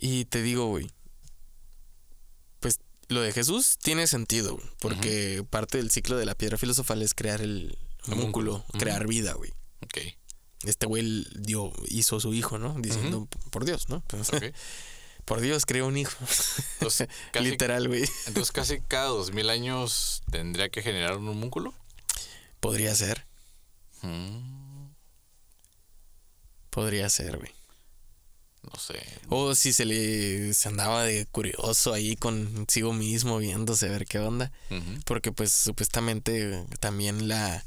Y 0.00 0.24
te 0.26 0.42
digo, 0.42 0.66
güey, 0.66 0.90
lo 3.10 3.20
de 3.20 3.32
Jesús 3.32 3.78
tiene 3.82 4.06
sentido, 4.06 4.54
güey, 4.56 4.66
porque 4.80 5.44
parte 5.50 5.78
del 5.78 5.90
ciclo 5.90 6.16
de 6.16 6.24
la 6.26 6.34
piedra 6.34 6.56
filosofal 6.58 7.02
es 7.02 7.12
crear 7.14 7.40
el 7.42 7.76
homúnculo, 8.06 8.54
Homúnculo. 8.54 8.80
crear 8.80 9.06
vida, 9.06 9.32
güey. 9.34 9.52
Ok. 9.82 9.98
Este 10.64 10.86
güey 10.86 11.26
dio, 11.36 11.72
hizo 11.88 12.20
su 12.20 12.32
hijo, 12.34 12.58
¿no? 12.58 12.74
Diciendo, 12.78 13.28
por 13.50 13.64
Dios, 13.64 13.88
¿no? 13.88 14.02
Pues, 14.08 14.30
por 15.24 15.40
Dios, 15.40 15.64
creó 15.66 15.86
un 15.86 15.96
hijo. 15.96 16.16
Entonces, 16.74 17.08
casi, 17.32 17.50
Literal, 17.50 17.88
güey. 17.88 18.04
entonces 18.26 18.52
casi 18.52 18.80
cada 18.80 19.08
dos 19.08 19.32
mil 19.32 19.48
años 19.50 20.22
tendría 20.30 20.68
que 20.68 20.82
generar 20.82 21.16
un 21.18 21.28
homúnculo. 21.28 21.74
Podría 22.60 22.94
ser, 22.94 23.26
Mm, 24.02 24.88
podría 26.70 27.08
ser, 27.10 27.36
güey. 27.38 27.50
No 28.62 28.78
sé. 28.78 29.00
O 29.28 29.54
si 29.54 29.72
se 29.72 29.84
le 29.84 30.52
se 30.54 30.68
andaba 30.68 31.04
de 31.04 31.26
curioso 31.26 31.92
ahí 31.92 32.16
consigo 32.16 32.92
mismo 32.92 33.38
viéndose 33.38 33.86
a 33.86 33.90
ver 33.90 34.06
qué 34.06 34.18
onda. 34.18 34.52
Porque 35.04 35.32
pues 35.32 35.52
supuestamente 35.52 36.64
también 36.80 37.28
la, 37.28 37.64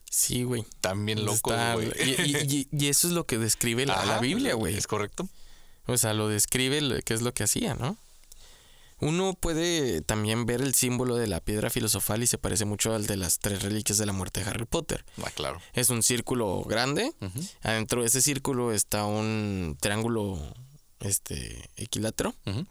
Sí, 0.10 0.44
güey. 0.44 0.66
También 0.82 1.24
loco, 1.24 1.52
Está- 1.52 1.76
güey. 1.76 1.92
Y, 2.04 2.10
y- 2.22 2.68
y- 2.72 2.86
y 2.86 2.88
eso 2.90 3.08
es 3.08 3.14
lo 3.14 3.26
que 3.26 3.38
describe 3.38 3.86
la, 3.86 4.20
Biblia, 4.20 4.56
güey. 4.56 4.76
¿Es 4.76 4.88
correcto? 4.88 5.28
O 5.86 5.98
sea, 5.98 6.14
lo 6.14 6.28
describe 6.28 7.02
qué 7.04 7.14
es 7.14 7.22
lo 7.22 7.34
que 7.34 7.44
hacía, 7.44 7.76
¿no? 7.76 7.98
Uno 9.02 9.34
puede 9.34 10.02
también 10.02 10.46
ver 10.46 10.62
el 10.62 10.76
símbolo 10.76 11.16
de 11.16 11.28
la 11.28 11.40
piedra 11.40 11.70
filosofal 11.70 12.22
y 12.22 12.28
se 12.28 12.38
parece 12.38 12.66
mucho 12.66 12.94
al 12.94 13.08
de 13.08 13.16
las 13.16 13.40
tres 13.40 13.62
reliquias 13.64 13.98
de 13.98 14.06
la 14.06 14.12
muerte 14.12 14.42
de 14.44 14.50
Harry 14.50 14.66
Potter. 14.66 15.06
Ah, 15.24 15.32
claro. 15.34 15.62
Es 15.74 15.90
un 15.90 16.04
círculo 16.04 16.64
grande. 16.64 17.14
Adentro 17.62 18.02
de 18.02 18.08
ese 18.08 18.22
círculo 18.22 18.74
está 18.74 19.06
un 19.06 19.78
triángulo 19.80 20.38
este, 21.00 21.70
equilátero. 21.78 22.36
ujú. 22.46 22.66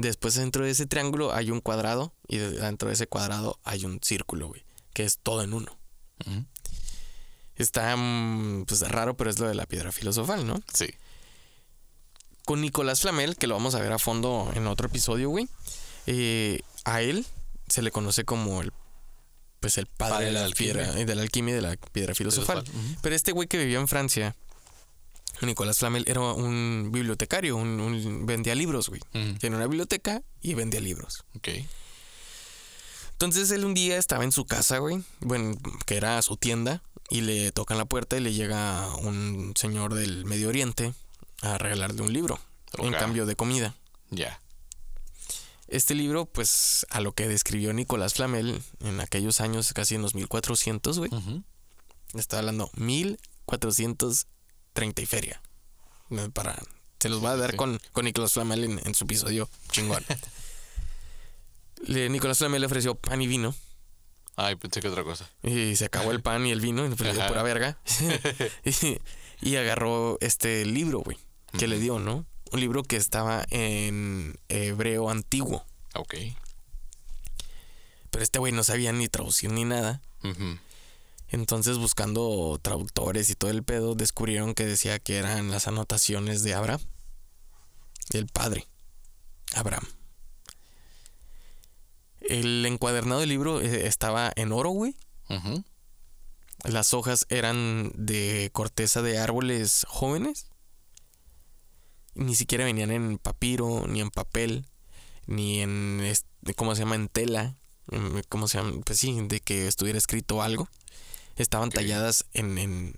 Después 0.00 0.34
dentro 0.34 0.64
de 0.64 0.70
ese 0.70 0.86
triángulo 0.86 1.32
hay 1.34 1.50
un 1.50 1.60
cuadrado 1.60 2.12
y 2.28 2.38
de- 2.38 2.50
dentro 2.50 2.88
de 2.88 2.94
ese 2.94 3.06
cuadrado 3.06 3.58
hay 3.64 3.84
un 3.84 4.00
círculo, 4.02 4.48
güey, 4.48 4.64
que 4.92 5.04
es 5.04 5.18
todo 5.18 5.42
en 5.42 5.52
uno. 5.52 5.76
Está 7.56 7.94
mm, 7.96 8.64
pues 8.66 8.80
raro, 8.88 9.16
pero 9.16 9.30
es 9.30 9.38
lo 9.38 9.48
de 9.48 9.54
la 9.54 9.66
piedra 9.66 9.92
filosofal, 9.92 10.46
¿no? 10.46 10.60
Sí. 10.72 10.86
Con 12.46 12.60
Nicolás 12.62 13.00
Flamel, 13.02 13.36
que 13.36 13.46
lo 13.46 13.54
vamos 13.54 13.74
a 13.74 13.80
ver 13.80 13.92
a 13.92 13.98
fondo 13.98 14.50
en 14.54 14.66
otro 14.66 14.86
episodio, 14.86 15.28
güey. 15.28 15.48
eh, 16.06 16.60
a 16.84 17.02
él 17.02 17.26
se 17.68 17.82
le 17.82 17.90
conoce 17.90 18.24
como 18.24 18.62
el 18.62 18.72
pues 19.60 19.76
el 19.76 19.84
padre, 19.86 20.12
Padre 20.14 20.26
de, 20.26 20.32
la 20.32 20.48
la 20.48 20.54
piedra, 20.54 20.82
alquimia. 20.86 21.04
de 21.04 21.14
la 21.14 21.22
alquimia 21.22 21.52
y 21.52 21.54
de 21.56 21.60
la 21.62 21.76
piedra 21.76 22.14
filosofal. 22.14 22.64
Pero 23.02 23.14
este 23.14 23.32
güey 23.32 23.46
que 23.46 23.58
vivía 23.58 23.78
en 23.78 23.86
Francia, 23.88 24.34
Nicolás 25.46 25.78
Flamel, 25.78 26.04
era 26.06 26.20
un 26.20 26.90
bibliotecario, 26.92 27.56
un, 27.56 27.80
un- 27.80 28.26
vendía 28.26 28.54
libros, 28.54 28.88
güey. 28.88 29.00
Tiene 29.38 29.56
una 29.56 29.66
biblioteca 29.66 30.22
y 30.42 30.54
vendía 30.54 30.80
libros. 30.80 31.24
Ok. 31.36 31.48
Entonces 33.12 33.50
él 33.50 33.64
un 33.64 33.74
día 33.74 33.98
estaba 33.98 34.24
en 34.24 34.32
su 34.32 34.46
casa, 34.46 34.78
güey, 34.78 35.02
bueno, 35.20 35.56
que 35.86 35.96
era 35.96 36.20
su 36.22 36.36
tienda, 36.36 36.82
y 37.10 37.20
le 37.22 37.52
tocan 37.52 37.76
la 37.76 37.84
puerta 37.84 38.16
y 38.16 38.20
le 38.20 38.32
llega 38.32 38.94
un 38.96 39.52
señor 39.56 39.94
del 39.94 40.24
Medio 40.24 40.48
Oriente 40.48 40.94
a 41.42 41.58
regalarle 41.58 42.02
un 42.02 42.12
libro 42.12 42.38
en 42.78 42.92
cambio 42.92 43.26
de 43.26 43.36
comida. 43.36 43.74
Ya. 44.10 44.40
Este 45.68 45.94
libro, 45.94 46.26
pues, 46.26 46.86
a 46.90 47.00
lo 47.00 47.12
que 47.12 47.28
describió 47.28 47.72
Nicolás 47.72 48.14
Flamel 48.14 48.62
en 48.80 49.00
aquellos 49.00 49.40
años, 49.40 49.72
casi 49.72 49.94
en 49.96 50.02
los 50.02 50.14
1400, 50.14 50.98
güey, 50.98 51.12
Ujú. 51.14 51.42
está 52.14 52.38
hablando 52.38 52.70
1430 54.74 55.02
y 55.02 55.06
feria. 55.06 55.40
Para, 56.32 56.60
se 56.98 57.08
los 57.08 57.24
va 57.24 57.32
a 57.32 57.36
dar 57.36 57.52
sí. 57.52 57.56
con, 57.56 57.80
con 57.92 58.04
Nicolás 58.04 58.32
Flamel 58.32 58.64
en, 58.64 58.80
en 58.84 58.94
su 58.94 59.04
episodio 59.04 59.48
chingón. 59.70 60.04
Le- 61.86 62.08
Nicolás 62.08 62.38
Flamel 62.38 62.60
le 62.60 62.66
ofreció 62.66 62.94
pan 62.94 63.22
y 63.22 63.26
vino. 63.26 63.54
Ay, 64.36 64.56
pensé 64.56 64.80
que 64.80 64.88
otra 64.88 65.02
cosa. 65.04 65.28
Y 65.42 65.76
se 65.76 65.84
acabó 65.86 66.10
el 66.12 66.22
pan 66.22 66.46
y 66.46 66.50
el 66.50 66.60
vino, 66.60 66.84
y 66.86 66.88
le 66.88 67.12
dio 67.12 67.26
pura 67.26 67.42
verga. 67.42 67.78
y, 68.64 68.98
y 69.40 69.56
agarró 69.56 70.18
este 70.20 70.64
libro, 70.66 71.00
güey, 71.00 71.18
que 71.58 71.68
le 71.68 71.78
dio, 71.78 71.98
¿no? 71.98 72.26
Un 72.52 72.60
libro 72.60 72.82
que 72.82 72.96
estaba 72.96 73.44
en 73.50 74.36
hebreo 74.48 75.10
antiguo. 75.10 75.64
Ok. 75.94 76.14
Pero 78.10 78.22
este 78.24 78.38
güey 78.38 78.52
no 78.52 78.64
sabía 78.64 78.92
ni 78.92 79.08
traducir 79.08 79.50
ni 79.50 79.64
nada. 79.64 80.02
Ujú. 80.24 80.58
Entonces, 81.32 81.78
buscando 81.78 82.58
traductores 82.60 83.30
y 83.30 83.34
todo 83.34 83.50
el 83.50 83.62
pedo, 83.62 83.94
descubrieron 83.94 84.54
que 84.54 84.66
decía 84.66 84.98
que 84.98 85.16
eran 85.16 85.50
las 85.50 85.68
anotaciones 85.68 86.42
de 86.42 86.54
Abraham. 86.54 86.80
Del 88.10 88.26
padre. 88.26 88.66
Abraham. 89.54 89.84
El 92.20 92.64
encuadernado 92.66 93.20
del 93.20 93.28
libro 93.30 93.60
eh, 93.60 93.86
estaba 93.86 94.32
en 94.36 94.52
oro, 94.52 94.70
güey. 94.70 94.94
Las 96.64 96.92
hojas 96.92 97.24
eran 97.30 97.92
de 97.94 98.50
corteza 98.52 99.00
de 99.00 99.18
árboles 99.18 99.86
jóvenes. 99.88 100.48
Ni 102.14 102.34
siquiera 102.34 102.64
venían 102.64 102.90
en 102.90 103.18
papiro, 103.18 103.86
ni 103.88 104.00
en 104.00 104.10
papel, 104.10 104.66
ni 105.26 105.60
en, 105.60 106.02
¿cómo 106.56 106.74
se 106.74 106.80
llama? 106.82 106.96
En 106.96 107.08
tela. 107.08 107.56
en- 107.92 108.22
¿Cómo 108.28 108.48
se 108.48 108.58
llama? 108.58 108.80
Pues 108.84 108.98
sí, 108.98 109.16
de 109.28 109.40
que 109.40 109.66
estuviera 109.68 109.96
escrito 109.98 110.42
algo. 110.42 110.68
Estaban 111.40 111.70
talladas 111.70 112.26
en, 112.34 112.58
en, 112.58 112.94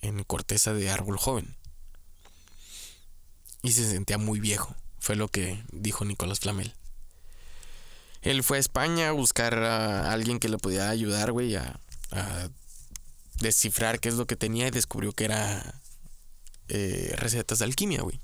en 0.00 0.24
corteza 0.24 0.72
de 0.72 0.88
árbol 0.90 1.18
joven. 1.18 1.54
Y 3.62 3.72
se 3.72 3.88
sentía 3.90 4.16
muy 4.18 4.40
viejo. 4.40 4.74
Fue 4.98 5.16
lo 5.16 5.28
que 5.28 5.62
dijo 5.70 6.04
Nicolás 6.04 6.40
Flamel. 6.40 6.74
Él 8.22 8.42
fue 8.42 8.56
a 8.56 8.60
España 8.60 9.08
a 9.08 9.12
buscar 9.12 9.54
a 9.58 10.12
alguien 10.12 10.38
que 10.38 10.48
le 10.48 10.56
pudiera 10.56 10.88
ayudar, 10.88 11.32
güey, 11.32 11.56
a, 11.56 11.78
a 12.12 12.48
descifrar 13.40 14.00
qué 14.00 14.08
es 14.08 14.14
lo 14.14 14.26
que 14.26 14.36
tenía 14.36 14.68
y 14.68 14.70
descubrió 14.70 15.12
que 15.12 15.24
era 15.24 15.74
eh, 16.68 17.14
recetas 17.18 17.58
de 17.58 17.64
alquimia, 17.66 18.00
güey. 18.02 18.20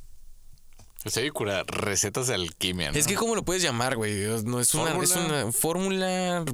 Se 1.04 1.20
oye 1.20 1.30
cura 1.32 1.64
recetas 1.64 2.28
de 2.28 2.34
alquimia, 2.34 2.92
¿no? 2.92 2.98
Es 2.98 3.06
que 3.06 3.14
cómo 3.14 3.34
lo 3.34 3.44
puedes 3.44 3.62
llamar, 3.62 3.96
güey. 3.96 4.14
No 4.44 4.60
es 4.60 4.74
una, 4.74 4.90
es 5.02 5.12
Fórmula. 5.12 5.42
una 5.42 5.52
fórmula. 5.52 6.44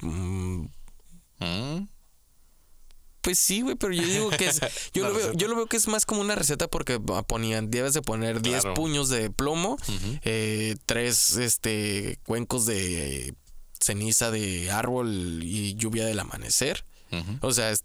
mm, 0.00 0.66
Mm. 1.40 1.88
Pues 3.24 3.38
sí, 3.38 3.62
güey, 3.62 3.74
pero 3.74 3.92
yo 3.92 4.02
digo 4.06 4.30
que 4.30 4.46
es. 4.46 4.60
Yo, 4.94 5.08
lo 5.08 5.14
veo, 5.14 5.32
yo 5.32 5.48
lo 5.48 5.56
veo 5.56 5.66
que 5.66 5.76
es 5.78 5.88
más 5.88 6.04
como 6.06 6.20
una 6.20 6.34
receta 6.34 6.68
porque 6.68 7.00
ah, 7.14 7.22
ponían, 7.22 7.70
debes 7.70 7.94
de 7.94 8.02
poner 8.02 8.40
10 8.42 8.60
Claro. 8.60 8.74
puños 8.74 9.08
de 9.08 9.30
plomo, 9.30 9.78
eh, 10.22 10.76
tres 10.86 11.36
este, 11.36 12.18
cuencos 12.26 12.66
de 12.66 13.34
ceniza 13.80 14.30
de 14.30 14.70
árbol 14.70 15.40
y 15.42 15.74
lluvia 15.74 16.04
del 16.06 16.20
amanecer. 16.20 16.84
O 17.40 17.52
sea, 17.52 17.70
es- 17.70 17.84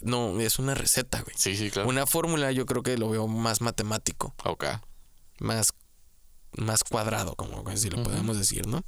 no, 0.00 0.38
es 0.40 0.58
una 0.58 0.74
receta, 0.74 1.20
güey. 1.22 1.34
Sí, 1.36 1.56
sí, 1.56 1.70
claro. 1.70 1.88
Una 1.88 2.06
fórmula 2.06 2.50
yo 2.52 2.64
creo 2.66 2.82
que 2.82 2.96
lo 2.98 3.08
veo 3.10 3.26
más 3.26 3.60
matemático, 3.60 4.34
Ok. 4.44 4.64
más, 5.40 5.72
más 6.56 6.82
cuadrado, 6.84 7.34
como 7.34 7.62
así 7.68 7.90
lo 7.90 7.96
Ujú. 8.00 8.10
podemos 8.10 8.38
decir, 8.38 8.66
¿no? 8.66 8.82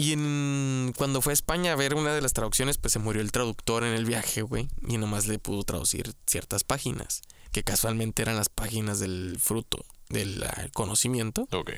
Y 0.00 0.12
en, 0.12 0.94
cuando 0.96 1.20
fue 1.20 1.32
a 1.32 1.34
España 1.34 1.72
a 1.72 1.76
ver 1.76 1.94
una 1.94 2.14
de 2.14 2.22
las 2.22 2.32
traducciones, 2.32 2.78
pues 2.78 2.92
se 2.92 3.00
murió 3.00 3.20
el 3.20 3.32
traductor 3.32 3.82
en 3.82 3.92
el 3.94 4.04
viaje, 4.04 4.42
güey, 4.42 4.68
y 4.86 4.96
nomás 4.96 5.26
le 5.26 5.40
pudo 5.40 5.64
traducir 5.64 6.14
ciertas 6.24 6.62
páginas, 6.62 7.20
que 7.50 7.64
casualmente 7.64 8.22
eran 8.22 8.36
las 8.36 8.48
páginas 8.48 9.00
del 9.00 9.38
fruto 9.40 9.84
del 10.08 10.42
ah, 10.44 10.68
conocimiento, 10.72 11.48
Ok. 11.50 11.72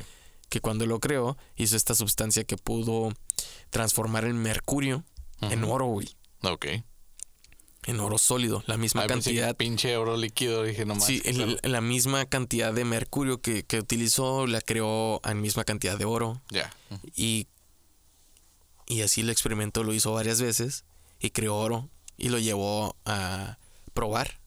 que 0.51 0.61
cuando 0.61 0.85
lo 0.85 1.01
creó 1.01 1.39
hizo 1.57 1.77
esta 1.77 1.95
sustancia 1.95 2.45
que 2.45 2.59
pudo 2.59 3.12
transformar 3.71 4.25
el 4.27 4.35
mercurio 4.35 5.03
en 5.41 5.64
oro, 5.64 5.87
güey, 5.87 6.14
Ok. 6.43 6.66
en 7.87 8.01
oro 8.01 8.18
sólido, 8.18 8.62
la 8.66 8.77
misma 8.77 9.01
Ay, 9.01 9.07
que 9.09 9.14
cantidad 9.14 9.57
Pinche 9.57 9.97
oro 9.97 10.18
líquido, 10.18 10.62
dije 10.64 10.85
nomás. 10.85 11.07
Sí, 11.07 11.23
el- 11.25 11.59
la 11.62 11.81
misma 11.81 12.27
cantidad 12.27 12.75
de 12.75 12.85
mercurio 12.85 13.41
que, 13.41 13.64
que 13.64 13.79
utilizó 13.79 14.47
la 14.47 14.61
creó 14.61 15.23
en 15.25 15.41
misma 15.41 15.64
cantidad 15.64 15.97
de 15.97 16.05
oro. 16.05 16.43
Ya. 16.51 16.71
Y, 17.16 17.47
y 18.91 19.03
así 19.03 19.20
el 19.22 19.30
experimento 19.30 19.84
lo 19.84 19.95
hizo 19.95 20.12
varias 20.12 20.41
veces 20.43 20.84
y 21.20 21.30
creó 21.30 21.57
oro 21.57 21.88
y 22.18 22.28
lo 22.28 22.38
llevó 22.38 22.97
a 23.05 23.57
probar. 23.95 24.38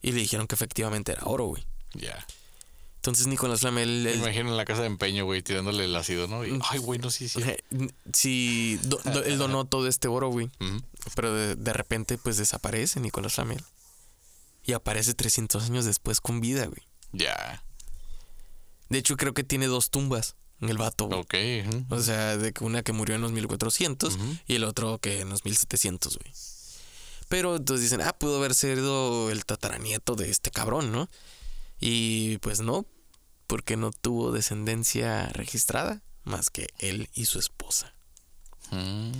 Y 0.00 0.12
le 0.12 0.20
dijeron 0.20 0.46
que 0.46 0.54
efectivamente 0.54 1.12
era 1.12 1.22
oro, 1.24 1.46
güey. 1.46 1.66
Ya. 1.94 2.24
Entonces 2.96 3.26
Nicolás 3.26 3.60
Flamel... 3.60 4.02
Me 4.04 4.12
él- 4.12 4.18
imagino 4.20 4.50
en 4.50 4.56
la 4.56 4.64
casa 4.64 4.80
de 4.82 4.86
empeño, 4.86 5.24
güey, 5.24 5.42
tirándole 5.42 5.84
el 5.84 5.94
ácido, 5.96 6.26
¿no? 6.28 6.44
Y, 6.46 6.58
ay, 6.70 6.78
güey, 6.78 6.98
no, 6.98 7.10
sí, 7.10 7.28
sí. 7.28 7.40
sí, 8.12 8.78
do- 8.82 9.00
do- 9.04 9.22
él 9.24 9.38
donó 9.38 9.64
todo 9.64 9.86
este 9.88 10.08
oro, 10.08 10.28
güey. 10.30 10.50
Pero 11.14 11.34
de, 11.34 11.54
de 11.56 11.72
repente 11.72 12.18
pues 12.18 12.36
desaparece 12.36 13.00
Nicolás 13.00 13.34
Flamel. 13.34 13.62
Y 14.64 14.72
aparece 14.72 15.14
300 15.14 15.64
años 15.64 15.84
después 15.84 16.20
con 16.20 16.40
vida, 16.40 16.66
güey. 16.66 16.82
Ya. 17.12 17.62
De 18.88 18.98
hecho 18.98 19.16
creo 19.16 19.32
que 19.34 19.44
tiene 19.44 19.66
dos 19.66 19.90
tumbas 19.90 20.36
el 20.60 20.76
vato, 20.78 21.06
güey. 21.06 21.20
Ok. 21.20 21.34
O 21.90 22.00
sea, 22.00 22.36
de 22.36 22.52
que 22.52 22.64
una 22.64 22.82
que 22.82 22.92
murió 22.92 23.14
en 23.14 23.20
los 23.22 23.32
1400 23.32 24.14
Ujú. 24.14 24.36
y 24.46 24.54
el 24.56 24.64
otro 24.64 24.98
que 24.98 25.20
en 25.20 25.28
los 25.28 25.44
1700, 25.44 26.18
güey. 26.18 26.32
Pero 27.28 27.56
entonces 27.56 27.82
dicen, 27.90 28.00
ah, 28.00 28.12
pudo 28.12 28.38
haber 28.38 28.54
sido 28.54 29.30
el 29.30 29.44
tataranieto 29.44 30.14
de 30.16 30.30
este 30.30 30.50
cabrón, 30.50 30.90
¿no? 30.92 31.08
Y 31.78 32.38
pues 32.38 32.60
no, 32.60 32.86
porque 33.46 33.76
no 33.76 33.90
tuvo 33.92 34.32
descendencia 34.32 35.28
registrada 35.28 36.02
más 36.24 36.50
que 36.50 36.68
él 36.78 37.08
y 37.14 37.26
su 37.26 37.38
esposa. 37.38 37.94
Mm. 38.70 39.10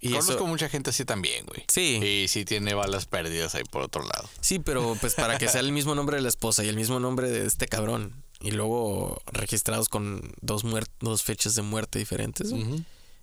Y 0.00 0.10
Conozco 0.10 0.32
eso, 0.34 0.46
mucha 0.46 0.68
gente 0.68 0.90
así 0.90 1.04
también, 1.06 1.46
güey. 1.46 1.64
sí, 1.68 1.96
Y 1.96 2.28
sí 2.28 2.44
tiene 2.44 2.74
balas 2.74 3.06
perdidas 3.06 3.54
ahí 3.54 3.64
por 3.64 3.80
otro 3.82 4.02
lado. 4.02 4.28
sí, 4.40 4.58
pero 4.58 4.94
pues 5.00 5.14
para 5.14 5.38
que 5.38 5.48
sea 5.48 5.60
el 5.60 5.72
mismo 5.72 5.94
nombre 5.94 6.16
de 6.16 6.22
la 6.22 6.28
esposa 6.28 6.62
y 6.62 6.68
el 6.68 6.76
mismo 6.76 7.00
nombre 7.00 7.30
de 7.30 7.46
este 7.46 7.68
cabrón 7.68 8.12
y 8.40 8.50
luego 8.52 9.20
registrados 9.26 9.88
con 9.88 10.32
dos, 10.40 10.64
muer- 10.64 10.88
dos 11.00 11.22
fechas 11.22 11.54
de 11.54 11.62
muerte 11.62 11.98
diferentes, 11.98 12.52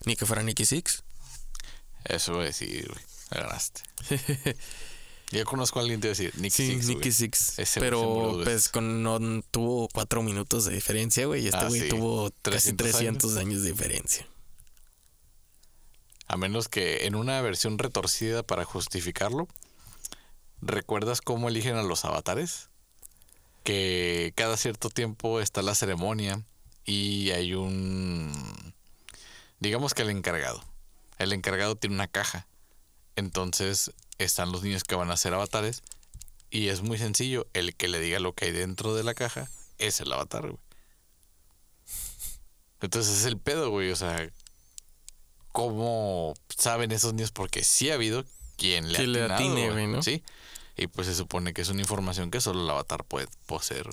ni 0.06 0.16
que 0.16 0.26
fuera 0.26 0.44
Nicky 0.44 0.66
Six. 0.66 1.04
Eso 2.06 2.34
voy 2.34 2.44
a 2.44 2.46
decir, 2.46 2.88
güey. 2.88 3.04
Ganaste. 3.32 3.82
Yo 5.32 5.46
conozco 5.46 5.80
a 5.80 5.84
alguien 5.84 6.02
que 6.02 6.10
decir 6.10 6.34
Nicky 6.38 6.50
Sí, 6.50 6.68
Six. 6.74 6.88
Nicky 6.88 7.12
Six. 7.12 7.56
Pero 7.76 8.42
pues 8.44 8.68
con 8.68 9.02
no 9.04 9.20
tuvo 9.52 9.88
cuatro 9.88 10.22
minutos 10.24 10.66
de 10.66 10.74
diferencia, 10.74 11.26
güey. 11.26 11.44
Y 11.44 11.48
este 11.48 11.60
Ah, 11.60 11.68
güey 11.70 11.82
sí. 11.82 11.88
tuvo 11.90 12.32
casi 12.42 12.74
300 12.74 12.78
300 13.32 13.38
años. 13.38 13.62
de 13.64 13.72
diferencia. 13.72 14.28
A 16.28 16.36
menos 16.38 16.68
que 16.68 17.06
en 17.06 17.16
una 17.16 17.40
versión 17.42 17.78
retorcida 17.78 18.44
para 18.44 18.66
justificarlo, 18.66 19.48
¿recuerdas 20.62 21.22
cómo 21.22 21.48
eligen 21.50 21.76
a 21.76 21.84
los 21.84 22.04
avatares? 22.06 22.70
Que 23.64 24.34
cada 24.36 24.58
cierto 24.58 24.90
tiempo 24.90 25.40
está 25.40 25.62
la 25.62 25.76
ceremonia 25.76 26.42
y 26.86 27.32
hay 27.32 27.54
un... 27.54 28.74
Digamos 29.60 29.94
que 29.94 30.02
el 30.02 30.10
encargado. 30.10 30.64
El 31.20 31.34
encargado 31.34 31.76
tiene 31.76 31.96
una 31.96 32.08
caja. 32.08 32.48
Entonces 33.16 33.92
están 34.18 34.52
los 34.52 34.64
niños 34.64 34.84
que 34.84 34.96
van 34.96 35.12
a 35.12 35.18
ser 35.18 35.34
avatares 35.34 35.84
y 36.50 36.68
es 36.68 36.82
muy 36.82 36.98
sencillo. 36.98 37.48
El 37.54 37.76
que 37.76 37.88
le 37.88 38.00
diga 38.00 38.20
lo 38.20 38.34
que 38.34 38.46
hay 38.46 38.52
dentro 38.52 38.94
de 38.94 39.04
la 39.04 39.14
caja 39.14 39.50
es 39.78 40.02
el 40.02 40.12
avatar, 40.12 40.44
güey. 40.44 40.60
Entonces 42.82 43.20
es 43.20 43.26
el 43.26 43.38
pedo, 43.38 43.70
güey. 43.70 43.92
O 43.92 43.96
sea, 43.96 44.30
¿cómo 45.52 46.34
saben 46.50 46.92
esos 46.92 47.14
niños? 47.14 47.32
Porque 47.32 47.64
sí 47.64 47.92
ha 47.92 47.96
habido 47.96 48.26
quien 48.58 48.92
le, 48.92 48.98
ha 48.98 49.02
le 49.04 49.24
atinado, 49.24 49.34
atine, 49.36 49.72
güey, 49.72 49.88
¿no? 49.88 50.04
Sí. 50.04 50.24
Y 50.82 50.88
pues 50.88 51.06
se 51.06 51.14
supone 51.14 51.54
que 51.54 51.62
es 51.62 51.70
una 51.70 51.82
información 51.82 52.32
que 52.32 52.42
solo 52.42 52.64
el 52.64 52.70
avatar 52.72 53.04
puede 53.04 53.28
poseer. 53.46 53.88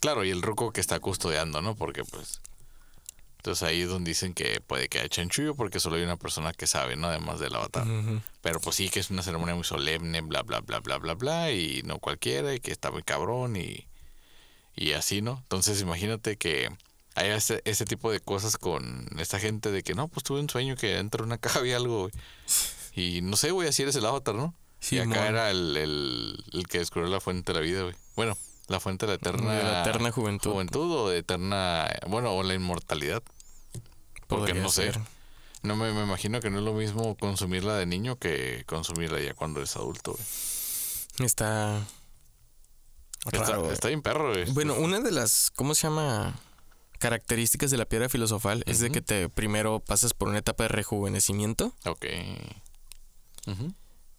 Claro, 0.00 0.24
y 0.24 0.30
el 0.30 0.42
ruco 0.42 0.72
que 0.72 0.80
está 0.80 1.00
custodiando, 1.00 1.60
¿no? 1.60 1.74
Porque 1.74 2.04
pues... 2.04 2.40
Entonces 3.38 3.66
ahí 3.66 3.80
es 3.80 3.88
donde 3.88 4.10
dicen 4.10 4.32
que 4.32 4.60
puede 4.60 4.88
que 4.88 5.00
haya 5.00 5.08
chanchullo 5.08 5.56
porque 5.56 5.80
solo 5.80 5.96
hay 5.96 6.02
una 6.02 6.16
persona 6.16 6.52
que 6.52 6.68
sabe, 6.68 6.94
¿no? 6.94 7.08
Además 7.08 7.40
del 7.40 7.56
avatar. 7.56 7.84
Pero 8.42 8.60
pues 8.60 8.76
sí 8.76 8.90
que 8.90 9.00
es 9.00 9.10
una 9.10 9.24
ceremonia 9.24 9.56
muy 9.56 9.64
solemne, 9.64 10.20
bla, 10.20 10.42
bla, 10.42 10.60
bla, 10.60 10.78
bla, 10.78 10.98
bla, 10.98 11.14
bla, 11.14 11.50
y 11.50 11.82
no 11.84 11.98
cualquiera, 11.98 12.54
y 12.54 12.60
que 12.60 12.70
está 12.70 12.92
muy 12.92 13.02
cabrón, 13.02 13.56
y, 13.56 13.88
y 14.76 14.92
así, 14.92 15.20
¿no? 15.20 15.38
Entonces 15.38 15.80
imagínate 15.80 16.36
que 16.36 16.68
hay 17.16 17.30
ese, 17.30 17.60
ese 17.64 17.86
tipo 17.86 18.12
de 18.12 18.20
cosas 18.20 18.56
con 18.56 19.08
esta 19.18 19.40
gente 19.40 19.72
de 19.72 19.82
que 19.82 19.94
no, 19.94 20.06
pues 20.06 20.22
tuve 20.22 20.38
un 20.38 20.48
sueño 20.48 20.76
que 20.76 20.94
dentro 20.94 21.24
de 21.24 21.26
una 21.26 21.38
caja 21.38 21.58
había 21.58 21.76
algo, 21.76 22.02
güey. 22.02 22.12
Y 22.94 23.22
no 23.22 23.36
sé, 23.36 23.50
güey, 23.50 23.68
así 23.68 23.82
eres 23.82 23.96
el 23.96 24.06
avatar, 24.06 24.36
¿no? 24.36 24.54
Y 24.90 24.98
acá 24.98 25.28
era 25.28 25.50
el, 25.50 25.76
el, 25.76 26.44
el 26.52 26.66
que 26.66 26.78
descubrió 26.78 27.10
la 27.10 27.20
fuente 27.20 27.52
de 27.52 27.58
la 27.58 27.64
vida, 27.64 27.82
güey. 27.82 27.94
Bueno, 28.16 28.36
la 28.68 28.80
fuente 28.80 29.06
de 29.06 29.12
la 29.12 29.16
eterna, 29.16 29.52
De 29.54 29.62
la 29.64 29.80
eterna 29.82 30.10
juventud. 30.12 30.52
juventud 30.52 30.90
o 30.92 31.08
de 31.10 31.18
eterna, 31.18 31.88
bueno, 32.08 32.32
o 32.32 32.42
la 32.42 32.54
inmortalidad. 32.54 33.22
Porque 34.26 34.46
Podría 34.52 34.62
no 34.62 34.68
sé. 34.70 34.92
ser. 34.92 35.00
No 35.62 35.76
me, 35.76 35.92
me 35.92 36.02
imagino 36.04 36.40
que 36.40 36.48
no 36.50 36.58
es 36.58 36.64
lo 36.64 36.72
mismo 36.72 37.16
consumirla 37.16 37.74
de 37.76 37.84
niño 37.86 38.16
que 38.16 38.64
consumirla 38.66 39.20
ya 39.20 39.34
cuando 39.34 39.60
eres 39.60 39.76
adulto, 39.76 40.12
güey. 40.12 40.24
Está. 41.26 41.82
Está, 43.26 43.38
Raro, 43.44 43.60
güey. 43.62 43.72
está 43.74 43.88
bien 43.88 44.00
perro, 44.00 44.30
güey. 44.32 44.50
Bueno, 44.52 44.74
una 44.74 45.00
de 45.00 45.10
las. 45.10 45.50
¿Cómo 45.54 45.74
se 45.74 45.82
llama? 45.88 46.34
características 46.98 47.70
de 47.70 47.78
la 47.78 47.86
piedra 47.86 48.10
filosofal 48.10 48.62
es 48.66 48.78
de 48.80 48.90
que 48.90 49.00
te 49.00 49.30
primero 49.30 49.80
pasas 49.80 50.12
por 50.12 50.28
una 50.28 50.36
etapa 50.36 50.64
de 50.64 50.68
rejuvenecimiento. 50.68 51.74
Ok. 51.86 52.04
Ujú. 53.46 53.72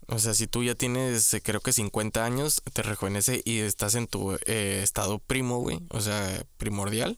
O 0.07 0.19
sea, 0.19 0.33
si 0.33 0.47
tú 0.47 0.63
ya 0.63 0.75
tienes, 0.75 1.33
eh, 1.33 1.41
creo 1.41 1.61
que 1.61 1.71
50 1.71 2.25
años, 2.25 2.61
te 2.73 2.81
rejuvenece 2.81 3.41
y 3.45 3.59
estás 3.59 3.95
en 3.95 4.07
tu 4.07 4.33
eh, 4.45 4.81
estado 4.83 5.19
primo, 5.19 5.59
güey. 5.59 5.79
O 5.89 6.01
sea, 6.01 6.43
primordial 6.57 7.17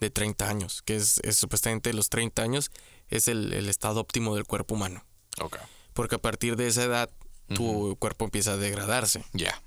de 0.00 0.10
30 0.10 0.48
años, 0.48 0.82
que 0.82 0.96
es, 0.96 1.20
es 1.24 1.36
supuestamente 1.36 1.92
los 1.92 2.10
30 2.10 2.42
años 2.42 2.70
es 3.08 3.28
el, 3.28 3.52
el 3.52 3.68
estado 3.68 4.00
óptimo 4.00 4.34
del 4.34 4.44
cuerpo 4.44 4.74
humano. 4.74 5.04
Ok. 5.40 5.56
Porque 5.94 6.16
a 6.16 6.18
partir 6.18 6.56
de 6.56 6.68
esa 6.68 6.84
edad, 6.84 7.10
tu 7.54 7.96
cuerpo 7.98 8.24
empieza 8.24 8.52
a 8.52 8.56
degradarse. 8.56 9.24
Ya. 9.32 9.60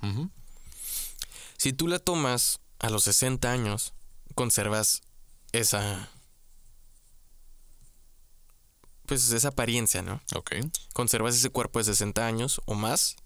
Si 1.57 1.73
tú 1.73 1.87
la 1.87 1.99
tomas 1.99 2.59
a 2.79 2.89
los 2.89 3.03
60 3.03 3.51
años, 3.51 3.93
conservas 4.35 5.01
esa. 5.51 6.09
Pues 9.11 9.29
esa 9.31 9.49
apariencia, 9.49 10.01
¿no? 10.01 10.21
Ok. 10.35 10.53
Conservas 10.93 11.35
ese 11.35 11.49
cuerpo 11.49 11.79
de 11.79 11.83
60 11.85 12.25
años 12.25 12.61
o 12.63 12.75
más. 12.75 13.17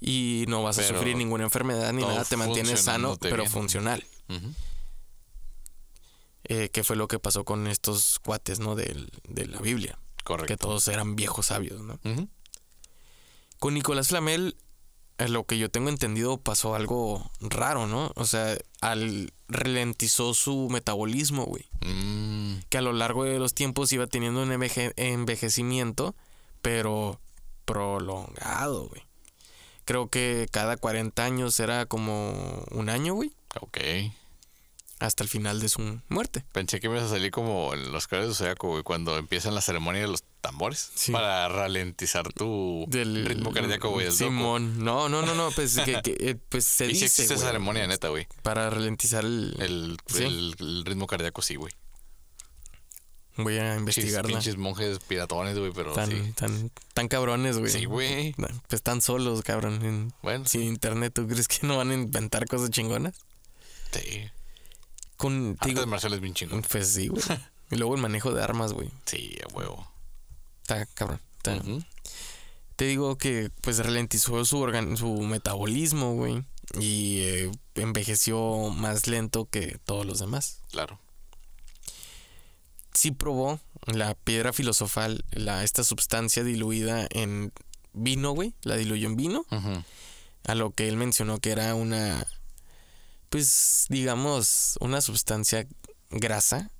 Y 0.00 0.44
no 0.46 0.62
vas 0.62 0.78
a 0.78 0.84
sufrir 0.86 1.16
ninguna 1.16 1.42
enfermedad 1.42 1.92
ni 1.92 2.02
nada. 2.02 2.24
Te 2.24 2.36
mantienes 2.36 2.80
sano, 2.82 3.16
pero 3.16 3.38
bien. 3.38 3.50
funcional. 3.50 4.04
Eh, 6.44 6.68
que 6.68 6.84
fue 6.84 6.94
lo 6.94 7.08
que 7.08 7.18
pasó 7.18 7.44
con 7.44 7.66
estos 7.66 8.20
cuates, 8.20 8.60
¿no? 8.60 8.76
Del- 8.76 9.10
de 9.28 9.46
la 9.48 9.58
Biblia. 9.58 9.98
Que 10.18 10.22
Correcto. 10.22 10.56
todos 10.58 10.86
eran 10.86 11.16
viejos 11.16 11.46
sabios, 11.46 11.80
¿no? 11.80 11.98
Con 13.58 13.74
Nicolás 13.74 14.08
Flamel, 14.08 14.56
a 15.18 15.28
lo 15.28 15.44
que 15.44 15.58
yo 15.58 15.70
tengo 15.70 15.88
entendido, 15.90 16.38
pasó 16.38 16.74
algo 16.74 17.30
raro, 17.40 17.86
¿no? 17.86 18.12
O 18.16 18.24
sea, 18.24 18.56
al 18.80 19.32
ralentizó 19.48 20.34
su 20.34 20.68
metabolismo, 20.70 21.44
güey. 21.44 21.64
Mm, 21.82 22.60
Que 22.68 22.78
a 22.78 22.82
lo 22.82 22.92
largo 22.92 23.24
de 23.24 23.38
los 23.38 23.54
tiempos 23.54 23.92
iba 23.92 24.06
teniendo 24.06 24.42
un 24.42 24.50
enveje- 24.50 24.92
envejecimiento, 24.96 26.14
pero 26.62 27.20
prolongado, 27.64 28.88
güey. 28.88 29.02
Creo 29.84 30.08
que 30.08 30.48
cada 30.50 30.76
40 30.76 31.24
años 31.24 31.60
era 31.60 31.86
como 31.86 32.64
un 32.70 32.88
año, 32.88 33.14
güey. 33.14 33.32
ok. 33.60 33.78
Hasta 35.00 35.22
el 35.22 35.28
final 35.28 35.60
de 35.60 35.68
su 35.68 36.00
muerte. 36.08 36.44
Pensé 36.52 36.80
que 36.80 36.86
ibas 36.86 37.02
a 37.02 37.08
salir 37.08 37.30
como 37.30 37.74
en 37.74 37.92
los 37.92 38.06
caras 38.06 38.28
de 38.28 38.34
Zodiaco, 38.34 38.68
güey, 38.68 38.82
cuando 38.82 39.18
empiezan 39.18 39.54
la 39.54 39.60
ceremonia 39.60 40.00
de 40.02 40.08
los 40.08 40.23
tambores. 40.44 40.90
Sí. 40.94 41.10
Para 41.10 41.48
ralentizar 41.48 42.32
tu 42.32 42.84
Del 42.88 43.24
ritmo 43.26 43.50
cardíaco, 43.52 43.90
güey. 43.90 44.06
loco. 44.06 44.16
Simón. 44.18 44.84
No, 44.84 45.08
no, 45.08 45.22
no, 45.22 45.34
no. 45.34 45.50
Pues, 45.50 45.76
que, 45.80 46.00
que, 46.02 46.16
eh, 46.20 46.36
pues 46.48 46.64
se 46.64 46.84
Y 46.86 46.88
dice, 46.88 47.06
existe 47.06 47.34
esa 47.34 47.46
ceremonia, 47.46 47.86
neta, 47.86 48.08
güey. 48.08 48.28
Para 48.42 48.68
ralentizar 48.70 49.24
el... 49.24 49.56
El, 49.58 49.96
Sí. 50.06 50.22
el, 50.24 50.54
el 50.60 50.84
ritmo 50.84 51.06
cardíaco, 51.06 51.42
sí, 51.42 51.56
güey. 51.56 51.72
Voy 53.36 53.58
a 53.58 53.74
investigarla. 53.76 54.28
pinches 54.28 54.56
monjes 54.56 55.00
piratones, 55.00 55.58
güey, 55.58 55.72
pero 55.74 55.92
Tan, 55.92 56.08
sí. 56.08 56.32
tan, 56.36 56.70
tan 56.92 57.08
cabrones, 57.08 57.58
güey. 57.58 57.72
Sí, 57.72 57.84
güey. 57.84 58.32
Pues 58.34 58.52
están 58.70 59.00
solos, 59.00 59.42
cabrón. 59.42 59.84
en- 59.84 60.12
Bueno, 60.22 60.44
sin 60.46 60.62
internet, 60.62 61.12
¿tú 61.14 61.26
crees 61.26 61.48
que 61.48 61.66
no 61.66 61.78
van 61.78 61.90
a 61.90 61.94
inventar 61.94 62.46
cosas 62.46 62.70
chingonas? 62.70 63.14
sí. 63.92 64.30
Con, 65.16 65.56
te 65.60 65.68
digo, 65.68 65.80
Artes 65.80 65.90
marciales 65.90 66.20
bien 66.20 66.34
chingón. 66.34 66.62
pues 66.62 66.92
sí, 66.92 67.08
güey. 67.08 67.22
Y 67.70 67.76
luego 67.76 67.94
el 67.94 68.00
manejo 68.02 68.32
de 68.32 68.42
armas, 68.42 68.72
güey. 68.74 68.90
Sí, 69.06 69.36
a 69.42 69.52
huevo. 69.54 69.90
Está 70.64 70.86
cabrón. 70.86 71.20
está-. 71.36 71.62
Te 72.76 72.86
digo 72.86 73.18
que 73.18 73.50
pues 73.60 73.78
ralentizó 73.78 74.42
su, 74.46 74.58
organ 74.58 74.96
su 74.96 75.12
metabolismo, 75.20 76.14
güey. 76.14 76.42
Y 76.80 77.18
eh, 77.20 77.52
envejeció 77.74 78.70
más 78.70 79.06
lento 79.06 79.44
que 79.44 79.78
todos 79.84 80.06
los 80.06 80.20
demás. 80.20 80.62
Claro. 80.70 80.98
Sí 82.94 83.10
probó 83.10 83.60
la 83.86 84.14
piedra 84.14 84.54
filosofal, 84.54 85.24
la, 85.32 85.62
esta 85.64 85.84
sustancia 85.84 86.42
diluida 86.42 87.06
en 87.10 87.52
vino, 87.92 88.32
güey. 88.32 88.54
La 88.62 88.76
diluyó 88.76 89.06
en 89.06 89.16
vino. 89.16 89.44
A 90.46 90.54
lo 90.54 90.70
que 90.70 90.88
él 90.88 90.96
mencionó 90.96 91.40
que 91.40 91.50
era 91.50 91.74
una, 91.74 92.26
pues 93.28 93.84
digamos, 93.90 94.78
una 94.80 95.02
sustancia 95.02 95.66
grasa, 96.10 96.70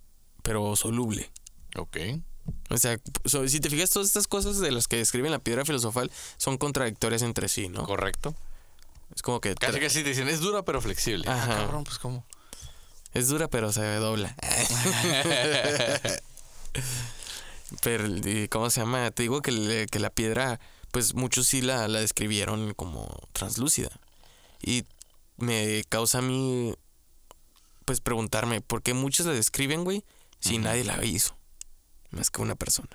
pero 0.42 0.74
soluble. 0.74 1.30
Ok. 1.76 1.98
O 2.70 2.76
sea, 2.78 2.98
so- 3.24 3.46
si 3.48 3.60
te 3.60 3.70
fijas, 3.70 3.90
todas 3.90 4.08
estas 4.08 4.26
cosas 4.26 4.58
de 4.58 4.70
las 4.70 4.88
que 4.88 4.96
describen 4.96 5.30
la 5.32 5.38
piedra 5.38 5.64
filosofal 5.64 6.10
son 6.36 6.58
contradictorias 6.58 7.22
entre 7.22 7.48
sí, 7.48 7.68
¿no? 7.68 7.84
Correcto. 7.84 8.34
Es 9.14 9.22
como 9.22 9.40
que 9.40 9.54
Casi 9.54 9.78
tra- 9.78 9.80
casi 9.82 10.02
te 10.02 10.08
dicen, 10.10 10.28
es 10.28 10.40
dura 10.40 10.62
pero 10.64 10.80
flexible. 10.80 11.24
Ah, 11.28 11.34
Ajá. 11.34 11.56
cabrón, 11.56 11.84
pues 11.84 11.98
cómo. 11.98 12.24
es 13.12 13.28
dura, 13.28 13.48
pero 13.48 13.72
se 13.72 13.82
dobla. 13.96 14.34
pero, 17.82 18.06
¿y 18.06 18.48
¿cómo 18.48 18.70
se 18.70 18.80
llama? 18.80 19.10
Te 19.10 19.22
digo 19.22 19.40
que, 19.42 19.52
le- 19.52 19.86
que 19.86 19.98
la 19.98 20.10
piedra, 20.10 20.60
pues 20.90 21.14
muchos 21.14 21.46
sí 21.46 21.60
la, 21.62 21.86
la 21.88 22.00
describieron 22.00 22.74
como 22.74 23.06
translúcida. 23.32 23.90
Y 24.62 24.84
me 25.36 25.84
causa 25.88 26.18
a 26.18 26.22
mí, 26.22 26.74
pues 27.84 28.00
preguntarme, 28.00 28.60
¿por 28.60 28.82
qué 28.82 28.94
muchos 28.94 29.26
la 29.26 29.32
describen, 29.32 29.84
güey? 29.84 30.04
Si 30.40 30.58
nadie 30.58 30.84
la 30.84 31.02
hizo. 31.04 31.36
Más 32.14 32.30
que 32.30 32.42
una 32.42 32.54
persona. 32.54 32.88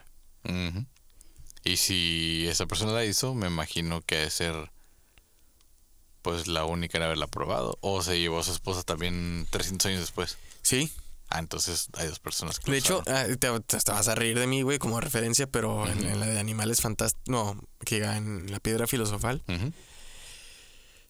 Y 1.63 1.78
si 1.78 2.47
esa 2.47 2.65
persona 2.65 2.91
la 2.93 3.05
hizo, 3.05 3.34
me 3.36 3.47
imagino 3.47 4.01
que 4.01 4.15
ha 4.17 4.22
de 4.22 4.30
ser 4.30 4.72
pues 6.22 6.47
la 6.47 6.65
única 6.65 6.97
en 6.97 7.03
haberla 7.03 7.28
probado. 7.28 7.78
O 7.82 8.01
se 8.01 8.20
llevó 8.20 8.39
a 8.39 8.43
su 8.43 8.51
esposa 8.51 8.84
también 8.84 9.47
300 9.49 9.86
años 9.88 10.01
después. 10.01 10.38
Sí, 10.61 10.91
Ah, 11.32 11.38
entonces 11.38 11.89
hay 11.93 12.07
dos 12.07 12.17
personas 12.17 12.59
que 12.59 12.72
De 12.72 12.78
hecho, 12.80 13.03
ah, 13.05 13.26
te, 13.39 13.59
te- 13.59 13.91
vas 13.91 14.07
a 14.07 14.15
reír 14.15 14.39
de 14.39 14.47
mí, 14.47 14.63
güey, 14.63 14.80
como 14.80 14.99
referencia, 14.99 15.45
pero 15.45 15.88
en, 15.88 16.03
en 16.03 16.20
la 16.20 16.26
de 16.26 16.39
animales 16.39 16.82
fantásticos, 16.82 17.28
no, 17.28 17.61
que 17.86 18.03
en 18.03 18.51
la 18.51 18.59
piedra 18.59 18.88
filosofal, 18.88 19.43
Ujú. 19.47 19.72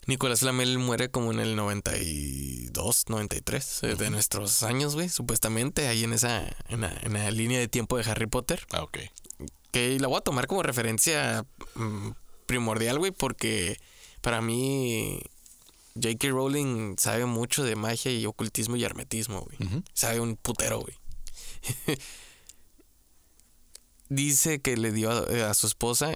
Nicolás 0.07 0.39
Flamel 0.39 0.79
muere 0.79 1.11
como 1.11 1.31
en 1.31 1.39
el 1.39 1.55
92, 1.55 3.05
93 3.09 3.83
eh, 3.83 3.95
de 3.95 4.09
nuestros 4.09 4.63
años, 4.63 4.95
güey, 4.95 5.07
supuestamente, 5.09 5.87
ahí 5.87 6.03
en 6.03 6.13
esa, 6.13 6.47
en 6.67 6.81
la, 6.81 6.91
en 7.03 7.13
la 7.13 7.29
línea 7.31 7.59
de 7.59 7.67
tiempo 7.67 7.97
de 7.97 8.09
Harry 8.09 8.25
Potter, 8.27 8.65
Ah, 8.71 8.81
ok. 8.83 8.97
que 9.71 9.99
la 9.99 10.07
voy 10.07 10.17
a 10.17 10.21
tomar 10.21 10.47
como 10.47 10.63
referencia 10.63 11.45
mm, 11.75 12.09
primordial, 12.47 12.97
güey, 12.97 13.11
porque 13.11 13.79
para 14.21 14.41
mí 14.41 15.19
J.K. 15.93 16.29
Rowling 16.29 16.95
sabe 16.97 17.25
mucho 17.25 17.63
de 17.63 17.75
magia 17.75 18.11
y 18.11 18.25
ocultismo 18.25 18.75
y 18.77 18.83
hermetismo, 18.83 19.41
güey. 19.41 19.83
Sabe 19.93 20.19
un 20.21 20.37
putero, 20.37 20.79
güey. 20.79 20.95
Dice 24.09 24.59
que 24.59 24.75
le 24.75 24.91
dio 24.91 25.11
a, 25.11 25.49
a 25.49 25.53
su 25.53 25.67
esposa. 25.67 26.13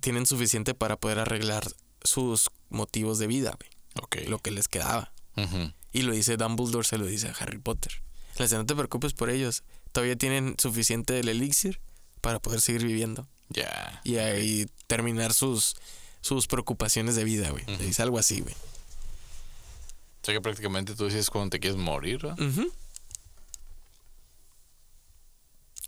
Tienen 0.00 0.26
suficiente 0.26 0.74
para 0.74 0.96
poder 0.96 1.18
arreglar 1.18 1.64
sus 2.04 2.50
motivos 2.68 3.18
de 3.18 3.26
vida, 3.26 3.56
güey. 3.58 3.70
Ok. 4.02 4.28
Lo 4.28 4.38
que 4.38 4.50
les 4.50 4.68
quedaba. 4.68 5.12
Ujú. 5.36 5.72
Y 5.92 6.02
lo 6.02 6.12
dice 6.12 6.36
Dumbledore, 6.36 6.86
se 6.86 6.98
lo 6.98 7.06
dice 7.06 7.28
a 7.28 7.32
Harry 7.32 7.58
Potter. 7.58 8.02
Le 8.38 8.44
dice, 8.44 8.56
no 8.56 8.66
te 8.66 8.74
preocupes 8.74 9.12
por 9.12 9.30
ellos. 9.30 9.62
Todavía 9.92 10.16
tienen 10.16 10.56
suficiente 10.58 11.12
del 11.12 11.28
elixir 11.28 11.80
para 12.20 12.40
poder 12.40 12.60
seguir 12.60 12.84
viviendo. 12.84 13.28
Ya. 13.48 14.00
Y 14.04 14.16
ahí 14.16 14.66
terminar 14.86 15.32
sus, 15.32 15.76
sus 16.20 16.46
preocupaciones 16.46 17.14
de 17.14 17.24
vida, 17.24 17.50
güey. 17.50 17.64
Le 17.66 17.78
dice 17.78 18.02
algo 18.02 18.18
así, 18.18 18.40
güey. 18.40 18.54
O 18.54 20.24
sea 20.24 20.34
que 20.34 20.40
prácticamente 20.40 20.94
tú 20.94 21.04
dices 21.04 21.30
cuando 21.30 21.50
te 21.50 21.60
quieres 21.60 21.78
morir, 21.78 22.22
¿verdad? 22.22 22.40
Ujú. 22.40 22.72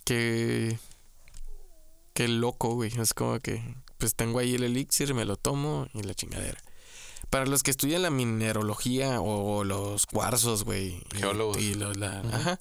Que. 0.04 0.78
Qué 2.14 2.28
loco, 2.28 2.74
güey. 2.74 2.92
Es 3.00 3.14
como 3.14 3.40
que. 3.40 3.62
Pues 3.98 4.14
tengo 4.14 4.38
ahí 4.38 4.54
el 4.54 4.62
elixir, 4.64 5.14
me 5.14 5.24
lo 5.24 5.36
tomo 5.36 5.88
y 5.94 6.02
la 6.02 6.14
chingadera. 6.14 6.58
Para 7.30 7.46
los 7.46 7.62
que 7.62 7.70
estudian 7.70 8.02
la 8.02 8.10
minerología 8.10 9.20
o 9.20 9.64
los 9.64 10.06
cuarzos, 10.06 10.64
güey. 10.64 11.02
Geólogos. 11.14 11.58
Y, 11.58 11.74
los- 11.74 11.96
la-. 11.96 12.20
Ajá. 12.32 12.60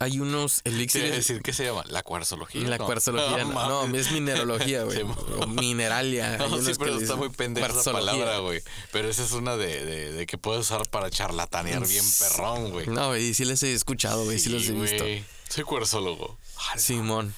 Hay 0.00 0.20
unos 0.20 0.60
elixires. 0.64 1.10
decir 1.10 1.42
que 1.42 1.52
se 1.52 1.64
llama 1.64 1.82
la 1.88 2.04
cuarzología. 2.04 2.62
La 2.68 2.78
No. 2.78 2.86
cuarzología, 2.86 3.44
no, 3.44 3.86
no, 3.88 3.96
es 3.96 4.12
minerología, 4.12 4.84
güey. 4.84 4.98
Sí, 4.98 5.04
o 5.40 5.46
mineralia. 5.48 6.36
No, 6.38 6.62
sí, 6.62 6.70
pero 6.78 6.98
está 7.00 7.16
muy 7.16 7.30
pendeja 7.30 7.66
esa 7.66 7.92
palabra, 7.92 8.38
güey. 8.38 8.62
Pero 8.92 9.08
esa 9.08 9.24
es 9.24 9.32
una 9.32 9.56
de, 9.56 9.84
de, 9.84 10.12
de 10.12 10.26
que 10.26 10.38
puedes 10.38 10.60
usar 10.66 10.88
para 10.88 11.10
charlatanear 11.10 11.84
bien 11.86 12.04
perrón, 12.20 12.70
güey. 12.70 12.86
No, 12.86 13.08
güey, 13.08 13.34
sí 13.34 13.44
les 13.44 13.60
he 13.64 13.72
escuchado, 13.72 14.24
güey, 14.24 14.38
sí, 14.38 14.50
los 14.50 14.68
he 14.68 14.72
visto. 14.72 15.02
güey. 15.02 15.24
Soy 15.48 15.64
cuarzólogo. 15.64 16.38
Simón. 16.76 17.34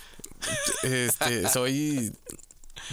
Este, 0.83 1.49
soy. 1.49 2.13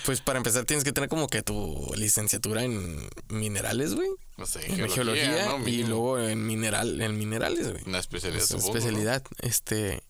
Pues 0.05 0.21
para 0.21 0.37
empezar 0.37 0.65
tienes 0.65 0.83
que 0.83 0.91
tener 0.91 1.09
como 1.09 1.27
que 1.27 1.41
tu 1.41 1.91
licenciatura 1.95 2.63
en 2.63 3.07
minerales, 3.29 3.95
güey. 3.95 4.09
No 4.37 4.45
sé, 4.45 4.59
En 4.65 4.75
geología, 4.89 4.93
geología 4.95 5.45
¿no? 5.57 5.67
y 5.67 5.83
luego 5.83 6.19
en 6.19 6.45
mineral, 6.45 7.01
en 7.01 7.17
minerales, 7.17 7.71
güey. 7.71 7.83
Una 7.85 7.99
especialidad, 7.99 8.43
Es 8.43 8.49
supongo, 8.49 8.73
¿no? 8.73 8.77
especialidad. 8.77 9.23
Este. 9.39 10.03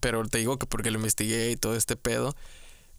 Pero 0.00 0.26
te 0.28 0.38
digo 0.38 0.58
que 0.58 0.66
porque 0.66 0.90
lo 0.90 0.98
investigué 0.98 1.50
y 1.50 1.56
todo 1.56 1.76
este 1.76 1.96
pedo. 1.96 2.36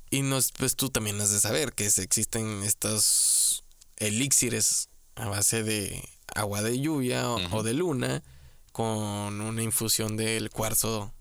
Y 0.09 0.21
no, 0.21 0.37
es- 0.37 0.51
pues 0.51 0.75
tú 0.75 0.89
también 0.89 1.19
has 1.21 1.31
de 1.31 1.39
saber 1.39 1.73
que 1.73 1.85
existen 1.85 2.63
estos 2.63 3.63
elixires 3.97 4.89
a 5.15 5.27
base 5.29 5.63
de 5.63 6.03
agua 6.35 6.61
de 6.61 6.79
lluvia 6.79 7.29
o 7.29 7.63
de 7.63 7.73
luna 7.73 8.23
con 8.71 9.39
una 9.41 9.61
infusión 9.63 10.17
del 10.17 10.49
cuarzo 10.49 11.13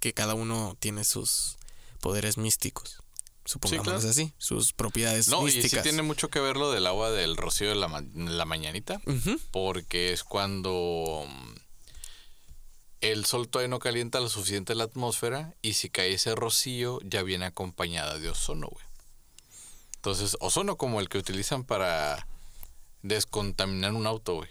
que 0.00 0.12
cada 0.14 0.34
uno 0.34 0.76
tiene 0.80 1.04
sus 1.04 1.56
poderes 2.00 2.36
místicos. 2.38 2.98
Supongamos 3.44 3.86
claro. 3.86 4.08
así, 4.08 4.32
sus 4.38 4.72
propiedades 4.72 5.28
No, 5.28 5.42
y 5.42 5.44
místicas. 5.46 5.70
sí 5.70 5.82
tiene 5.82 6.02
mucho 6.02 6.28
que 6.28 6.40
ver 6.40 6.56
lo 6.56 6.70
del 6.70 6.86
agua 6.86 7.10
del 7.10 7.36
rocío 7.36 7.68
de 7.70 7.74
la, 7.74 7.88
ma- 7.88 8.04
la 8.14 8.44
mañanita, 8.44 9.00
porque 9.50 10.12
es 10.12 10.22
cuando 10.24 11.24
mm, 11.26 11.54
el 13.00 13.24
sol 13.24 13.48
todavía 13.48 13.68
no 13.68 13.78
calienta 13.78 14.20
lo 14.20 14.28
suficiente 14.28 14.74
la 14.74 14.84
atmósfera 14.84 15.54
y 15.62 15.72
si 15.72 15.88
cae 15.88 16.12
ese 16.14 16.34
rocío 16.34 16.98
ya 17.02 17.22
viene 17.22 17.46
acompañada 17.46 18.18
de 18.18 18.28
ozono, 18.28 18.68
güey. 18.68 18.84
Entonces, 19.96 20.36
ozono 20.40 20.76
como 20.76 21.00
el 21.00 21.08
que 21.08 21.18
utilizan 21.18 21.64
para 21.64 22.26
descontaminar 23.02 23.92
un 23.94 24.06
auto, 24.06 24.34
güey. 24.36 24.50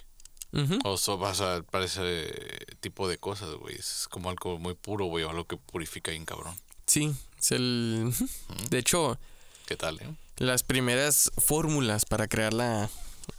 O 0.83 0.97
so- 0.97 1.19
o 1.19 1.33
sea, 1.35 1.61
para 1.69 1.85
ese 1.85 2.31
tipo 2.79 3.07
de 3.07 3.17
cosas, 3.17 3.53
güey. 3.55 3.75
Es 3.75 4.07
como 4.09 4.29
algo 4.29 4.57
muy 4.57 4.73
puro, 4.73 5.05
güey, 5.05 5.23
o 5.23 5.29
algo 5.29 5.45
que 5.45 5.57
purifica 5.57 6.11
bien 6.11 6.25
cabrón. 6.25 6.55
Sí, 6.87 7.13
es 7.39 7.51
el... 7.51 8.11
De 8.69 8.79
hecho, 8.79 9.19
¿Qué 9.67 9.75
tal, 9.77 9.99
eh? 10.01 10.15
las 10.37 10.63
primeras 10.63 11.31
fórmulas 11.37 12.05
para 12.05 12.27
crear 12.27 12.53
la, 12.53 12.89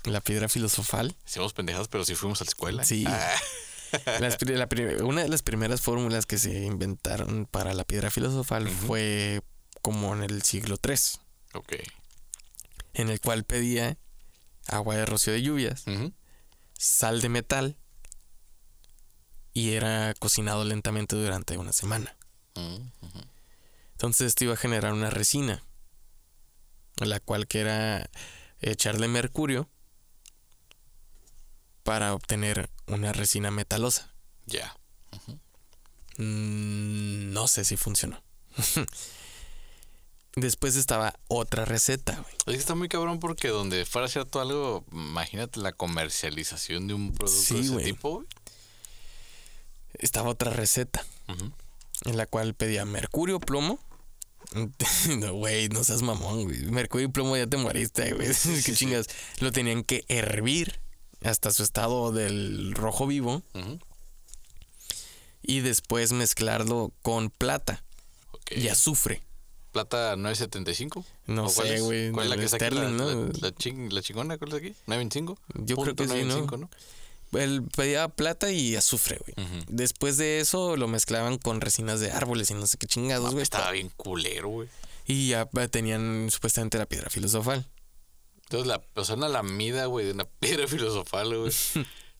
la 0.04 0.20
piedra 0.20 0.48
filosofal 0.48 1.16
Hicimos 1.26 1.52
pendejas, 1.52 1.88
pero 1.88 2.04
sí 2.04 2.14
fuimos 2.14 2.40
a 2.40 2.44
la 2.44 2.48
escuela. 2.48 2.84
Sí. 2.84 3.04
Ah, 3.08 3.34
Las 4.20 4.38
la 4.46 4.68
una 5.02 5.22
de 5.22 5.28
las 5.28 5.42
primeras 5.42 5.80
fórmulas 5.80 6.24
que 6.26 6.38
se 6.38 6.64
inventaron 6.64 7.46
para 7.50 7.74
la 7.74 7.82
piedra 7.82 8.08
filosofal 8.12 8.68
fue 8.68 9.42
como 9.82 10.14
en 10.14 10.22
el 10.22 10.42
siglo 10.42 10.76
III, 10.80 10.94
ok. 11.54 11.72
en 12.94 13.08
el 13.08 13.20
cual 13.20 13.42
pedía 13.42 13.96
agua 14.68 14.94
de 14.94 15.06
rocío 15.06 15.32
de 15.32 15.42
lluvias, 15.42 15.88
Ujú. 15.88 16.12
Sal 16.80 17.20
de 17.20 17.28
metal 17.28 17.76
y 19.52 19.72
era 19.72 20.14
cocinado 20.14 20.64
lentamente 20.64 21.14
durante 21.14 21.58
una 21.58 21.74
semana. 21.74 22.16
Mm. 22.54 22.78
Entonces 23.92 24.28
esto 24.28 24.44
iba 24.44 24.54
a 24.54 24.56
generar 24.56 24.94
una 24.94 25.10
resina, 25.10 25.62
la 26.96 27.20
cual 27.20 27.46
que 27.46 27.60
era 27.60 28.08
echarle 28.60 29.08
mercurio 29.08 29.68
para 31.82 32.14
obtener 32.14 32.70
una 32.86 33.12
resina 33.12 33.50
metalosa. 33.50 34.14
Ya. 34.46 34.74
Mm, 36.16 37.34
no 37.34 37.46
sé 37.46 37.66
si 37.66 37.76
funcionó. 37.76 38.22
Después 40.36 40.76
estaba 40.76 41.18
otra 41.28 41.64
receta, 41.64 42.12
güey. 42.20 42.34
Es 42.46 42.54
que 42.54 42.60
está 42.60 42.74
muy 42.76 42.88
cabrón 42.88 43.18
porque 43.18 43.48
donde 43.48 43.84
fuera 43.84 44.06
cierto 44.08 44.40
algo, 44.40 44.84
imagínate 44.92 45.58
la 45.60 45.72
comercialización 45.72 46.86
de 46.86 46.94
un 46.94 47.12
producto 47.12 47.42
Sí, 47.42 47.54
de 47.54 47.60
ese 47.60 47.70
güey. 47.72 47.84
tipo, 47.84 48.10
güey. 48.16 48.26
Estaba 49.94 50.30
otra 50.30 50.50
receta 50.52 51.04
en 52.04 52.16
la 52.16 52.26
cual 52.26 52.54
pedía 52.54 52.84
mercurio, 52.84 53.40
plomo. 53.40 53.78
No, 55.18 55.32
güey, 55.34 55.68
no 55.68 55.84
seas 55.84 56.02
mamón, 56.02 56.44
güey. 56.44 56.62
Mercurio 56.66 57.06
y 57.08 57.10
plomo 57.10 57.36
ya 57.36 57.46
te 57.46 57.56
moriste, 57.56 58.12
güey. 58.14 58.28
Qué 58.64 58.72
chingas. 58.74 59.06
Lo 59.40 59.52
tenían 59.52 59.84
que 59.84 60.04
hervir 60.08 60.80
hasta 61.22 61.52
su 61.52 61.62
estado 61.62 62.12
del 62.12 62.72
rojo 62.74 63.06
vivo 63.06 63.42
y 65.42 65.60
después 65.60 66.12
mezclarlo 66.12 66.92
con 67.02 67.30
plata 67.30 67.82
y 68.50 68.68
azufre. 68.68 69.22
¿Plata 69.72 70.16
975? 70.16 71.04
No 71.26 71.46
¿O 71.46 71.52
cuál 71.52 71.68
sé, 71.68 71.74
es? 71.76 71.82
güey, 71.82 72.10
¿Cuál 72.10 72.24
es 72.26 72.30
la 72.30 72.36
que 72.36 72.44
está 72.44 72.56
aquí? 72.56 72.64
La, 72.74 72.80
Sterling, 72.82 72.96
¿no? 72.96 73.06
la, 73.10 73.30
la 73.40 73.54
ching- 73.54 73.90
la 73.92 74.02
chingona, 74.02 74.36
¿cuál 74.38 74.50
es 74.50 74.56
aquí? 74.56 74.74
¿925? 74.86 75.38
Yo 75.64 75.76
creo 75.76 75.94
que 75.94 76.04
sí, 76.08 76.08
¿no? 76.24 76.46
925, 76.46 76.56
¿no? 76.56 76.70
Él 77.38 77.62
pedía 77.76 78.08
plata 78.08 78.50
y 78.50 78.74
azufre, 78.74 79.18
güey. 79.20 79.36
Después 79.68 80.16
de 80.16 80.40
eso 80.40 80.76
lo 80.76 80.88
mezclaban 80.88 81.38
con 81.38 81.60
resinas 81.60 82.00
de 82.00 82.10
árboles 82.10 82.50
y 82.50 82.54
no 82.54 82.66
sé 82.66 82.76
qué 82.76 82.88
chingados, 82.88 83.30
güey. 83.32 83.42
estaba 83.44 83.70
bien 83.70 83.90
culero, 83.96 84.48
güey. 84.48 84.68
Y 85.06 85.28
ya 85.28 85.48
eh, 85.56 85.68
tenían 85.68 86.28
supuestamente 86.32 86.76
la 86.78 86.86
piedra 86.86 87.08
filosofal. 87.08 87.64
Entonces, 88.44 88.66
la, 88.66 89.14
una 89.14 89.28
lamida, 89.28 89.86
güey, 89.86 90.06
de 90.06 90.12
una 90.12 90.24
piedra 90.24 90.66
filosofal, 90.68 91.36
güey. 91.38 91.52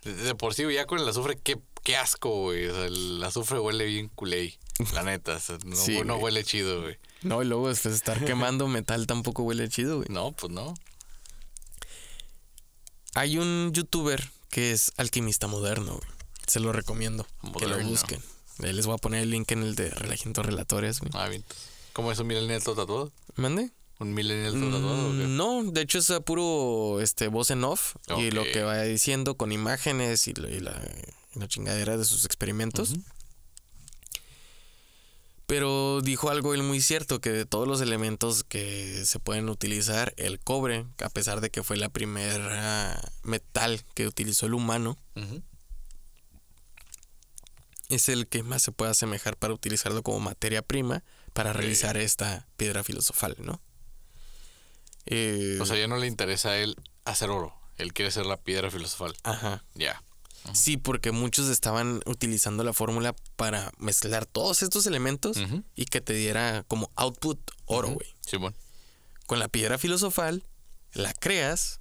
De, 0.05 0.15
de 0.15 0.35
por 0.37 0.55
sí, 0.55 0.63
ya 0.73 0.87
con 0.87 1.01
el 1.01 1.09
azufre, 1.09 1.37
qué, 1.43 1.59
qué 1.83 1.97
asco, 1.97 2.31
güey. 2.43 2.69
O 2.69 2.75
sea, 2.75 2.85
el 2.87 3.21
azufre 3.25 3.59
huele 3.59 3.85
bien 3.87 4.09
culé. 4.15 4.57
La 4.95 5.03
neta, 5.03 5.35
o 5.37 5.41
sea, 5.41 5.59
no, 5.65 5.75
Sí, 5.77 6.03
no 6.05 6.19
huele 6.19 6.45
chido, 6.45 6.83
güey. 6.83 6.97
No, 7.23 7.43
y 7.43 7.47
luego 7.47 7.69
después 7.69 7.95
estar 7.95 8.25
quemando 8.25 8.67
metal 8.69 9.07
tampoco 9.07 9.43
huele 9.43 9.69
chido, 9.69 9.97
güey. 9.99 10.09
No, 10.11 10.33
pues 10.33 10.53
no. 10.53 10.75
Hay 13.15 13.39
un 13.39 13.73
youtuber 13.73 14.31
que 14.51 14.73
es 14.73 14.93
alquimista 14.97 15.47
moderno, 15.47 15.93
güey. 15.97 16.09
Se 16.47 16.61
lo 16.61 16.73
recomiendo 16.73 17.27
que 17.59 17.67
lo 17.67 17.79
busquen. 17.85 18.21
Ahí 18.63 18.73
les 18.73 18.87
voy 18.87 18.95
a 18.95 18.99
poner 18.99 19.23
el 19.23 19.31
link 19.31 19.51
en 19.53 19.63
el 19.63 19.75
de 19.75 19.91
Relajientos 19.91 20.45
Relatores, 20.45 21.01
güey. 21.01 21.11
Ah, 21.15 21.29
bien. 21.29 21.45
¿Cómo 21.93 22.13
es 22.13 22.19
un 22.19 22.27
millennial 22.27 22.63
todo 22.63 22.77
tatuado? 22.77 23.13
¿Mande? 23.37 23.71
¿Un 23.99 24.15
millennial 24.15 24.53
todo 24.55 24.71
tatuado? 24.71 25.09
Mm, 25.13 25.37
No, 25.37 25.65
de 25.65 25.81
hecho 25.83 25.99
es 25.99 26.11
a 26.11 26.21
puro 26.21 27.01
este, 27.01 27.29
voz 27.29 27.51
en 27.51 27.65
off 27.65 27.97
y 28.19 28.31
lo 28.31 28.45
que 28.45 28.63
va 28.63 28.83
diciendo 28.83 29.37
con 29.37 29.53
imágenes 29.53 30.27
y, 30.29 30.35
la, 30.35 30.49
y 30.51 30.61
la 31.39 31.49
chingadera 31.49 31.97
de 31.97 32.05
sus 32.05 32.25
experimentos. 32.25 32.91
Ujú. 32.93 33.03
Pero 35.51 36.01
dijo 36.01 36.31
algo 36.31 36.55
él 36.55 36.63
muy 36.63 36.81
cierto, 36.81 37.21
que 37.21 37.31
de 37.31 37.45
todos 37.45 37.67
los 37.67 37.81
elementos 37.81 38.45
que 38.45 39.05
se 39.05 39.19
pueden 39.19 39.49
utilizar, 39.49 40.15
el 40.17 40.39
cobre, 40.39 40.87
a 41.03 41.09
pesar 41.09 41.41
de 41.41 41.51
que 41.51 41.65
fue 41.65 41.77
la 41.77 41.89
primera 41.89 43.03
metal 43.25 43.83
que 43.95 44.07
utilizó 44.07 44.47
el 44.47 44.55
humano, 44.55 44.97
es 47.89 48.09
el 48.09 48.29
que 48.29 48.45
más 48.45 48.63
se 48.63 48.71
puede 48.71 48.93
asemejar 48.93 49.37
para 49.37 49.53
utilizarlo 49.53 50.05
como 50.05 50.21
materia 50.21 50.63
prima 50.63 51.03
para 51.33 51.53
realizar 51.53 51.97
esta 51.97 52.47
piedra 52.57 52.85
filosofal, 52.85 53.35
¿no? 53.41 53.61
Eh, 55.07 55.59
O 55.61 55.67
sea, 55.67 55.77
ya 55.77 55.89
no 55.89 55.97
le 55.97 56.07
interesa 56.07 56.51
a 56.51 56.59
él 56.59 56.77
hacer 57.05 57.29
oro. 57.29 57.53
Él 57.77 57.93
quiere 57.93 58.13
ser 58.13 58.25
la 58.25 58.37
piedra 58.37 58.71
filosofal. 58.71 59.17
ajá. 59.25 59.65
Ya. 59.75 60.01
Sí, 60.55 60.77
porque 60.77 61.13
muchos 61.13 61.49
estaban 61.49 62.01
utilizando 62.07 62.65
la 62.65 62.73
fórmula 62.73 63.15
para 63.37 63.71
mezclar 63.79 64.27
todos 64.27 64.63
estos 64.63 64.87
elementos 64.87 65.37
y 65.75 65.85
que 65.85 66.01
te 66.01 66.13
diera 66.15 66.65
como 66.67 66.91
output 66.97 67.39
oro, 67.67 67.89
güey. 67.91 68.09
Simón. 68.27 68.55
Con 69.27 69.39
la 69.39 69.49
piedra 69.49 69.79
filosofal, 69.79 70.45
la 70.93 71.13
creas, 71.13 71.81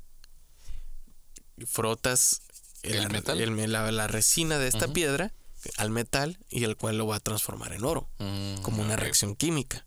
frotas 1.65 2.41
¿El 2.83 3.03
la- 3.03 3.09
metal? 3.09 3.41
el- 3.41 3.71
la, 3.71 3.91
la 3.91 4.07
resina 4.07 4.57
de 4.59 4.67
esta 4.67 4.87
piedra 4.93 5.33
al 5.77 5.89
metal 5.89 6.37
y 6.49 6.63
el 6.63 6.77
cual 6.77 6.97
lo 6.97 7.07
va 7.07 7.17
a 7.17 7.19
transformar 7.19 7.73
en 7.73 7.83
oro, 7.83 8.09
Mm, 8.19 8.61
como 8.61 8.81
una 8.81 8.95
reacción 8.95 9.35
química. 9.35 9.85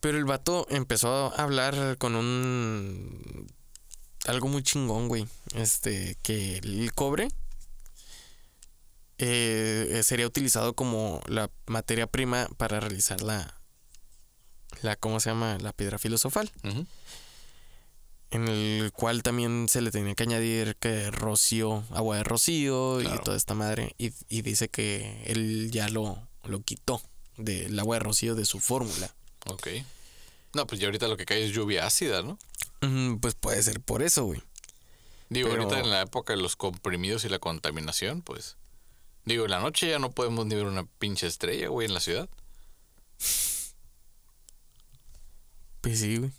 Pero 0.00 0.16
el 0.18 0.24
vato 0.24 0.66
empezó 0.70 1.32
a 1.36 1.42
hablar 1.42 1.98
con 1.98 2.14
un. 2.14 3.48
Algo 4.28 4.48
muy 4.48 4.62
chingón, 4.62 5.08
güey. 5.08 5.26
Este, 5.54 6.16
que 6.22 6.58
el 6.58 6.92
cobre 6.94 7.28
eh, 9.16 10.02
sería 10.04 10.26
utilizado 10.26 10.74
como 10.74 11.20
la 11.26 11.50
materia 11.66 12.06
prima 12.06 12.46
para 12.56 12.78
realizar 12.78 13.22
la. 13.22 13.58
la 14.82 14.96
¿Cómo 14.96 15.18
se 15.20 15.30
llama? 15.30 15.56
La 15.60 15.72
piedra 15.72 15.98
filosofal. 15.98 16.50
En 18.30 18.46
el 18.48 18.92
cual 18.92 19.22
también 19.22 19.66
se 19.70 19.80
le 19.80 19.90
tenía 19.90 20.14
que 20.14 20.24
añadir 20.24 20.76
que 20.76 21.10
rocío, 21.10 21.82
agua 21.94 22.18
de 22.18 22.24
rocío 22.24 22.98
Claro. 23.00 23.16
y 23.16 23.24
toda 23.24 23.36
esta 23.38 23.54
madre. 23.54 23.94
Y, 23.96 24.12
y 24.28 24.42
dice 24.42 24.68
que 24.68 25.22
él 25.26 25.70
ya 25.70 25.88
lo, 25.88 26.28
lo 26.44 26.60
quitó 26.60 27.00
del 27.38 27.78
agua 27.78 27.96
de 27.96 28.00
rocío 28.00 28.34
de 28.34 28.44
su 28.44 28.60
fórmula. 28.60 29.14
Ok. 29.46 29.68
No, 30.54 30.66
pues 30.66 30.80
ya 30.80 30.86
ahorita 30.88 31.08
lo 31.08 31.16
que 31.16 31.26
cae 31.26 31.44
es 31.44 31.52
lluvia 31.52 31.86
ácida, 31.86 32.22
¿no? 32.22 32.38
Mm, 32.80 33.16
Pues 33.18 33.34
puede 33.34 33.62
ser 33.62 33.80
por 33.80 34.02
eso, 34.02 34.24
güey. 34.24 34.42
Digo, 35.30 35.50
Pero- 35.50 35.64
ahorita 35.64 35.80
en 35.80 35.90
la 35.90 36.02
época 36.02 36.32
de 36.34 36.40
los 36.40 36.56
comprimidos 36.56 37.24
y 37.24 37.28
la 37.28 37.38
contaminación, 37.38 38.22
pues. 38.22 38.56
Digo, 39.24 39.44
en 39.44 39.50
la 39.50 39.60
noche 39.60 39.88
ya 39.90 39.98
no 39.98 40.10
podemos 40.10 40.46
ni 40.46 40.54
ver 40.54 40.64
una 40.64 40.84
pinche 40.98 41.26
estrella, 41.26 41.68
güey, 41.68 41.86
en 41.86 41.92
la 41.94 42.00
ciudad. 42.00 42.28
Pues 45.80 46.00
sí, 46.00 46.16
güey. 46.18 46.30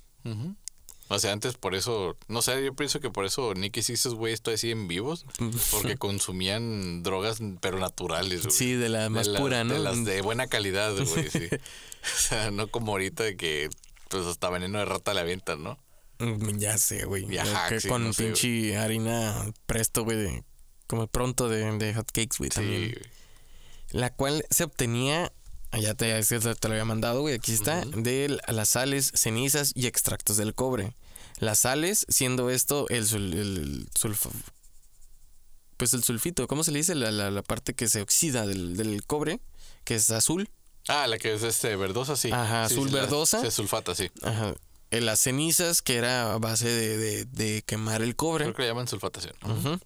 O 1.11 1.17
sea, 1.17 1.31
antes 1.31 1.55
por 1.55 1.73
eso, 1.73 2.15
no 2.27 2.41
sé, 2.43 2.63
yo 2.63 2.75
pienso 2.75 2.99
que 2.99 3.09
por 3.09 3.25
eso 3.25 3.55
Nick 3.55 3.77
y 3.77 3.79
esos 3.79 4.13
güeyes 4.13 4.41
todavía 4.43 4.59
siguen 4.59 4.87
vivos, 4.87 5.25
porque 5.71 5.97
consumían 5.97 7.01
drogas, 7.01 7.39
pero 7.61 7.79
naturales, 7.79 8.43
güey. 8.43 8.51
Sí, 8.55 8.73
de 8.73 8.89
la 8.89 9.03
De 9.03 9.09
más 9.09 9.27
las- 9.27 9.41
pura, 9.41 9.63
¿no? 9.63 9.73
De 9.73 9.79
las 9.79 10.05
de 10.05 10.21
buena 10.23 10.47
calidad, 10.47 10.93
güey, 10.95 11.29
sí. 11.29 11.47
o 11.51 12.19
sea, 12.19 12.51
no 12.51 12.67
como 12.67 12.91
ahorita 12.91 13.35
que, 13.35 13.69
pues, 14.09 14.25
hasta 14.25 14.49
veneno 14.49 14.79
de 14.79 14.85
rata 14.85 15.13
le 15.13 15.21
avientan, 15.21 15.63
¿no? 15.63 15.79
Mm, 16.19 16.57
Ya 16.57 16.77
sé, 16.77 17.05
güey. 17.05 17.25
Que 17.69 17.79
sí, 17.79 17.87
con 17.87 18.03
no 18.03 18.13
sé, 18.13 18.25
pinche 18.25 18.77
harina 18.77 19.49
presto, 19.65 20.03
güey, 20.03 20.17
de, 20.17 20.43
como 20.87 21.07
pronto 21.07 21.47
de, 21.47 21.71
de 21.77 21.93
hot 21.93 22.11
cakes, 22.11 22.35
güey, 22.37 22.49
Sí, 22.49 22.55
también. 22.55 22.81
güey. 22.91 22.97
La 23.91 24.13
cual 24.13 24.43
se 24.49 24.65
obtenía, 24.65 25.31
allá 25.71 25.93
te, 25.95 26.21
te 26.23 26.67
lo 26.67 26.73
había 26.73 26.85
mandado, 26.85 27.21
güey, 27.21 27.35
aquí 27.35 27.53
está, 27.53 27.85
de 27.85 28.37
las 28.47 28.69
sales, 28.69 29.11
cenizas 29.15 29.71
y 29.75 29.87
extractos 29.87 30.37
del 30.37 30.53
cobre. 30.53 30.93
Las 31.39 31.59
sales, 31.59 32.05
siendo 32.09 32.49
esto 32.49 32.85
el, 32.89 33.05
sul- 33.07 33.33
el- 33.33 33.89
sulfo- 33.97 34.31
pues 35.77 35.93
el 35.93 36.03
sulfito, 36.03 36.47
¿cómo 36.47 36.63
se 36.63 36.71
le 36.71 36.79
dice? 36.79 36.95
La, 36.95 37.11
la- 37.11 37.31
la 37.31 37.41
parte 37.43 37.73
que 37.73 37.87
se 37.87 38.01
oxida 38.01 38.45
del, 38.45 38.75
del 38.75 39.05
cobre, 39.05 39.39
que 39.85 39.95
es 39.95 40.09
azul. 40.11 40.49
Ah, 40.87 41.05
la 41.07 41.17
que 41.19 41.33
es 41.33 41.43
este 41.43 41.75
verdosa, 41.75 42.15
sí. 42.15 42.31
Ajá, 42.31 42.67
Sí, 42.67 42.75
azul 42.75 42.89
sí, 42.89 42.95
la- 42.95 43.01
verdosa. 43.01 43.41
Se 43.41 43.51
sulfata, 43.51 43.93
sí. 43.95 44.09
Ajá. 44.23 44.53
En 44.91 45.05
las 45.05 45.19
cenizas, 45.19 45.81
que 45.83 45.97
era 45.97 46.33
a 46.33 46.37
base 46.39 46.67
de, 46.67 46.97
de- 46.97 47.25
de 47.25 47.61
quemar 47.63 48.01
el 48.01 48.15
cobre. 48.15 48.45
Creo 48.45 48.55
que 48.55 48.61
le 48.63 48.67
llaman 48.69 48.87
sulfatación. 48.87 49.33
Ujú. 49.43 49.79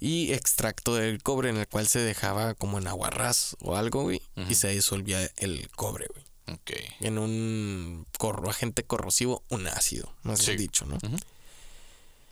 Y 0.00 0.32
extracto 0.32 0.94
del 0.94 1.22
cobre 1.22 1.50
en 1.50 1.58
el 1.58 1.68
cual 1.68 1.86
se 1.86 1.98
dejaba 2.00 2.54
como 2.54 2.78
en 2.78 2.86
aguarrás 2.88 3.56
o 3.60 3.76
algo, 3.76 4.02
güey. 4.02 4.22
Y 4.48 4.54
se 4.54 4.68
disolvía 4.68 5.30
el 5.36 5.68
cobre, 5.76 6.06
güey. 6.12 6.24
Ok. 6.58 6.70
En 7.00 7.18
un 7.18 8.06
corro- 8.18 8.48
agente 8.50 8.82
corrosivo, 8.84 9.44
un 9.48 9.66
ácido, 9.68 10.12
más 10.22 10.40
Sí. 10.40 10.56
dicho, 10.56 10.86
¿no? 10.86 10.98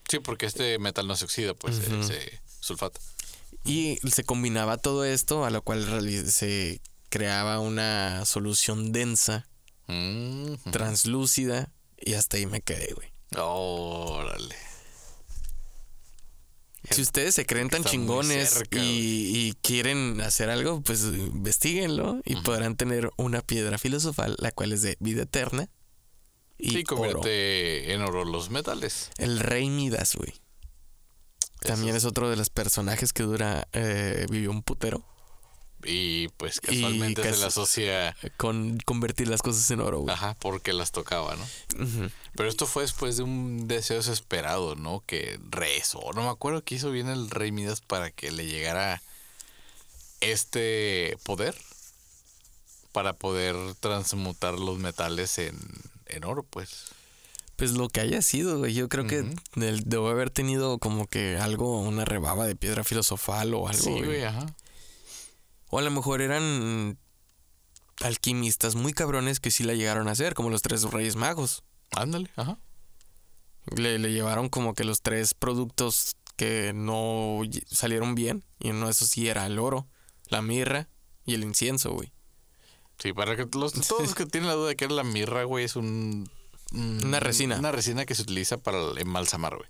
Sí, 0.09 0.19
porque 0.19 0.47
este 0.47 0.79
metal 0.79 1.07
no 1.07 1.15
se 1.17 1.25
oxida, 1.27 1.55
pues 1.55 1.79
Ujú. 1.87 2.03
se 2.03 2.41
sulfata. 2.61 2.99
Y 3.65 3.99
se 4.11 4.25
combinaba 4.25 4.79
todo 4.79 5.05
esto, 5.05 5.45
a 5.45 5.51
lo 5.51 5.63
cual 5.63 5.85
se 6.31 6.81
creaba 7.11 7.61
una 7.61 8.25
solución 8.25 8.93
densa, 8.93 9.47
Mm, 9.91 10.71
translúcida, 10.71 11.73
y 11.99 12.15
hasta 12.15 12.37
ahí 12.37 12.47
me 12.47 12.61
quedé, 12.61 12.93
güey. 12.95 13.09
Órale. 13.37 14.55
Si 16.91 17.03
ustedes 17.03 17.35
se 17.35 17.45
creen 17.45 17.69
tan 17.69 17.85
chingones 17.85 18.51
cerca, 18.51 18.79
y, 18.81 19.55
quieren 19.63 20.21
hacer 20.21 20.49
algo, 20.49 20.81
pues 20.81 21.03
investiguenlo 21.03 22.21
y 22.25 22.37
podrán 22.37 22.77
tener 22.77 23.11
una 23.17 23.43
piedra 23.43 23.79
filosofal, 23.79 24.37
la 24.39 24.51
cual 24.53 24.73
es 24.73 24.83
de 24.83 24.97
vida 25.01 25.23
eterna. 25.23 25.69
Y 26.57 26.77
oro. 26.77 26.85
convierte 26.85 27.93
en 27.93 28.03
oro 28.03 28.25
los 28.25 28.51
metales. 28.51 29.11
El 29.19 29.41
rey 29.41 29.71
Midas, 29.71 30.15
güey. 30.15 30.35
También 31.61 31.97
es 31.97 32.05
otro 32.05 32.31
de 32.31 32.37
los 32.37 32.49
personajes 32.49 33.13
que 33.13 33.25
dura, 33.25 33.69
eh, 33.73 34.27
vivió 34.31 34.51
un 34.51 34.63
putero 34.63 35.05
Y 35.85 36.29
pues 36.37 36.61
casualmente 36.61 37.23
se 37.23 37.39
le 37.39 37.47
asocia. 37.47 38.17
con 38.37 38.79
convertir 38.81 39.29
las 39.29 39.43
cosas 39.43 39.71
en 39.71 39.81
oro, 39.81 40.01
güey. 40.01 40.15
Ajá, 40.15 40.35
porque 40.39 40.73
las 40.73 40.93
tocaba, 40.93 41.37
¿no? 41.37 42.11
Pero 42.35 42.49
esto 42.49 42.67
fue 42.67 42.83
después 42.83 43.17
de 43.17 43.23
un 43.23 43.67
deseo 43.67 43.97
desesperado, 43.97 44.77
¿no? 44.77 45.03
Que 45.07 45.41
rezó. 45.49 46.13
No 46.15 46.23
me 46.23 46.29
acuerdo 46.29 46.63
qué 46.63 46.75
hizo 46.75 46.91
bien 46.91 47.09
el 47.09 47.31
rey 47.31 47.53
Midas 47.53 47.81
para 47.81 48.11
que 48.11 48.31
le 48.31 48.47
llegara 48.47 49.03
este 50.21 51.17
poder. 51.25 51.57
Para 52.93 53.13
poder 53.13 53.57
transmutar 53.79 54.59
los 54.59 54.79
metales 54.79 55.39
en, 55.39 55.57
en 56.07 56.25
oro, 56.25 56.43
pues. 56.43 56.87
Pues 57.57 57.73
lo 57.73 57.89
que 57.89 58.01
haya 58.01 58.21
sido, 58.21 58.59
güey. 58.59 58.75
Yo 58.75 58.89
creo 58.89 59.07
que 59.07 59.25
debo 59.55 60.09
haber 60.09 60.31
tenido 60.31 60.79
como 60.79 61.07
que 61.07 61.37
algo, 61.37 61.81
una 61.81 62.05
rebaba 62.05 62.47
de 62.47 62.57
piedra 62.57 62.85
filosofal 62.85 63.55
o 63.55 63.69
algo. 63.69 63.83
sí, 63.83 63.91
güey. 63.91 64.05
güey, 64.05 64.25
ajá. 64.25 64.47
O 65.71 65.79
a 65.79 65.83
lo 65.83 65.91
mejor 65.91 66.21
eran 66.21 66.99
alquimistas 68.01 68.75
muy 68.75 68.93
cabrones 68.93 69.41
que 69.41 69.51
sí 69.51 69.63
la 69.65 69.75
llegaron 69.75 70.09
a 70.09 70.13
hacer, 70.13 70.35
como 70.35 70.51
los 70.51 70.63
tres 70.63 70.83
reyes 70.85 71.17
magos. 71.17 71.63
Ándale, 71.93 72.31
ajá. 72.37 72.59
Le, 73.77 73.99
le 73.99 74.13
llevaron 74.13 74.49
como 74.49 74.75
que 74.75 74.85
los 74.85 75.03
tres 75.03 75.35
productos 75.35 76.17
que 76.37 76.73
no 76.75 77.41
salieron 77.67 78.15
bien. 78.15 78.45
Y 78.59 78.71
uno 78.71 78.87
de 78.87 78.93
esos 78.93 79.09
sí 79.09 79.29
era 79.29 79.47
el 79.47 79.59
oro, 79.59 79.87
la 80.29 80.43
mirra 80.43 80.89
y 81.27 81.35
el 81.35 81.45
incienso, 81.45 81.93
güey. 81.93 82.13
Sí, 82.99 83.13
para 83.13 83.37
que 83.37 83.47
los, 83.57 83.73
todos 83.89 84.03
los 84.03 84.15
que 84.15 84.27
tienen 84.27 84.49
la 84.49 84.55
duda 84.55 84.69
de 84.69 84.77
que 84.77 84.89
la 84.89 85.05
mirra, 85.05 85.45
güey, 85.45 85.65
es 85.67 85.77
un, 85.77 86.31
un- 86.73 87.05
Una 87.05 87.21
resina. 87.21 87.59
Una 87.59 87.73
resina 87.73 88.07
que 88.07 88.15
se 88.15 88.23
utiliza 88.23 88.57
para 88.59 88.79
embalsamar, 88.99 89.57
güey. 89.57 89.69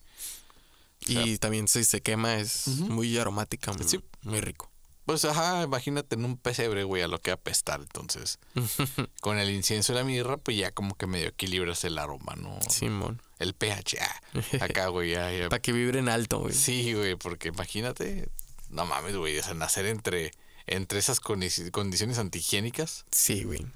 Y 1.07 1.39
también 1.39 1.67
si 1.67 1.83
se 1.85 2.03
quema 2.03 2.37
es 2.37 2.69
muy 2.69 3.17
aromática, 3.19 3.73
muy, 3.73 3.89
Sí. 3.89 4.01
muy 4.23 4.41
rico. 4.41 4.70
Pues 5.11 5.25
ajá, 5.25 5.65
imagínate 5.65 6.15
en 6.15 6.25
un 6.25 6.37
pesebre, 6.37 6.85
güey, 6.85 7.03
a 7.03 7.09
lo 7.09 7.21
que 7.21 7.33
apestar. 7.33 7.81
Entonces, 7.81 8.39
con 9.21 9.39
el 9.39 9.51
incienso 9.51 9.93
y 9.93 9.97
la 9.97 10.05
mirra, 10.05 10.37
pues 10.37 10.57
ya 10.57 10.71
como 10.71 10.95
que 10.95 11.09
medio 11.09 11.27
equilibras 11.31 11.83
el 11.83 11.99
aroma, 11.99 12.37
¿no? 12.37 12.57
Simón. 12.69 13.21
El 13.41 13.55
pH. 13.55 13.99
ah, 14.01 14.21
acá, 14.65 14.87
güey, 14.87 15.11
ya, 15.11 15.33
ya. 15.33 15.49
Para 15.49 15.61
que 15.61 15.73
vibren 15.73 16.09
alto, 16.09 16.39
güey. 16.39 16.55
Sí, 16.55 16.95
güey, 16.95 17.17
porque 17.17 17.49
imagínate, 17.49 18.29
no 18.69 18.87
mames, 18.87 19.17
güey, 19.17 19.37
o 19.37 19.43
sea, 19.43 19.55
nacer 19.55 19.87
entre, 19.87 20.31
entre 20.69 21.01
esas 21.01 21.21
condi- 21.21 21.73
condiciones 21.73 22.19
antihigiénicas. 22.19 23.05
Sí, 23.11 23.43
güey. 23.43 23.67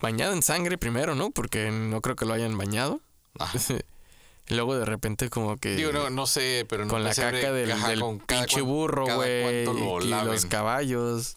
Bañado 0.00 0.32
en 0.32 0.42
sangre 0.44 0.78
primero, 0.78 1.16
¿no? 1.16 1.32
Porque 1.32 1.72
no 1.72 2.00
creo 2.02 2.14
que 2.14 2.24
lo 2.24 2.34
hayan 2.34 2.56
bañado. 2.56 3.00
Ajá. 3.38 3.58
Luego 4.50 4.76
de 4.78 4.84
repente 4.84 5.28
como 5.30 5.56
que... 5.58 5.76
Digo, 5.76 5.92
no, 5.92 6.10
no 6.10 6.26
sé, 6.26 6.64
pero 6.68 6.82
en 6.84 6.88
con 6.88 7.04
la 7.04 7.14
caca 7.14 7.52
del, 7.52 8.00
con 8.00 8.18
pinche 8.20 8.60
burro, 8.60 9.04
güey. 9.16 9.64
lo 9.64 10.00
Y 10.02 10.08
los 10.24 10.46
caballos. 10.46 11.34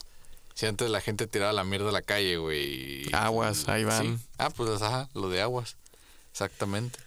Si 0.54 0.66
antes 0.66 0.90
la 0.90 1.00
gente 1.00 1.26
tiraba 1.26 1.52
la 1.52 1.64
mierda 1.64 1.88
a 1.88 1.92
la 1.92 2.02
calle, 2.02 2.36
güey. 2.36 3.08
y- 3.08 3.10
Aguas, 3.12 3.68
ahí 3.68 3.84
van. 3.84 4.18
Sí. 4.18 4.24
Ah, 4.38 4.50
pues 4.50 4.80
ajá, 4.82 5.08
lo 5.14 5.28
de 5.28 5.40
aguas. 5.42 5.76
Exactamente. 6.30 6.98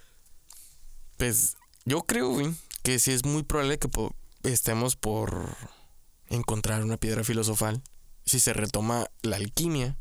Pues 1.17 1.55
yo 1.85 2.01
creo, 2.03 2.29
güey, 2.29 2.53
que 2.83 2.99
sí 2.99 3.11
es 3.11 3.25
muy 3.25 3.43
probable 3.43 3.79
que 3.79 3.87
po- 3.87 4.13
estemos 4.43 4.95
por 4.95 5.49
encontrar 6.27 6.83
una 6.83 6.97
piedra 6.97 7.23
filosofal 7.23 7.81
si 8.25 8.39
se 8.39 8.53
retoma 8.53 9.07
la 9.21 9.35
alquimia 9.37 9.97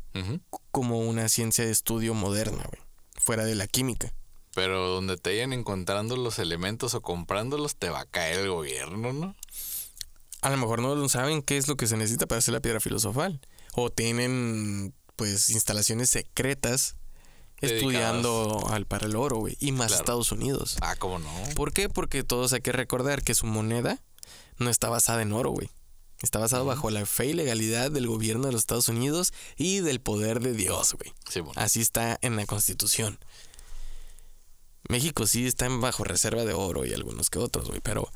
como 0.71 0.99
una 0.99 1.29
ciencia 1.29 1.65
de 1.65 1.71
estudio 1.71 2.13
moderna, 2.13 2.63
güey. 2.69 2.81
Fuera 3.17 3.43
de 3.45 3.55
la 3.55 3.67
química. 3.67 4.13
Pero 4.55 4.87
donde 4.87 5.17
te 5.17 5.31
vayan 5.31 5.51
encontrando 5.53 6.15
los 6.15 6.39
elementos 6.39 6.93
o 6.95 7.01
comprándolos, 7.01 7.75
te 7.75 7.89
va 7.89 7.99
a 7.99 8.05
caer 8.05 8.39
el 8.39 8.49
gobierno, 8.49 9.11
¿no? 9.13 9.35
A 10.41 10.49
lo 10.49 10.57
mejor 10.57 10.79
no 10.79 11.09
saben 11.09 11.41
qué 11.41 11.57
es 11.57 11.67
lo 11.67 11.75
que 11.75 11.87
se 11.87 11.97
necesita 11.97 12.25
para 12.25 12.39
hacer 12.39 12.53
la 12.53 12.61
piedra 12.61 12.79
filosofal. 12.79 13.41
O 13.73 13.89
tienen, 13.89 14.93
pues, 15.17 15.49
instalaciones 15.49 16.09
secretas 16.09 16.95
Dedicadas. 17.59 17.81
estudiando 17.83 18.67
al 18.69 18.85
para 18.85 19.07
el 19.07 19.15
oro, 19.17 19.37
güey. 19.37 19.57
Y 19.59 19.73
más 19.73 19.87
Claro. 19.87 20.01
Estados 20.03 20.31
Unidos. 20.31 20.77
Ah, 20.81 20.95
¿cómo 20.95 21.19
no? 21.19 21.29
¿Por 21.55 21.73
qué? 21.73 21.89
Porque 21.89 22.23
todos 22.23 22.53
hay 22.53 22.61
que 22.61 22.71
recordar 22.71 23.23
que 23.23 23.35
su 23.35 23.45
moneda 23.45 24.01
no 24.57 24.69
está 24.69 24.87
basada 24.89 25.21
en 25.21 25.33
oro, 25.33 25.51
güey. 25.51 25.69
Está 26.21 26.39
basado 26.39 26.63
bajo 26.63 26.89
la 26.91 27.05
fe 27.05 27.25
y 27.27 27.33
legalidad 27.33 27.91
del 27.91 28.07
gobierno 28.07 28.45
de 28.45 28.53
los 28.53 28.61
Estados 28.61 28.87
Unidos 28.87 29.33
y 29.57 29.81
del 29.81 29.99
poder 29.99 30.39
de 30.39 30.53
Dios, 30.53 30.93
güey. 30.93 31.13
Sí, 31.29 31.41
bueno. 31.41 31.59
Así 31.61 31.81
está 31.81 32.17
en 32.21 32.37
la 32.37 32.45
Constitución. 32.45 33.19
México 34.89 35.25
sí 35.27 35.47
está 35.47 35.65
en 35.65 35.81
bajo 35.81 36.03
reserva 36.03 36.45
de 36.45 36.53
oro 36.53 36.85
y 36.85 36.93
algunos 36.93 37.29
que 37.29 37.39
otros, 37.39 37.67
güey, 37.67 37.81
pero 37.81 38.09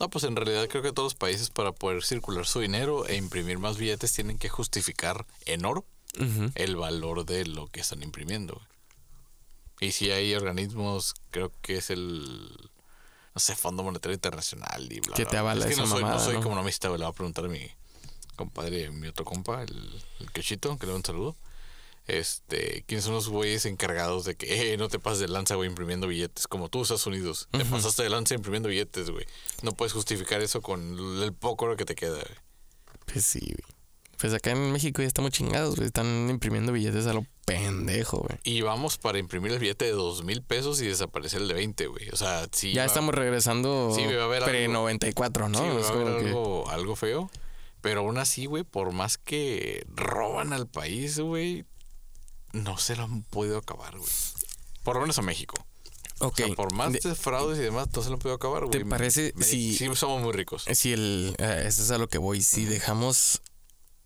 No, 0.00 0.08
pues 0.10 0.24
en 0.24 0.36
realidad 0.36 0.68
creo 0.68 0.82
que 0.82 0.92
todos 0.92 1.06
los 1.06 1.14
países 1.14 1.50
para 1.50 1.72
poder 1.72 2.04
circular 2.04 2.46
su 2.46 2.60
dinero 2.60 3.06
e 3.06 3.16
imprimir 3.16 3.58
más 3.58 3.76
billetes 3.78 4.12
tienen 4.12 4.38
que 4.38 4.48
justificar 4.48 5.26
en 5.46 5.64
oro 5.64 5.84
el 6.54 6.76
valor 6.76 7.24
de 7.26 7.46
lo 7.46 7.68
que 7.68 7.80
están 7.80 8.02
imprimiendo. 8.02 8.54
güey. 8.54 8.66
Y 9.80 9.92
si 9.92 10.10
hay 10.10 10.34
organismos, 10.34 11.14
creo 11.30 11.52
que 11.62 11.76
es 11.76 11.90
el, 11.90 12.48
no 13.34 13.40
sé, 13.40 13.54
Fondo 13.54 13.84
Monetario 13.84 14.14
Internacional 14.14 14.90
y 14.92 14.98
bla, 15.00 15.14
Que 15.14 15.26
te 15.26 15.36
avala 15.36 15.60
Es 15.60 15.66
que 15.66 15.72
esa 15.74 15.82
no 15.82 15.88
soy, 15.88 16.02
no 16.02 16.18
soy 16.18 16.34
¿no? 16.34 16.40
economista, 16.40 16.88
güey, 16.88 16.98
le 16.98 17.04
voy 17.04 17.12
a 17.12 17.14
preguntar 17.14 17.44
a 17.44 17.48
mi 17.48 17.70
compadre, 18.34 18.90
mi 18.90 19.06
otro 19.08 19.24
compa, 19.24 19.62
el, 19.62 20.02
el 20.20 20.32
quechito, 20.32 20.76
que 20.78 20.86
le 20.86 20.92
doy 20.92 20.98
un 20.98 21.04
saludo. 21.04 21.36
Este, 22.08 22.84
¿quiénes 22.86 23.04
son 23.04 23.14
los 23.14 23.28
güeyes 23.28 23.66
encargados 23.66 24.24
de 24.24 24.34
que, 24.34 24.72
eh, 24.72 24.76
no 24.78 24.88
te 24.88 24.98
pases 24.98 25.20
de 25.20 25.28
lanza, 25.28 25.54
güey, 25.54 25.68
imprimiendo 25.68 26.06
billetes? 26.08 26.46
Como 26.48 26.68
tú, 26.68 26.82
Estados 26.82 27.06
Unidos. 27.06 27.48
Te 27.52 27.64
pasaste 27.66 28.02
de 28.02 28.08
lanza 28.10 28.34
imprimiendo 28.34 28.68
billetes, 28.70 29.10
güey. 29.10 29.26
No 29.62 29.72
puedes 29.72 29.92
justificar 29.92 30.40
eso 30.40 30.60
con 30.62 30.96
el 31.22 31.32
poco 31.34 31.66
oro 31.66 31.76
que 31.76 31.84
te 31.84 31.94
queda, 31.94 32.14
güey. 32.16 32.38
pues 33.06 33.24
sí, 33.24 33.40
güey. 33.40 33.78
Pues 34.18 34.34
acá 34.34 34.50
en 34.50 34.72
México 34.72 35.00
ya 35.00 35.06
estamos 35.06 35.30
chingados, 35.30 35.76
güey. 35.76 35.86
Están 35.86 36.28
imprimiendo 36.28 36.72
billetes 36.72 37.06
a 37.06 37.12
lo 37.12 37.24
pendejo, 37.44 38.18
güey. 38.18 38.38
Y 38.42 38.62
vamos 38.62 38.98
para 38.98 39.18
imprimir 39.18 39.52
el 39.52 39.58
billete 39.60 39.84
de 39.84 39.92
dos 39.92 40.24
mil 40.24 40.42
pesos 40.42 40.80
y 40.82 40.86
desaparecer 40.88 41.40
el 41.42 41.46
de 41.48 41.54
20, 41.54 41.86
güey. 41.86 42.08
O 42.10 42.16
sea, 42.16 42.48
sí. 42.50 42.72
ya 42.72 42.82
va- 42.82 42.86
estamos 42.86 43.14
regresando 43.14 43.92
Sí, 43.94 44.04
va 44.06 44.22
a 44.22 44.24
haber 44.24 44.42
algo- 44.42 44.46
pre-94, 44.50 45.48
¿no? 45.48 45.58
Sí, 45.60 45.64
va 45.68 45.86
a 45.88 45.92
haber 45.92 46.22
que- 46.22 46.28
algo, 46.30 46.68
algo 46.68 46.96
feo. 46.96 47.30
Pero 47.80 48.00
aún 48.00 48.18
así, 48.18 48.46
güey, 48.46 48.64
por 48.64 48.90
más 48.92 49.18
que 49.18 49.84
roban 49.94 50.52
al 50.52 50.66
país, 50.66 51.20
güey, 51.20 51.64
no 52.52 52.78
se 52.78 52.96
lo 52.96 53.04
han 53.04 53.22
podido 53.24 53.58
acabar, 53.58 53.96
güey. 53.98 54.10
Por 54.82 54.96
lo 54.96 55.00
menos 55.02 55.18
a 55.18 55.22
México. 55.22 55.54
Ok. 56.20 56.40
O 56.42 56.46
sea, 56.46 56.54
por 56.56 56.72
más 56.72 56.92
de- 56.92 57.00
de 57.00 57.14
fraudes 57.14 57.58
y 57.58 57.62
demás, 57.62 57.88
no 57.94 58.02
se 58.02 58.08
lo 58.08 58.14
han 58.14 58.18
podido 58.20 58.36
acabar, 58.36 58.64
güey. 58.64 58.70
¿Te 58.78 58.84
parece 58.84 59.32
Me- 59.36 59.44
si- 59.44 59.76
Sí, 59.76 59.88
somos 59.94 60.20
muy 60.22 60.32
ricos. 60.32 60.64
Si 60.72 60.92
el. 60.92 61.34
eh, 61.38 61.62
eso 61.66 61.82
es 61.82 61.90
a 61.90 61.98
lo 61.98 62.08
que 62.08 62.18
voy. 62.18 62.42
Si 62.42 62.64
dejamos 62.64 63.42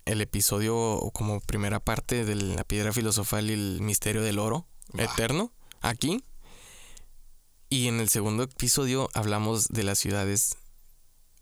el 0.04 0.20
episodio 0.20 1.10
como 1.14 1.40
primera 1.40 1.80
parte 1.80 2.24
de 2.24 2.34
la 2.34 2.64
piedra 2.64 2.92
filosofal 2.92 3.48
y 3.50 3.54
el 3.54 3.80
misterio 3.80 4.20
del 4.22 4.38
oro 4.38 4.66
eterno, 4.98 5.52
aquí. 5.80 6.22
Y 7.70 7.88
en 7.88 8.00
el 8.00 8.10
segundo 8.10 8.42
episodio 8.42 9.08
hablamos 9.14 9.68
de 9.68 9.82
las 9.84 9.98
ciudades 9.98 10.56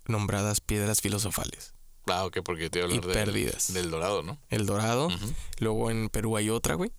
nombradas 0.07 0.61
piedras 0.61 1.01
filosofales. 1.01 1.75
Ah, 2.11 2.25
ok, 2.27 2.39
porque 2.45 2.69
te 2.71 2.79
iba 2.81 2.89
a 2.89 2.91
Y 2.91 2.97
hablar 2.99 3.15
del- 3.17 3.25
perdidas. 3.25 3.73
del 3.73 3.91
dorado, 3.91 4.23
¿no? 4.23 4.39
El 4.51 4.67
Dorado. 4.67 5.09
Luego 5.59 5.91
en 5.91 6.09
Perú 6.09 6.37
hay 6.37 6.51
otra, 6.51 6.75
güey. 6.75 6.91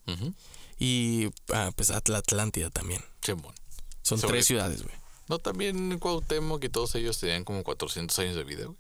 Y 0.79 1.27
ah, 1.53 1.71
pues 1.75 1.91
Atla 1.91 2.17
Atlántida 2.19 2.69
también. 2.69 3.03
Simón. 3.21 3.53
Son 4.01 4.17
Sobre- 4.19 4.33
tres 4.33 4.45
ciudades, 4.47 4.83
güey. 4.83 4.95
No, 5.29 5.37
también 5.39 5.97
Cuauhtémoc 5.99 6.63
y 6.63 6.69
todos 6.69 6.93
ellos 6.95 7.17
tenían 7.19 7.43
como 7.45 7.63
400 7.63 8.17
años 8.19 8.35
de 8.35 8.43
vida, 8.43 8.65
güey. 8.65 8.77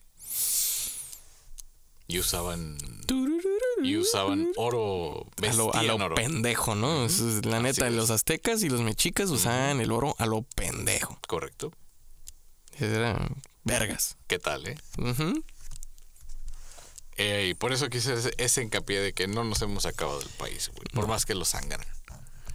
Y 2.07 2.19
usaban... 2.19 2.77
Y 3.83 3.95
usaban 3.97 4.51
oro... 4.57 5.25
A 5.47 5.53
lo, 5.53 5.73
a 5.73 5.83
lo 5.83 5.95
oro. 5.95 6.15
pendejo, 6.15 6.75
¿no? 6.75 7.07
La 7.43 7.59
neta, 7.61 7.89
los 7.89 8.09
aztecas 8.09 8.63
y 8.63 8.69
los 8.69 8.81
mexicas 8.81 9.29
usaban 9.29 9.79
el 9.79 9.91
oro 9.91 10.15
a 10.19 10.25
lo 10.25 10.41
pendejo. 10.41 11.17
Correcto. 11.27 11.71
Eran 12.79 13.41
vergas. 13.63 14.17
¿Qué 14.27 14.39
tal, 14.39 14.67
eh? 14.67 14.77
Ujú. 14.97 15.41
Eh, 17.21 17.47
y 17.49 17.53
por 17.53 17.71
eso 17.73 17.89
quise 17.89 18.13
ese, 18.13 18.31
ese 18.37 18.61
hincapié 18.63 18.99
de 18.99 19.13
que 19.13 19.27
no 19.27 19.43
nos 19.43 19.61
hemos 19.61 19.85
acabado 19.85 20.19
del 20.19 20.29
país, 20.29 20.69
güey. 20.73 20.85
Por 20.93 21.07
más 21.07 21.25
que 21.25 21.35
lo 21.35 21.45
sangran. 21.45 21.85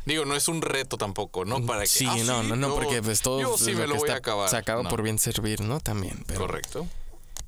Digo, 0.05 0.25
no 0.25 0.37
es 0.37 0.47
un 0.49 0.62
reto 0.62 0.97
tampoco, 0.99 1.45
¿no? 1.45 1.64
Para 1.67 1.81
que, 1.83 1.87
Sí, 1.89 2.07
ah, 2.09 2.17
no, 2.25 2.43
no, 2.45 2.55
no, 2.57 2.69
yo- 2.69 2.75
porque 2.77 3.03
pues 3.03 3.21
todo 3.23 3.41
Yo 3.41 3.59
sí 3.59 3.73
me 3.75 3.81
que 3.83 3.87
lo 3.89 3.95
voy 3.97 4.09
a 4.09 4.12
está- 4.12 4.19
acabar. 4.19 4.49
se 4.49 4.57
acaba 4.57 4.83
No, 4.85 4.89
por 4.89 5.03
bien 5.03 5.19
servir, 5.19 5.61
¿no? 5.62 5.81
También. 5.81 6.23
Pero, 6.29 6.41
Correcto. 6.41 6.87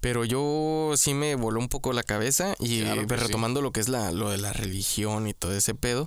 pero 0.01 0.25
yo 0.25 0.93
sí 0.97 1.15
me 1.15 1.37
voló 1.37 1.61
un 1.61 1.69
poco 1.69 1.93
la 1.93 2.03
cabeza 2.03 2.55
y 2.59 2.81
Claro 2.83 3.07
pues, 3.07 3.21
sí. 3.21 3.27
retomando 3.27 3.63
lo 3.63 3.71
que 3.71 3.79
es 3.81 3.89
la, 3.89 4.11
lo 4.11 4.31
de 4.31 4.39
la 4.39 4.53
religión 4.53 5.29
y 5.29 5.35
todo 5.35 5.55
ese 5.57 5.75
pedo, 5.77 6.07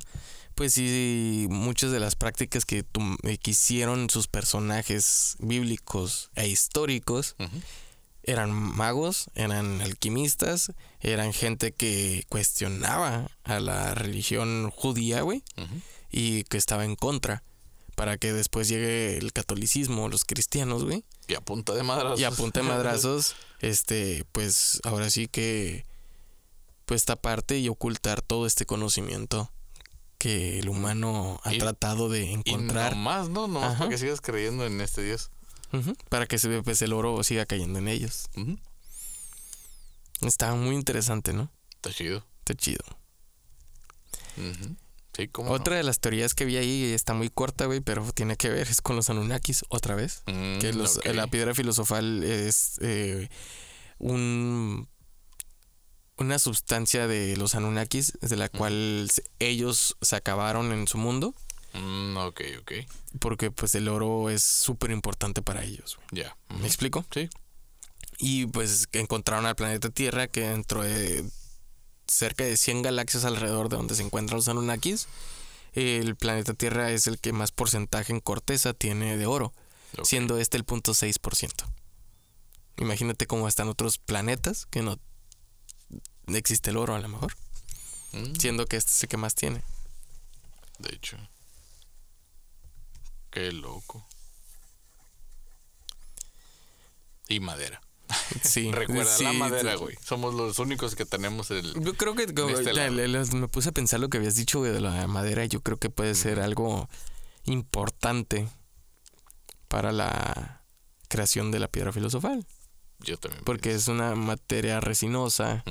pues 0.56 0.74
sí, 0.74 1.48
muchas 1.50 1.92
de 1.92 2.02
las 2.02 2.16
prácticas 2.18 2.66
que, 2.66 2.84
tum- 2.84 3.18
eh, 3.24 3.38
que 3.38 3.52
hicieron 3.52 4.10
sus 4.10 4.28
personajes 4.28 5.38
bíblicos 5.40 6.32
e 6.36 6.50
históricos 6.50 7.36
Ujú. 7.40 7.62
Eran 8.24 8.52
magos, 8.52 9.30
eran 9.36 9.82
alquimistas, 9.82 10.72
eran 11.00 11.34
gente 11.34 11.72
que 11.72 12.24
cuestionaba 12.30 13.30
a 13.44 13.60
la 13.60 13.94
religión 13.96 14.70
judía, 14.72 15.22
güey, 15.22 15.44
y 16.12 16.44
que 16.46 16.58
estaba 16.58 16.86
en 16.86 16.96
contra. 16.96 17.44
Para 17.96 18.18
que 18.18 18.32
después 18.34 18.68
llegue 18.68 19.18
el 19.18 19.34
catolicismo, 19.34 20.08
los 20.10 20.24
cristianos, 20.26 20.84
güey. 20.86 21.04
Y 21.28 21.36
a 21.36 21.42
punta 21.42 21.74
de 21.74 21.84
madrazos. 21.84 22.20
Y 22.20 22.24
a 22.24 22.32
punta 22.32 22.62
de 22.62 22.68
madrazos, 22.68 23.36
este, 23.60 24.26
pues 24.32 24.80
ahora 24.84 25.10
sí 25.10 25.28
que, 25.28 25.86
pues 26.86 27.06
taparte 27.06 27.60
y 27.60 27.70
ocultar 27.70 28.22
todo 28.22 28.48
este 28.48 28.66
conocimiento 28.66 29.52
que 30.18 30.60
el 30.60 30.70
humano 30.70 31.40
ha 31.44 31.54
Y- 31.54 31.58
tratado 31.58 32.08
de 32.10 32.26
Y 32.26 32.34
encontrar. 32.34 32.96
nomás, 32.96 33.30
¿no? 33.30 33.48
Nomás 33.48 33.72
Ajá. 33.72 33.78
para 33.80 33.90
que 33.90 33.98
sigas 33.98 34.22
creyendo 34.22 34.66
en 34.66 34.80
este 34.82 35.04
Dios. 35.04 35.30
Para 36.10 36.26
que 36.28 36.38
se, 36.38 36.62
pues, 36.64 36.82
el 36.82 36.94
oro 36.94 37.24
siga 37.24 37.46
cayendo 37.46 37.80
en 37.80 37.88
ellos. 37.88 38.28
Ujú. 38.36 38.58
Está 40.22 40.54
muy 40.56 40.76
interesante, 40.76 41.34
¿no? 41.34 41.52
Está 41.76 41.92
chido. 41.94 42.26
Está 42.40 42.54
chido. 42.56 42.84
Sí, 45.16 45.28
¿cómo 45.28 45.50
no? 45.50 45.56
Otra 45.56 45.76
de 45.76 45.84
las 45.84 46.00
teorías 46.00 46.34
que 46.34 46.46
vi 46.46 46.58
ahí 46.58 46.84
está 46.94 47.14
muy 47.14 47.30
corta, 47.30 47.66
güey, 47.66 47.82
pero 47.82 48.10
tiene 48.14 48.38
que 48.38 48.50
ver, 48.50 48.68
es 48.68 48.82
con 48.82 48.96
los 48.96 49.10
Anunnakis, 49.10 49.66
otra 49.70 49.96
vez. 49.96 50.24
Mm, 50.28 50.60
que 50.60 50.74
los- 50.74 51.04
la 51.06 51.28
piedra 51.28 51.54
filosofal 51.54 52.24
es 52.24 52.78
eh, 52.82 53.30
un 53.98 54.88
una 56.18 56.38
sustancia 56.38 57.08
de 57.08 57.36
los 57.36 57.56
Anunnakis 57.56 58.14
de 58.22 58.36
la 58.38 58.48
cual 58.48 59.10
ellos 59.40 59.98
se 60.02 60.16
acabaron 60.16 60.72
en 60.72 60.88
su 60.88 61.00
mundo 61.00 61.34
Mm, 61.74 62.18
ok, 62.18 62.42
ok. 62.60 62.72
porque 63.20 63.52
pues 63.52 63.76
el 63.76 63.88
oro 63.88 64.30
es 64.30 64.44
súper 64.44 64.92
importante 64.92 65.42
para 65.42 65.64
ellos. 65.64 65.98
Ya. 66.12 66.36
¿Me 66.50 66.68
explico? 66.68 67.06
Sí. 67.14 67.30
Y 68.20 68.46
pues 68.48 68.88
encontraron 68.92 69.46
al 69.46 69.56
planeta 69.56 69.90
Tierra 69.90 70.28
que 70.28 70.42
dentro 70.42 70.84
de 70.84 71.26
cerca 72.08 72.44
de 72.44 72.58
100 72.58 72.82
galaxias 72.82 73.26
alrededor 73.26 73.70
de 73.70 73.78
donde 73.78 73.96
se 73.96 74.04
encuentran 74.04 74.38
los 74.38 74.48
Anunnakis, 74.48 75.08
el 75.74 76.16
planeta 76.18 76.54
Tierra 76.54 76.92
es 76.92 77.08
el 77.08 77.20
que 77.20 77.32
más 77.32 77.52
porcentaje 77.52 78.12
en 78.12 78.20
corteza 78.20 78.74
tiene 78.74 79.18
de 79.18 79.26
oro, 79.26 79.54
siendo 80.04 80.38
este 80.38 80.58
el 80.58 80.66
punto 80.66 80.94
6%. 80.94 81.54
Imagínate 82.78 83.28
cómo 83.28 83.48
están 83.48 83.70
otros 83.70 83.98
planetas 83.98 84.66
que 84.66 84.82
no 84.82 85.00
existe 86.28 86.72
el 86.72 86.78
oro 86.78 86.96
a 86.96 87.00
lo 87.00 87.08
mejor, 87.08 87.34
Mm, 88.14 88.36
siendo 88.38 88.66
que 88.66 88.76
este 88.76 88.92
es 88.92 89.04
el 89.04 89.10
que 89.10 89.18
más 89.18 89.36
tiene. 89.36 89.64
De 90.80 90.94
hecho. 90.94 91.18
Qué 93.32 93.52
loco. 93.52 94.06
Y 97.28 97.40
madera. 97.40 97.82
Sí, 98.44 98.72
Recuerda 98.74 99.06
la 99.06 99.32
sí, 99.32 99.38
madera, 99.38 99.72
sí. 99.74 99.78
güey. 99.78 99.98
Somos 100.04 100.34
los 100.34 100.60
únicos 100.60 100.96
que 100.96 101.06
tenemos 101.06 101.52
el. 101.52 101.74
Yo 101.82 101.94
creo 101.94 102.16
que 102.16 102.24
este 102.24 103.36
me 103.36 103.48
puse 103.48 103.70
a 103.70 103.72
pensar 103.72 104.00
lo 104.00 104.10
que 104.10 104.18
habías 104.18 104.36
dicho 104.36 104.60
güey, 104.60 104.72
de 104.72 104.82
la 104.82 105.08
madera. 105.08 105.46
Yo 105.46 105.62
creo 105.62 105.78
que 105.78 105.90
puede 105.90 106.16
ser 106.16 106.40
algo 106.40 106.90
importante 107.46 108.48
para 109.68 109.92
la 109.92 110.64
creación 111.08 111.52
de 111.52 111.60
la 111.60 111.68
piedra 111.68 111.92
filosofal. 111.92 112.46
Yo 113.00 113.18
también. 113.18 113.44
Porque 113.44 113.74
es 113.74 113.88
una 113.88 114.16
materia 114.16 114.80
resinosa. 114.80 115.64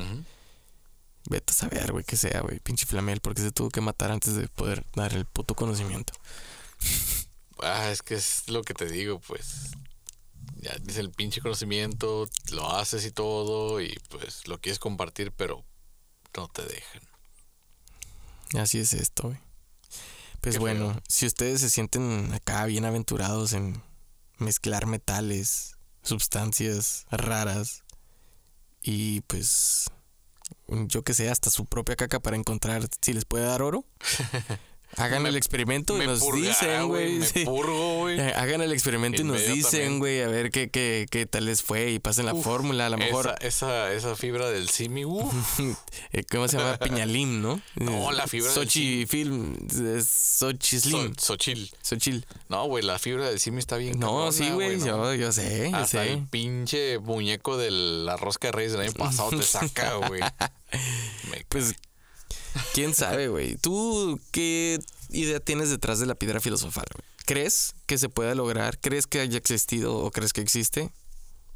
Vete 1.28 1.52
a 1.52 1.54
saber, 1.54 1.92
güey, 1.92 2.04
que 2.04 2.16
sea, 2.16 2.40
güey. 2.40 2.58
Pinche 2.60 2.86
flamel, 2.86 3.20
porque 3.20 3.42
se 3.42 3.52
tuvo 3.52 3.68
que 3.68 3.80
matar 3.80 4.10
antes 4.10 4.34
de 4.34 4.48
poder 4.48 4.86
dar 4.94 5.12
el 5.12 5.26
puto 5.26 5.54
conocimiento. 5.54 6.12
Ah, 7.62 7.90
es 7.90 8.02
que 8.02 8.14
es 8.14 8.48
lo 8.48 8.62
que 8.62 8.74
te 8.74 8.86
digo, 8.86 9.20
pues. 9.20 9.72
Ya 10.56 10.74
tienes 10.76 10.98
el 10.98 11.10
pinche 11.10 11.40
conocimiento, 11.40 12.28
lo 12.52 12.70
haces 12.70 13.04
y 13.06 13.10
todo, 13.10 13.80
y 13.80 13.98
pues 14.10 14.46
lo 14.46 14.60
quieres 14.60 14.78
compartir, 14.78 15.32
pero 15.32 15.64
no 16.36 16.48
te 16.48 16.62
dejan. 16.62 17.02
Así 18.58 18.78
es 18.78 18.92
esto, 18.92 19.28
güey. 19.28 19.38
Pues 20.40 20.56
Qué 20.56 20.58
bueno, 20.58 20.92
feo. 20.94 21.02
si 21.08 21.26
ustedes 21.26 21.60
se 21.60 21.70
sienten 21.70 22.32
acá 22.32 22.64
bien 22.66 22.84
aventurados 22.84 23.52
en 23.52 23.82
mezclar 24.38 24.86
metales, 24.86 25.76
sustancias 26.02 27.06
raras 27.10 27.84
y 28.82 29.20
pues 29.22 29.90
yo 30.68 31.02
que 31.02 31.14
sé, 31.14 31.30
hasta 31.30 31.50
su 31.50 31.66
propia 31.66 31.96
caca 31.96 32.20
para 32.20 32.36
encontrar 32.36 32.88
si 33.00 33.12
les 33.12 33.24
puede 33.24 33.44
dar 33.44 33.62
oro, 33.62 33.84
hagan 34.96 35.22
Me- 35.22 35.28
el 35.28 35.36
experimento 35.36 36.00
y 36.02 36.06
nos 36.06 36.20
dicen, 36.32 36.88
güey. 36.88 37.22
Sí. 37.22 37.44
Eh, 37.46 38.32
Hagan 38.36 38.60
el 38.60 38.72
experimento 38.72 39.22
y 39.22 39.24
nos 39.24 39.44
dicen, 39.46 39.98
güey, 39.98 40.22
a 40.22 40.28
ver 40.28 40.50
qué, 40.50 40.68
qué, 40.70 41.06
qué 41.10 41.26
tal 41.26 41.46
les 41.46 41.62
fue 41.62 41.90
y 41.92 41.98
pasen 41.98 42.26
la 42.26 42.34
Uf, 42.34 42.44
fórmula. 42.44 42.86
A 42.86 42.90
lo 42.90 42.98
mejor, 42.98 43.34
Esa, 43.40 43.46
esa, 43.46 43.92
esa 43.92 44.16
fibra 44.16 44.50
del 44.50 44.68
simi, 44.68 45.04
uf. 45.04 45.32
eh, 46.12 46.24
¿cómo 46.30 46.48
se 46.48 46.58
llama? 46.58 46.76
Piñalim, 46.82 47.40
¿no? 47.40 47.60
No, 47.76 48.10
la 48.12 48.26
fibra 48.26 48.48
del 48.52 48.54
Sochi 48.54 49.06
Film, 49.06 49.56
eh, 49.80 50.02
Sochi 50.04 50.80
Slim. 50.80 51.14
So- 51.16 51.34
Sochil. 51.34 51.70
Sochil. 51.82 52.26
No, 52.48 52.66
güey, 52.66 52.84
la 52.84 52.98
fibra 52.98 53.28
del 53.28 53.38
simi 53.40 53.58
está 53.58 53.76
bien. 53.76 53.98
No, 53.98 54.08
cabrona, 54.08 54.32
sí, 54.32 54.50
güey, 54.50 54.76
¿no? 54.78 54.86
yo, 54.86 55.14
yo 55.14 55.32
sé, 55.32 55.68
yo 55.70 55.76
Hasta 55.76 56.04
sé. 56.04 56.12
el 56.12 56.26
pinche 56.26 56.98
muñeco 56.98 57.56
de 57.56 57.70
la 57.70 58.16
rosca 58.16 58.48
de 58.48 58.52
reyes 58.52 58.72
del 58.72 58.82
año 58.82 58.92
pasado 58.92 59.30
te 59.30 59.42
saca, 59.42 59.94
güey. 59.94 60.20
Me 61.30 61.44
Pues, 61.48 61.74
quién 62.74 62.94
sabe, 62.94 63.28
güey. 63.28 63.56
¿Tú 63.56 64.20
qué 64.32 64.78
idea 65.10 65.40
tienes 65.40 65.70
detrás 65.70 65.98
de 65.98 66.06
la 66.06 66.14
piedra 66.14 66.40
filosofal, 66.40 66.86
güey? 66.94 67.04
¿Crees 67.26 67.74
que 67.86 67.98
se 67.98 68.08
pueda 68.08 68.34
lograr? 68.34 68.78
¿Crees 68.80 69.06
que 69.06 69.20
haya 69.20 69.38
existido 69.38 69.96
o 69.96 70.10
crees 70.10 70.32
que 70.32 70.40
existe? 70.40 70.90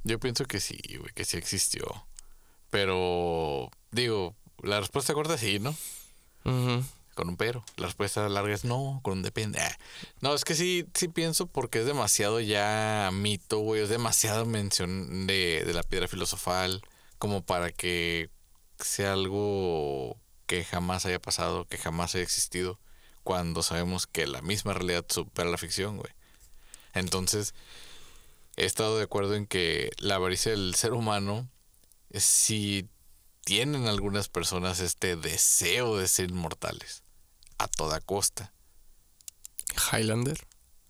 Yo 0.04 0.20
pienso 0.20 0.44
que 0.44 0.60
sí, 0.60 0.78
güey, 0.98 1.12
que 1.14 1.24
sí 1.24 1.36
existió. 1.36 2.06
Pero, 2.70 3.70
digo, 3.90 4.34
la 4.62 4.80
respuesta 4.80 5.14
corta 5.14 5.34
es 5.34 5.40
sí, 5.40 5.58
¿no? 5.58 5.74
Con 7.14 7.28
un 7.28 7.36
pero. 7.36 7.64
La 7.76 7.86
respuesta 7.86 8.28
larga 8.28 8.54
es 8.54 8.64
no, 8.64 9.00
con 9.02 9.14
un 9.14 9.22
depende. 9.22 9.60
Ah. 9.60 9.78
No, 10.20 10.34
es 10.34 10.44
que 10.44 10.54
sí, 10.54 10.86
sí 10.94 11.08
pienso 11.08 11.46
porque 11.46 11.80
es 11.80 11.86
demasiado 11.86 12.40
ya 12.40 13.10
mito, 13.12 13.60
güey. 13.60 13.82
Es 13.82 13.88
demasiada 13.88 14.44
mención 14.44 15.26
de, 15.26 15.64
de 15.64 15.72
la 15.72 15.82
piedra 15.82 16.08
filosofal 16.08 16.82
como 17.18 17.44
para 17.44 17.70
que 17.70 18.30
sea 18.78 19.12
algo 19.12 20.18
que 20.54 20.64
jamás 20.64 21.04
haya 21.04 21.20
pasado, 21.20 21.66
que 21.66 21.78
jamás 21.78 22.14
haya 22.14 22.22
existido, 22.22 22.78
cuando 23.24 23.62
sabemos 23.62 24.06
que 24.06 24.26
la 24.26 24.40
misma 24.40 24.72
realidad 24.72 25.04
supera 25.08 25.50
la 25.50 25.58
ficción, 25.58 25.96
güey. 25.96 26.12
Entonces, 26.92 27.54
he 28.56 28.64
estado 28.64 28.96
de 28.96 29.04
acuerdo 29.04 29.34
en 29.34 29.46
que 29.46 29.90
la 29.98 30.14
avaricia 30.14 30.52
del 30.52 30.74
ser 30.76 30.92
humano, 30.92 31.48
si 32.12 32.88
tienen 33.44 33.88
algunas 33.88 34.28
personas 34.28 34.78
este 34.78 35.16
deseo 35.16 35.96
de 35.96 36.06
ser 36.06 36.30
inmortales 36.30 37.02
a 37.58 37.66
toda 37.66 38.00
costa. 38.00 38.52
Highlander. 39.92 40.38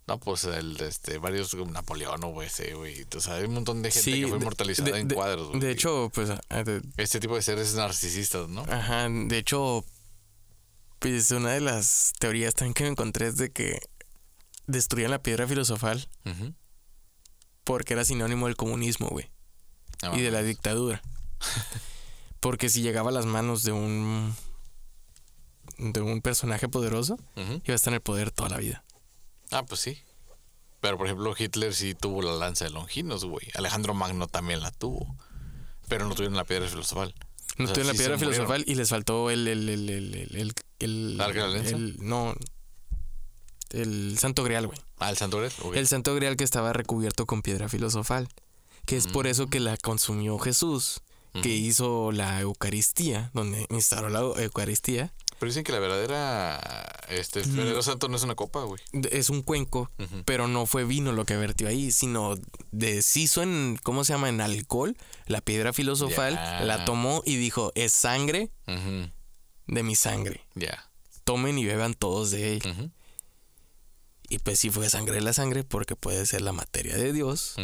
No, 0.07 0.21
pues 0.21 0.45
el 0.45 0.77
de 0.77 0.89
este, 0.89 1.17
varios 1.19 1.55
Napoleón 1.55 2.21
o 2.25 2.43
ese, 2.43 2.75
güey. 2.75 3.07
O 3.17 3.21
sea, 3.21 3.37
hay 3.37 3.45
un 3.45 3.55
montón 3.55 3.81
de 3.83 3.91
gente 3.91 4.11
Sí, 4.13 4.21
que 4.23 4.29
fue 4.29 4.37
inmortalizada 4.39 4.91
de- 4.93 4.99
en 5.01 5.09
de- 5.09 5.15
cuadros. 5.15 5.49
güey. 5.49 5.61
De 5.61 5.71
hecho, 5.71 6.11
pues, 6.15 6.31
ah, 6.31 6.63
de- 6.65 6.83
este 6.99 7.21
tipo 7.21 7.37
de 7.37 7.43
seres 7.43 7.75
narcisistas, 7.75 8.49
¿no? 8.49 8.63
ajá, 8.69 9.09
de 9.09 9.39
hecho, 9.39 9.85
pues 10.99 11.31
una 11.31 11.53
de 11.53 11.61
las 11.61 12.13
teorías 12.19 12.55
también 12.55 12.75
que 12.75 12.85
me 12.85 12.91
encontré 12.91 13.29
es 13.29 13.37
de 13.39 13.51
que 13.51 13.81
destruían 14.67 15.11
la 15.11 15.23
piedra 15.23 15.47
filosofal 15.47 16.07
porque 17.65 17.95
era 17.95 18.05
sinónimo 18.05 18.47
del 18.47 18.57
comunismo, 18.57 19.09
güey. 19.09 19.31
No 20.03 20.17
y 20.19 20.21
de 20.23 20.31
la 20.31 20.43
dictadura. 20.43 21.01
Porque 22.41 22.69
si 22.69 22.83
llegaba 22.83 23.09
a 23.09 23.13
las 23.13 23.25
manos 23.25 23.63
de 23.63 23.73
un. 23.73 24.35
de 25.79 26.01
un 26.03 26.21
personaje 26.21 26.69
poderoso, 26.69 27.19
iba 27.37 27.73
a 27.73 27.75
estar 27.75 27.93
en 27.93 27.97
el 27.97 28.01
poder 28.03 28.31
toda 28.31 28.51
la 28.51 28.59
vida. 28.59 28.85
Ah, 29.51 29.65
pues 29.65 29.81
sí. 29.81 29.99
Pero 30.81 30.99
por 30.99 31.07
ejemplo, 31.07 31.35
Hitler 31.39 31.75
sí 31.75 31.95
tuvo 31.95 32.21
la 32.23 32.33
lanza 32.35 32.65
de 32.65 32.71
Longinos, 32.71 33.25
güey. 33.25 33.49
Alejandro 33.55 33.95
Magno 33.95 34.27
también 34.27 34.61
la 34.61 34.71
tuvo. 34.71 35.17
Pero 35.89 36.07
no 36.09 36.15
tuvieron 36.15 36.37
la 36.37 36.45
piedra 36.45 36.69
filosofal. 36.69 37.15
No 37.57 37.65
O 37.65 37.67
sea, 37.69 37.75
tuvieron 37.75 37.87
la 37.89 37.93
piedra 37.99 38.17
murieron. 38.17 38.35
filosofal 38.35 38.65
y 38.67 38.75
les 38.75 38.89
faltó 38.89 39.31
el. 39.31 39.47
el, 39.49 39.69
el, 39.69 39.89
el, 39.89 40.55
el, 40.81 41.17
¿La 41.17 41.27
el- 41.29 41.97
no. 42.01 42.35
El 43.71 44.19
Santo 44.19 44.45
Grial, 44.45 44.67
güey. 44.67 44.79
Ah, 44.99 45.11
el 45.11 45.17
Santo 45.17 45.39
Grial. 45.39 45.53
El 45.75 45.87
Santo 45.89 46.15
Grial 46.15 46.37
que 46.37 46.45
estaba 46.45 46.73
recubierto 46.73 47.27
con 47.27 47.43
piedra 47.43 47.69
filosofal. 47.69 48.29
Que 48.87 48.97
es 48.97 49.07
por 49.07 49.27
eso 49.27 49.47
que 49.47 49.61
la 49.61 49.77
consumió 49.79 50.39
Jesús. 50.39 51.01
Que 51.43 51.49
hizo 51.49 52.13
la 52.13 52.41
Eucaristía, 52.41 53.31
donde 53.35 53.67
instauró 53.71 54.09
la 54.09 54.21
Eucaristía. 54.21 55.13
Pero 55.45 55.51
dicen 55.51 55.65
que 55.65 55.73
la 55.73 55.79
verdadera. 55.79 56.59
Este, 57.11 57.41
el 57.41 57.51
verdadero 57.51 57.83
santo 57.83 58.09
no 58.09 58.17
es 58.17 58.23
una 58.23 58.35
copa, 58.35 58.63
güey. 58.65 58.81
Es 59.11 59.29
un 59.29 59.43
cuenco, 59.43 59.91
pero 60.25 60.49
no 60.49 60.65
fue 60.65 60.87
vino 60.87 61.13
lo 61.13 61.27
que 61.27 61.37
vertió 61.37 61.69
ahí, 61.69 61.93
sino 61.93 62.35
deshizo 62.73 63.43
en, 63.43 63.79
¿cómo 63.83 64.05
se 64.05 64.15
llama? 64.15 64.31
En 64.31 64.41
alcohol, 64.41 64.97
la 65.27 65.43
piedra 65.43 65.75
filosofal, 65.75 66.33
la 66.67 66.87
tomó 66.87 67.21
y 67.27 67.37
dijo, 67.37 67.73
es 67.75 67.93
sangre 67.93 68.53
de 69.67 69.83
mi 69.83 69.95
sangre. 69.97 70.47
Ya. 70.55 70.91
Tomen 71.25 71.59
y 71.59 71.67
beban 71.67 71.93
todos 71.93 72.31
de 72.31 72.55
ella. 72.55 72.71
Ujú. 72.71 72.91
Y 74.31 74.39
pues 74.39 74.59
sí 74.59 74.71
fue 74.71 74.89
sangre 74.89 75.17
de 75.17 75.21
la 75.21 75.35
sangre 75.35 75.63
porque 75.63 75.95
puede 75.95 76.25
ser 76.25 76.41
la 76.41 76.53
materia 76.53 76.97
de 76.97 77.13
Dios. 77.13 77.57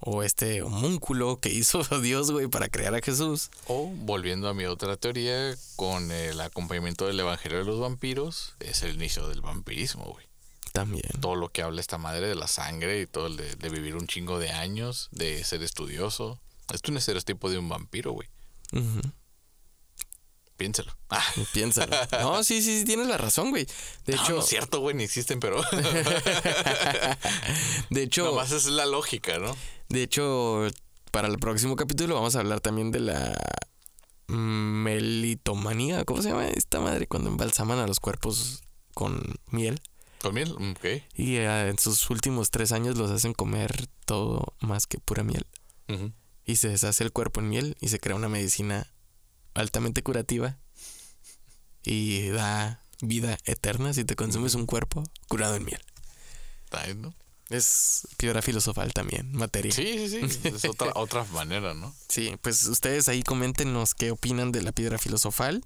O 0.00 0.22
este 0.22 0.62
homúnculo 0.62 1.40
que 1.40 1.50
hizo 1.50 1.82
Dios, 2.00 2.30
güey, 2.30 2.48
para 2.48 2.68
crear 2.68 2.94
a 2.94 3.00
Jesús. 3.00 3.50
O 3.66 3.86
volviendo 3.94 4.48
a 4.48 4.54
mi 4.54 4.64
otra 4.64 4.96
teoría, 4.96 5.54
con 5.76 6.10
el 6.10 6.40
acompañamiento 6.40 7.06
del 7.06 7.20
Evangelio 7.20 7.58
de 7.58 7.64
los 7.64 7.80
vampiros, 7.80 8.54
es 8.60 8.82
el 8.82 8.94
inicio 8.94 9.28
del 9.28 9.40
vampirismo, 9.40 10.04
güey. 10.04 10.26
También. 10.72 11.04
Todo 11.20 11.36
lo 11.36 11.48
que 11.48 11.62
habla 11.62 11.80
esta 11.80 11.96
madre 11.96 12.28
de 12.28 12.34
la 12.34 12.48
sangre 12.48 13.00
y 13.00 13.06
todo 13.06 13.28
el 13.28 13.36
de, 13.36 13.56
de 13.56 13.68
vivir 13.70 13.96
un 13.96 14.06
chingo 14.06 14.38
de 14.38 14.50
años, 14.50 15.08
de 15.10 15.42
ser 15.42 15.62
estudioso. 15.62 16.38
Esto 16.72 16.88
es 16.88 16.90
un 16.90 16.96
estereotipo 16.98 17.48
de 17.50 17.58
un 17.58 17.68
vampiro, 17.68 18.12
güey. 18.12 18.28
Piénsalo. 20.56 20.96
Ah, 21.10 21.24
Piénsalo. 21.52 21.94
No, 22.22 22.42
sí, 22.42 22.62
sí, 22.62 22.80
sí, 22.80 22.84
tienes 22.84 23.06
la 23.06 23.18
razón, 23.18 23.50
güey. 23.50 23.66
De 24.06 24.16
no, 24.16 24.22
hecho, 24.22 24.32
no 24.34 24.40
es 24.40 24.46
cierto, 24.46 24.80
güey, 24.80 24.96
ni 24.96 25.04
existen, 25.04 25.40
pero 25.40 25.62
de 27.90 28.02
hecho, 28.02 28.24
nomás 28.24 28.52
es 28.52 28.66
la 28.66 28.86
lógica, 28.86 29.38
¿no? 29.38 29.56
De 29.88 30.02
hecho, 30.02 30.66
para 31.10 31.28
el 31.28 31.38
próximo 31.38 31.76
capítulo 31.76 32.14
vamos 32.14 32.36
a 32.36 32.40
hablar 32.40 32.60
también 32.60 32.90
de 32.90 33.00
la 33.00 33.36
melitomanía. 34.28 36.04
¿Cómo 36.04 36.22
se 36.22 36.30
llama 36.30 36.48
esta 36.48 36.80
madre? 36.80 37.06
Cuando 37.06 37.30
embalsaman 37.30 37.78
a 37.78 37.86
los 37.86 38.00
cuerpos 38.00 38.62
con 38.94 39.36
miel. 39.50 39.80
Con 40.20 40.34
miel, 40.34 40.52
ok. 40.52 41.02
Y 41.14 41.36
eh, 41.36 41.68
en 41.68 41.78
sus 41.78 42.10
últimos 42.10 42.50
tres 42.50 42.72
años 42.72 42.96
los 42.96 43.10
hacen 43.10 43.34
comer 43.34 43.86
todo 44.04 44.54
más 44.60 44.86
que 44.86 44.98
pura 44.98 45.22
miel. 45.22 45.46
Y 46.44 46.56
se 46.56 46.68
deshace 46.68 47.04
el 47.04 47.12
cuerpo 47.12 47.40
en 47.40 47.48
miel 47.48 47.76
y 47.80 47.88
se 47.88 48.00
crea 48.00 48.16
una 48.16 48.28
medicina 48.28 48.92
altamente 49.56 50.02
curativa. 50.02 50.56
Y 51.84 52.28
da 52.28 52.82
vida 53.00 53.38
eterna 53.44 53.92
si 53.92 54.04
te 54.04 54.16
consumes 54.16 54.54
un 54.54 54.66
cuerpo 54.66 55.02
curado 55.28 55.54
en 55.56 55.64
miel. 55.64 55.80
¿no? 56.96 57.14
Es 57.48 58.08
piedra 58.16 58.42
filosofal 58.42 58.92
también, 58.92 59.32
materia. 59.32 59.70
Sí, 59.72 60.08
sí, 60.08 60.28
sí. 60.28 60.48
Es 60.48 60.64
otra, 60.64 60.92
otra 60.96 61.24
manera, 61.24 61.74
¿no? 61.74 61.94
Sí, 62.08 62.34
pues 62.42 62.64
ustedes 62.64 63.08
ahí 63.08 63.22
coméntenos 63.22 63.94
qué 63.94 64.10
opinan 64.10 64.50
de 64.50 64.62
la 64.62 64.72
piedra 64.72 64.98
filosofal. 64.98 65.64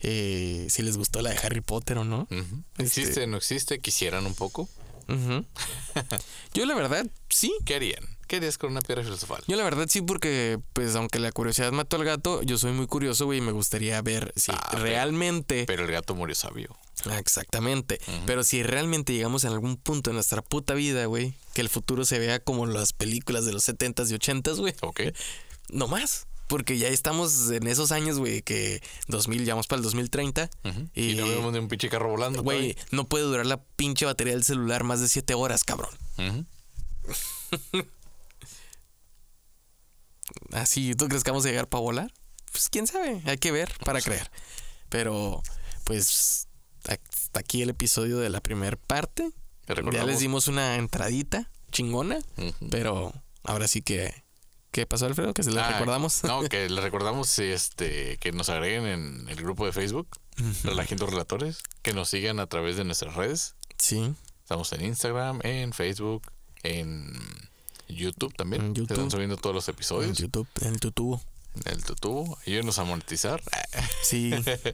Eh, 0.00 0.66
si 0.70 0.82
les 0.82 0.96
gustó 0.96 1.22
la 1.22 1.30
de 1.30 1.38
Harry 1.38 1.60
Potter 1.60 1.98
o 1.98 2.04
no. 2.04 2.22
Ujú. 2.30 2.62
Este- 2.78 2.82
¿Existe, 3.02 3.26
no 3.26 3.36
existe? 3.36 3.78
¿Quisieran 3.80 4.26
un 4.26 4.34
poco? 4.34 4.68
Yo 6.54 6.66
la 6.66 6.74
verdad 6.74 7.06
sí. 7.28 7.52
¿Qué 7.64 7.74
harían? 7.76 8.04
¿Qué 8.26 8.36
harías 8.36 8.56
con 8.56 8.70
una 8.70 8.80
piedra 8.80 9.02
filosofal? 9.04 9.42
Yo 9.46 9.56
la 9.56 9.64
verdad 9.64 9.86
sí 9.88 10.00
porque 10.00 10.58
pues 10.72 10.94
aunque 10.96 11.18
la 11.18 11.30
curiosidad 11.30 11.72
mató 11.72 11.96
al 11.96 12.04
gato, 12.04 12.42
yo 12.42 12.56
soy 12.56 12.72
muy 12.72 12.86
curioso, 12.86 13.26
güey, 13.26 13.38
y 13.38 13.42
me 13.42 13.52
gustaría 13.52 14.00
ver 14.00 14.32
si 14.34 14.50
Ah, 14.52 14.76
realmente... 14.78 15.64
Pero 15.66 15.84
el 15.84 15.90
gato 15.90 16.14
murió 16.14 16.34
sabio. 16.34 16.74
Ah, 17.06 17.18
Exactamente. 17.18 18.00
Pero 18.24 18.42
si 18.42 18.62
realmente 18.62 19.12
llegamos 19.12 19.44
en 19.44 19.52
algún 19.52 19.76
punto 19.76 20.10
de 20.10 20.14
nuestra 20.14 20.40
puta 20.40 20.72
vida, 20.74 21.04
güey, 21.04 21.34
que 21.52 21.60
el 21.60 21.68
futuro 21.68 22.04
se 22.06 22.18
vea 22.18 22.38
como 22.40 22.64
las 22.66 22.92
películas 22.94 23.44
de 23.44 23.52
los 23.52 23.68
70s 23.68 24.10
y 24.10 24.14
80s, 24.14 24.56
güey. 24.56 24.74
Ok. 24.80 25.00
No 25.68 25.86
más. 25.86 26.26
Porque 26.46 26.76
ya 26.78 26.88
estamos 26.88 27.50
en 27.50 27.66
esos 27.66 27.90
años, 27.92 28.18
güey, 28.18 28.42
que 28.42 28.82
2000, 29.08 29.44
ya 29.44 29.54
vamos 29.54 29.66
para 29.66 29.78
el 29.78 29.82
2030. 29.84 30.50
Ujú. 30.64 30.88
Y- 30.94 31.10
Y, 31.12 31.14
no 31.16 31.26
vemos 31.28 31.52
ni 31.52 31.58
un 31.58 31.68
pinche 31.68 31.88
carro 31.88 32.10
volando. 32.10 32.42
Güey, 32.42 32.76
no 32.90 33.08
puede 33.08 33.24
durar 33.24 33.46
la 33.46 33.62
pinche 33.62 34.04
batería 34.04 34.34
del 34.34 34.44
celular 34.44 34.84
más 34.84 35.00
de 35.00 35.08
7 35.08 35.34
horas, 35.34 35.64
cabrón. 35.64 35.90
todavía. 36.16 36.44
Ujú. 37.72 37.84
Así, 40.52 40.94
¿tú 40.94 41.08
crees 41.08 41.24
que 41.24 41.30
vamos 41.30 41.44
a 41.44 41.48
llegar 41.48 41.68
para 41.68 41.82
volar? 41.82 42.12
Pues 42.50 42.68
quién 42.68 42.86
sabe, 42.86 43.20
hay 43.26 43.38
que 43.38 43.52
ver 43.52 43.72
para 43.84 44.00
creer. 44.00 44.30
Pero, 44.88 45.42
pues, 45.84 46.48
hasta 46.84 47.40
aquí 47.40 47.62
el 47.62 47.70
episodio 47.70 48.18
de 48.18 48.30
la 48.30 48.40
primera 48.40 48.76
parte. 48.76 49.30
Ya 49.92 50.04
les 50.04 50.20
dimos 50.20 50.46
una 50.48 50.76
entradita 50.76 51.50
chingona, 51.72 52.18
pero 52.70 53.12
ahora 53.42 53.66
sí 53.68 53.82
que... 53.82 54.23
¿Qué 54.74 54.86
pasó, 54.86 55.06
Alfredo? 55.06 55.32
Que 55.34 55.44
se 55.44 55.52
les 55.52 55.62
Ah, 55.62 55.70
recordamos. 55.70 56.24
No, 56.24 56.42
que 56.42 56.68
les 56.68 56.82
recordamos 56.82 57.38
este, 57.38 58.16
que 58.18 58.32
nos 58.32 58.48
agreguen 58.48 58.86
en 58.86 59.28
el 59.28 59.36
grupo 59.36 59.64
de 59.66 59.70
Facebook, 59.72 60.08
Relajientos 60.64 61.10
Relatores, 61.10 61.60
que 61.82 61.92
nos 61.92 62.08
sigan 62.08 62.40
a 62.40 62.48
través 62.48 62.76
de 62.76 62.82
nuestras 62.82 63.14
redes. 63.14 63.54
Sí, 63.78 64.12
Estamos 64.42 64.72
en 64.72 64.84
Instagram, 64.84 65.38
en 65.44 65.72
Facebook, 65.72 66.22
en 66.64 67.12
YouTube 67.88 68.34
también. 68.34 68.62
En 68.62 68.74
YouTube. 68.74 68.94
Están 68.96 69.10
subiendo 69.12 69.36
todos 69.36 69.54
los 69.54 69.68
en 69.68 69.74
episodios. 69.74 70.18
YouTube, 70.18 70.48
en 70.60 70.74
YouTube. 70.80 71.20
En 71.66 71.72
el 71.72 71.84
tutubo. 71.84 72.36
Ayúdenos 72.44 72.80
a 72.80 72.84
monetizar. 72.84 73.40
Sí, 74.02 74.32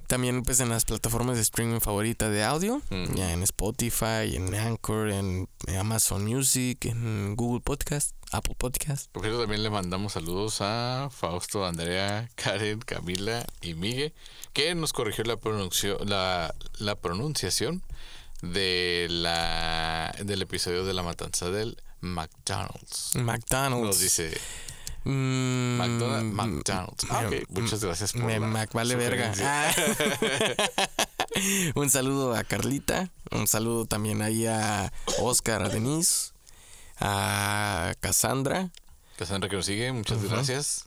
también 0.09 0.43
pues 0.43 0.59
en 0.61 0.71
las 0.71 0.85
plataformas 0.87 1.37
de 1.37 1.43
streaming 1.43 1.79
favorita 1.81 2.31
de 2.31 2.43
audio, 2.43 2.83
ya 3.15 3.33
en 3.33 3.43
Spotify, 3.45 4.35
en 4.35 4.55
Anchor, 4.55 5.09
en 5.11 5.49
Amazon 5.79 6.25
Music, 6.25 6.85
en 6.87 7.37
Google 7.37 7.61
Podcast, 7.61 8.13
Apple 8.33 8.55
Podcast. 8.57 9.11
Por 9.13 9.23
cierto, 9.23 9.41
también 9.41 9.63
le 9.63 9.71
mandamos 9.71 10.13
saludos 10.13 10.59
a 10.61 11.09
Fausto, 11.11 11.65
Andrea, 11.67 12.29
Karen, 12.37 12.81
Camila 12.81 13.45
y 13.61 13.75
Migue, 13.75 14.13
que 14.53 14.75
nos 14.75 14.93
corrigió 14.93 15.25
la, 15.25 15.37
pronuncio- 15.37 15.99
la, 16.05 16.55
la 16.79 16.95
pronunciación 16.97 17.83
de 18.43 19.07
la, 19.11 20.15
del 20.25 20.43
episodio 20.43 20.85
de 20.85 20.95
la 20.95 21.03
matanza 21.03 21.51
del 21.51 21.77
McDonald's. 22.01 23.13
McDonald's. 23.17 23.87
Nos 23.87 24.01
dice 24.01 24.37
Mm, 25.05 25.79
McDonald's. 25.79 26.35
McDonald's. 26.35 27.07
Ah, 27.11 27.25
ok. 27.27 27.49
Muchas 27.59 27.83
gracias 27.83 28.13
por 28.13 28.23
Me 28.25 28.39
la 28.39 28.47
Mac 28.47 28.71
vale 28.75 28.97
verga. 28.97 29.33
Ah. 29.43 29.73
un 31.75 31.89
saludo 31.89 32.35
a 32.37 32.45
Carlita. 32.45 33.09
Un 33.31 33.47
saludo 33.47 33.87
también 33.87 34.21
ahí 34.21 34.47
a 34.47 34.93
Oscar, 35.21 35.63
a 35.63 35.69
Denise, 35.71 36.33
a 37.01 37.95
Cassandra. 38.01 38.71
Cassandra 39.17 39.49
que 39.49 39.57
nos 39.57 39.67
sigue, 39.67 39.93
muchas 39.93 40.23
gracias. 40.23 40.87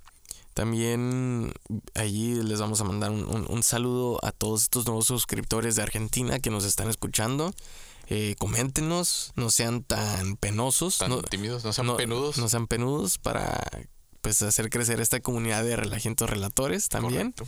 También 0.54 1.52
allí 1.96 2.36
les 2.36 2.60
vamos 2.60 2.80
a 2.80 2.84
mandar 2.84 3.10
un, 3.12 3.24
un- 3.26 3.46
un 3.50 3.64
saludo 3.64 4.20
a 4.24 4.32
todos 4.32 4.64
estos 4.64 4.86
nuevos 4.86 5.08
suscriptores 5.08 5.76
de 5.76 5.82
Argentina 5.82 6.40
que 6.40 6.50
nos 6.52 6.64
están 6.64 6.90
escuchando. 6.90 7.54
Eh, 8.08 8.36
coméntenos, 8.38 9.32
no 9.36 9.50
sean 9.50 9.82
tan 9.84 10.36
penosos. 10.36 11.00
Tan 11.00 11.10
no, 11.10 11.22
tímidos, 11.24 11.64
no 11.64 11.74
sean 11.74 11.88
no- 11.88 11.98
penudos. 11.98 12.38
No 12.38 12.50
sean 12.50 12.68
penudos 12.68 13.18
para 13.18 13.64
pues 14.22 14.42
hacer 14.42 14.70
crecer 14.70 15.02
esta 15.02 15.20
comunidad 15.22 15.64
de 15.64 15.76
relajientos 15.76 16.30
relatores 16.30 16.88
también. 16.88 17.32
Correcto. 17.32 17.46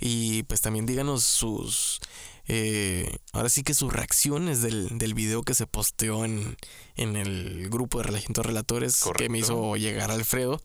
Y 0.00 0.42
pues 0.44 0.60
también 0.62 0.86
díganos 0.86 1.24
sus. 1.24 2.00
Eh, 2.48 3.18
ahora 3.32 3.48
sí 3.48 3.62
que 3.62 3.74
sus 3.74 3.92
reacciones 3.92 4.62
del, 4.62 4.98
del 4.98 5.14
video 5.14 5.42
que 5.42 5.54
se 5.54 5.66
posteó 5.66 6.24
en, 6.24 6.56
en 6.96 7.16
el 7.16 7.68
grupo 7.70 7.98
de 7.98 8.04
Relajientos 8.04 8.46
Relatores 8.46 9.04
que 9.16 9.28
me 9.28 9.38
hizo 9.38 9.76
llegar 9.76 10.10
Alfredo 10.10 10.60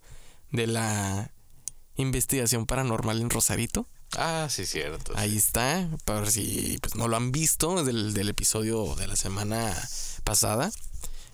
de 0.52 0.68
la 0.68 1.32
investigación 1.96 2.66
paranormal 2.66 3.22
en 3.22 3.30
Rosarito. 3.30 3.88
Ah, 4.18 4.48
sí, 4.50 4.66
cierto. 4.66 5.14
Ahí 5.16 5.32
sí. 5.32 5.38
está, 5.38 5.90
para 6.06 6.30
si 6.30 6.78
pues, 6.82 6.96
no 6.96 7.08
lo 7.08 7.16
han 7.16 7.32
visto 7.32 7.84
del, 7.84 8.14
del 8.14 8.30
episodio 8.30 8.96
de 8.96 9.08
la 9.08 9.16
semana 9.16 9.76
pasada. 10.24 10.72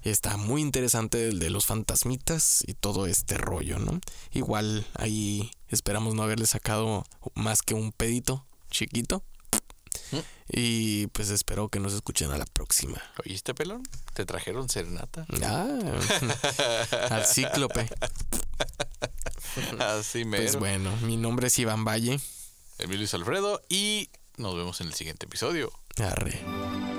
Está 0.03 0.37
muy 0.37 0.61
interesante 0.61 1.27
el 1.27 1.39
de 1.39 1.49
los 1.49 1.65
fantasmitas 1.65 2.63
y 2.65 2.75
todo 2.75 3.07
este 3.07 3.37
rollo, 3.37 3.79
¿no? 3.79 3.99
Igual 4.31 4.85
ahí 4.93 5.51
esperamos 5.67 6.13
no 6.13 6.23
haberle 6.23 6.45
sacado 6.45 7.03
más 7.33 7.61
que 7.61 7.73
un 7.73 7.91
pedito 7.91 8.45
chiquito. 8.69 9.23
¿Mm? 10.11 10.17
Y 10.49 11.07
pues 11.07 11.29
espero 11.29 11.69
que 11.69 11.79
nos 11.79 11.93
escuchen 11.93 12.31
a 12.31 12.37
la 12.37 12.45
próxima. 12.45 13.01
¿Oíste, 13.25 13.53
pelón? 13.53 13.83
¿Te 14.13 14.25
trajeron 14.25 14.69
serenata? 14.69 15.25
Ah, 15.43 15.67
al 17.09 17.25
cíclope. 17.25 17.87
Así 19.79 20.25
me. 20.25 20.37
Pues 20.37 20.55
bueno, 20.57 20.95
mi 21.03 21.17
nombre 21.17 21.47
es 21.47 21.59
Iván 21.59 21.85
Valle. 21.85 22.19
Emilio 22.79 23.07
Alfredo 23.11 23.61
y 23.69 24.09
nos 24.37 24.55
vemos 24.55 24.79
en 24.81 24.87
el 24.87 24.93
siguiente 24.93 25.25
episodio. 25.25 25.71
Arre. 25.97 26.96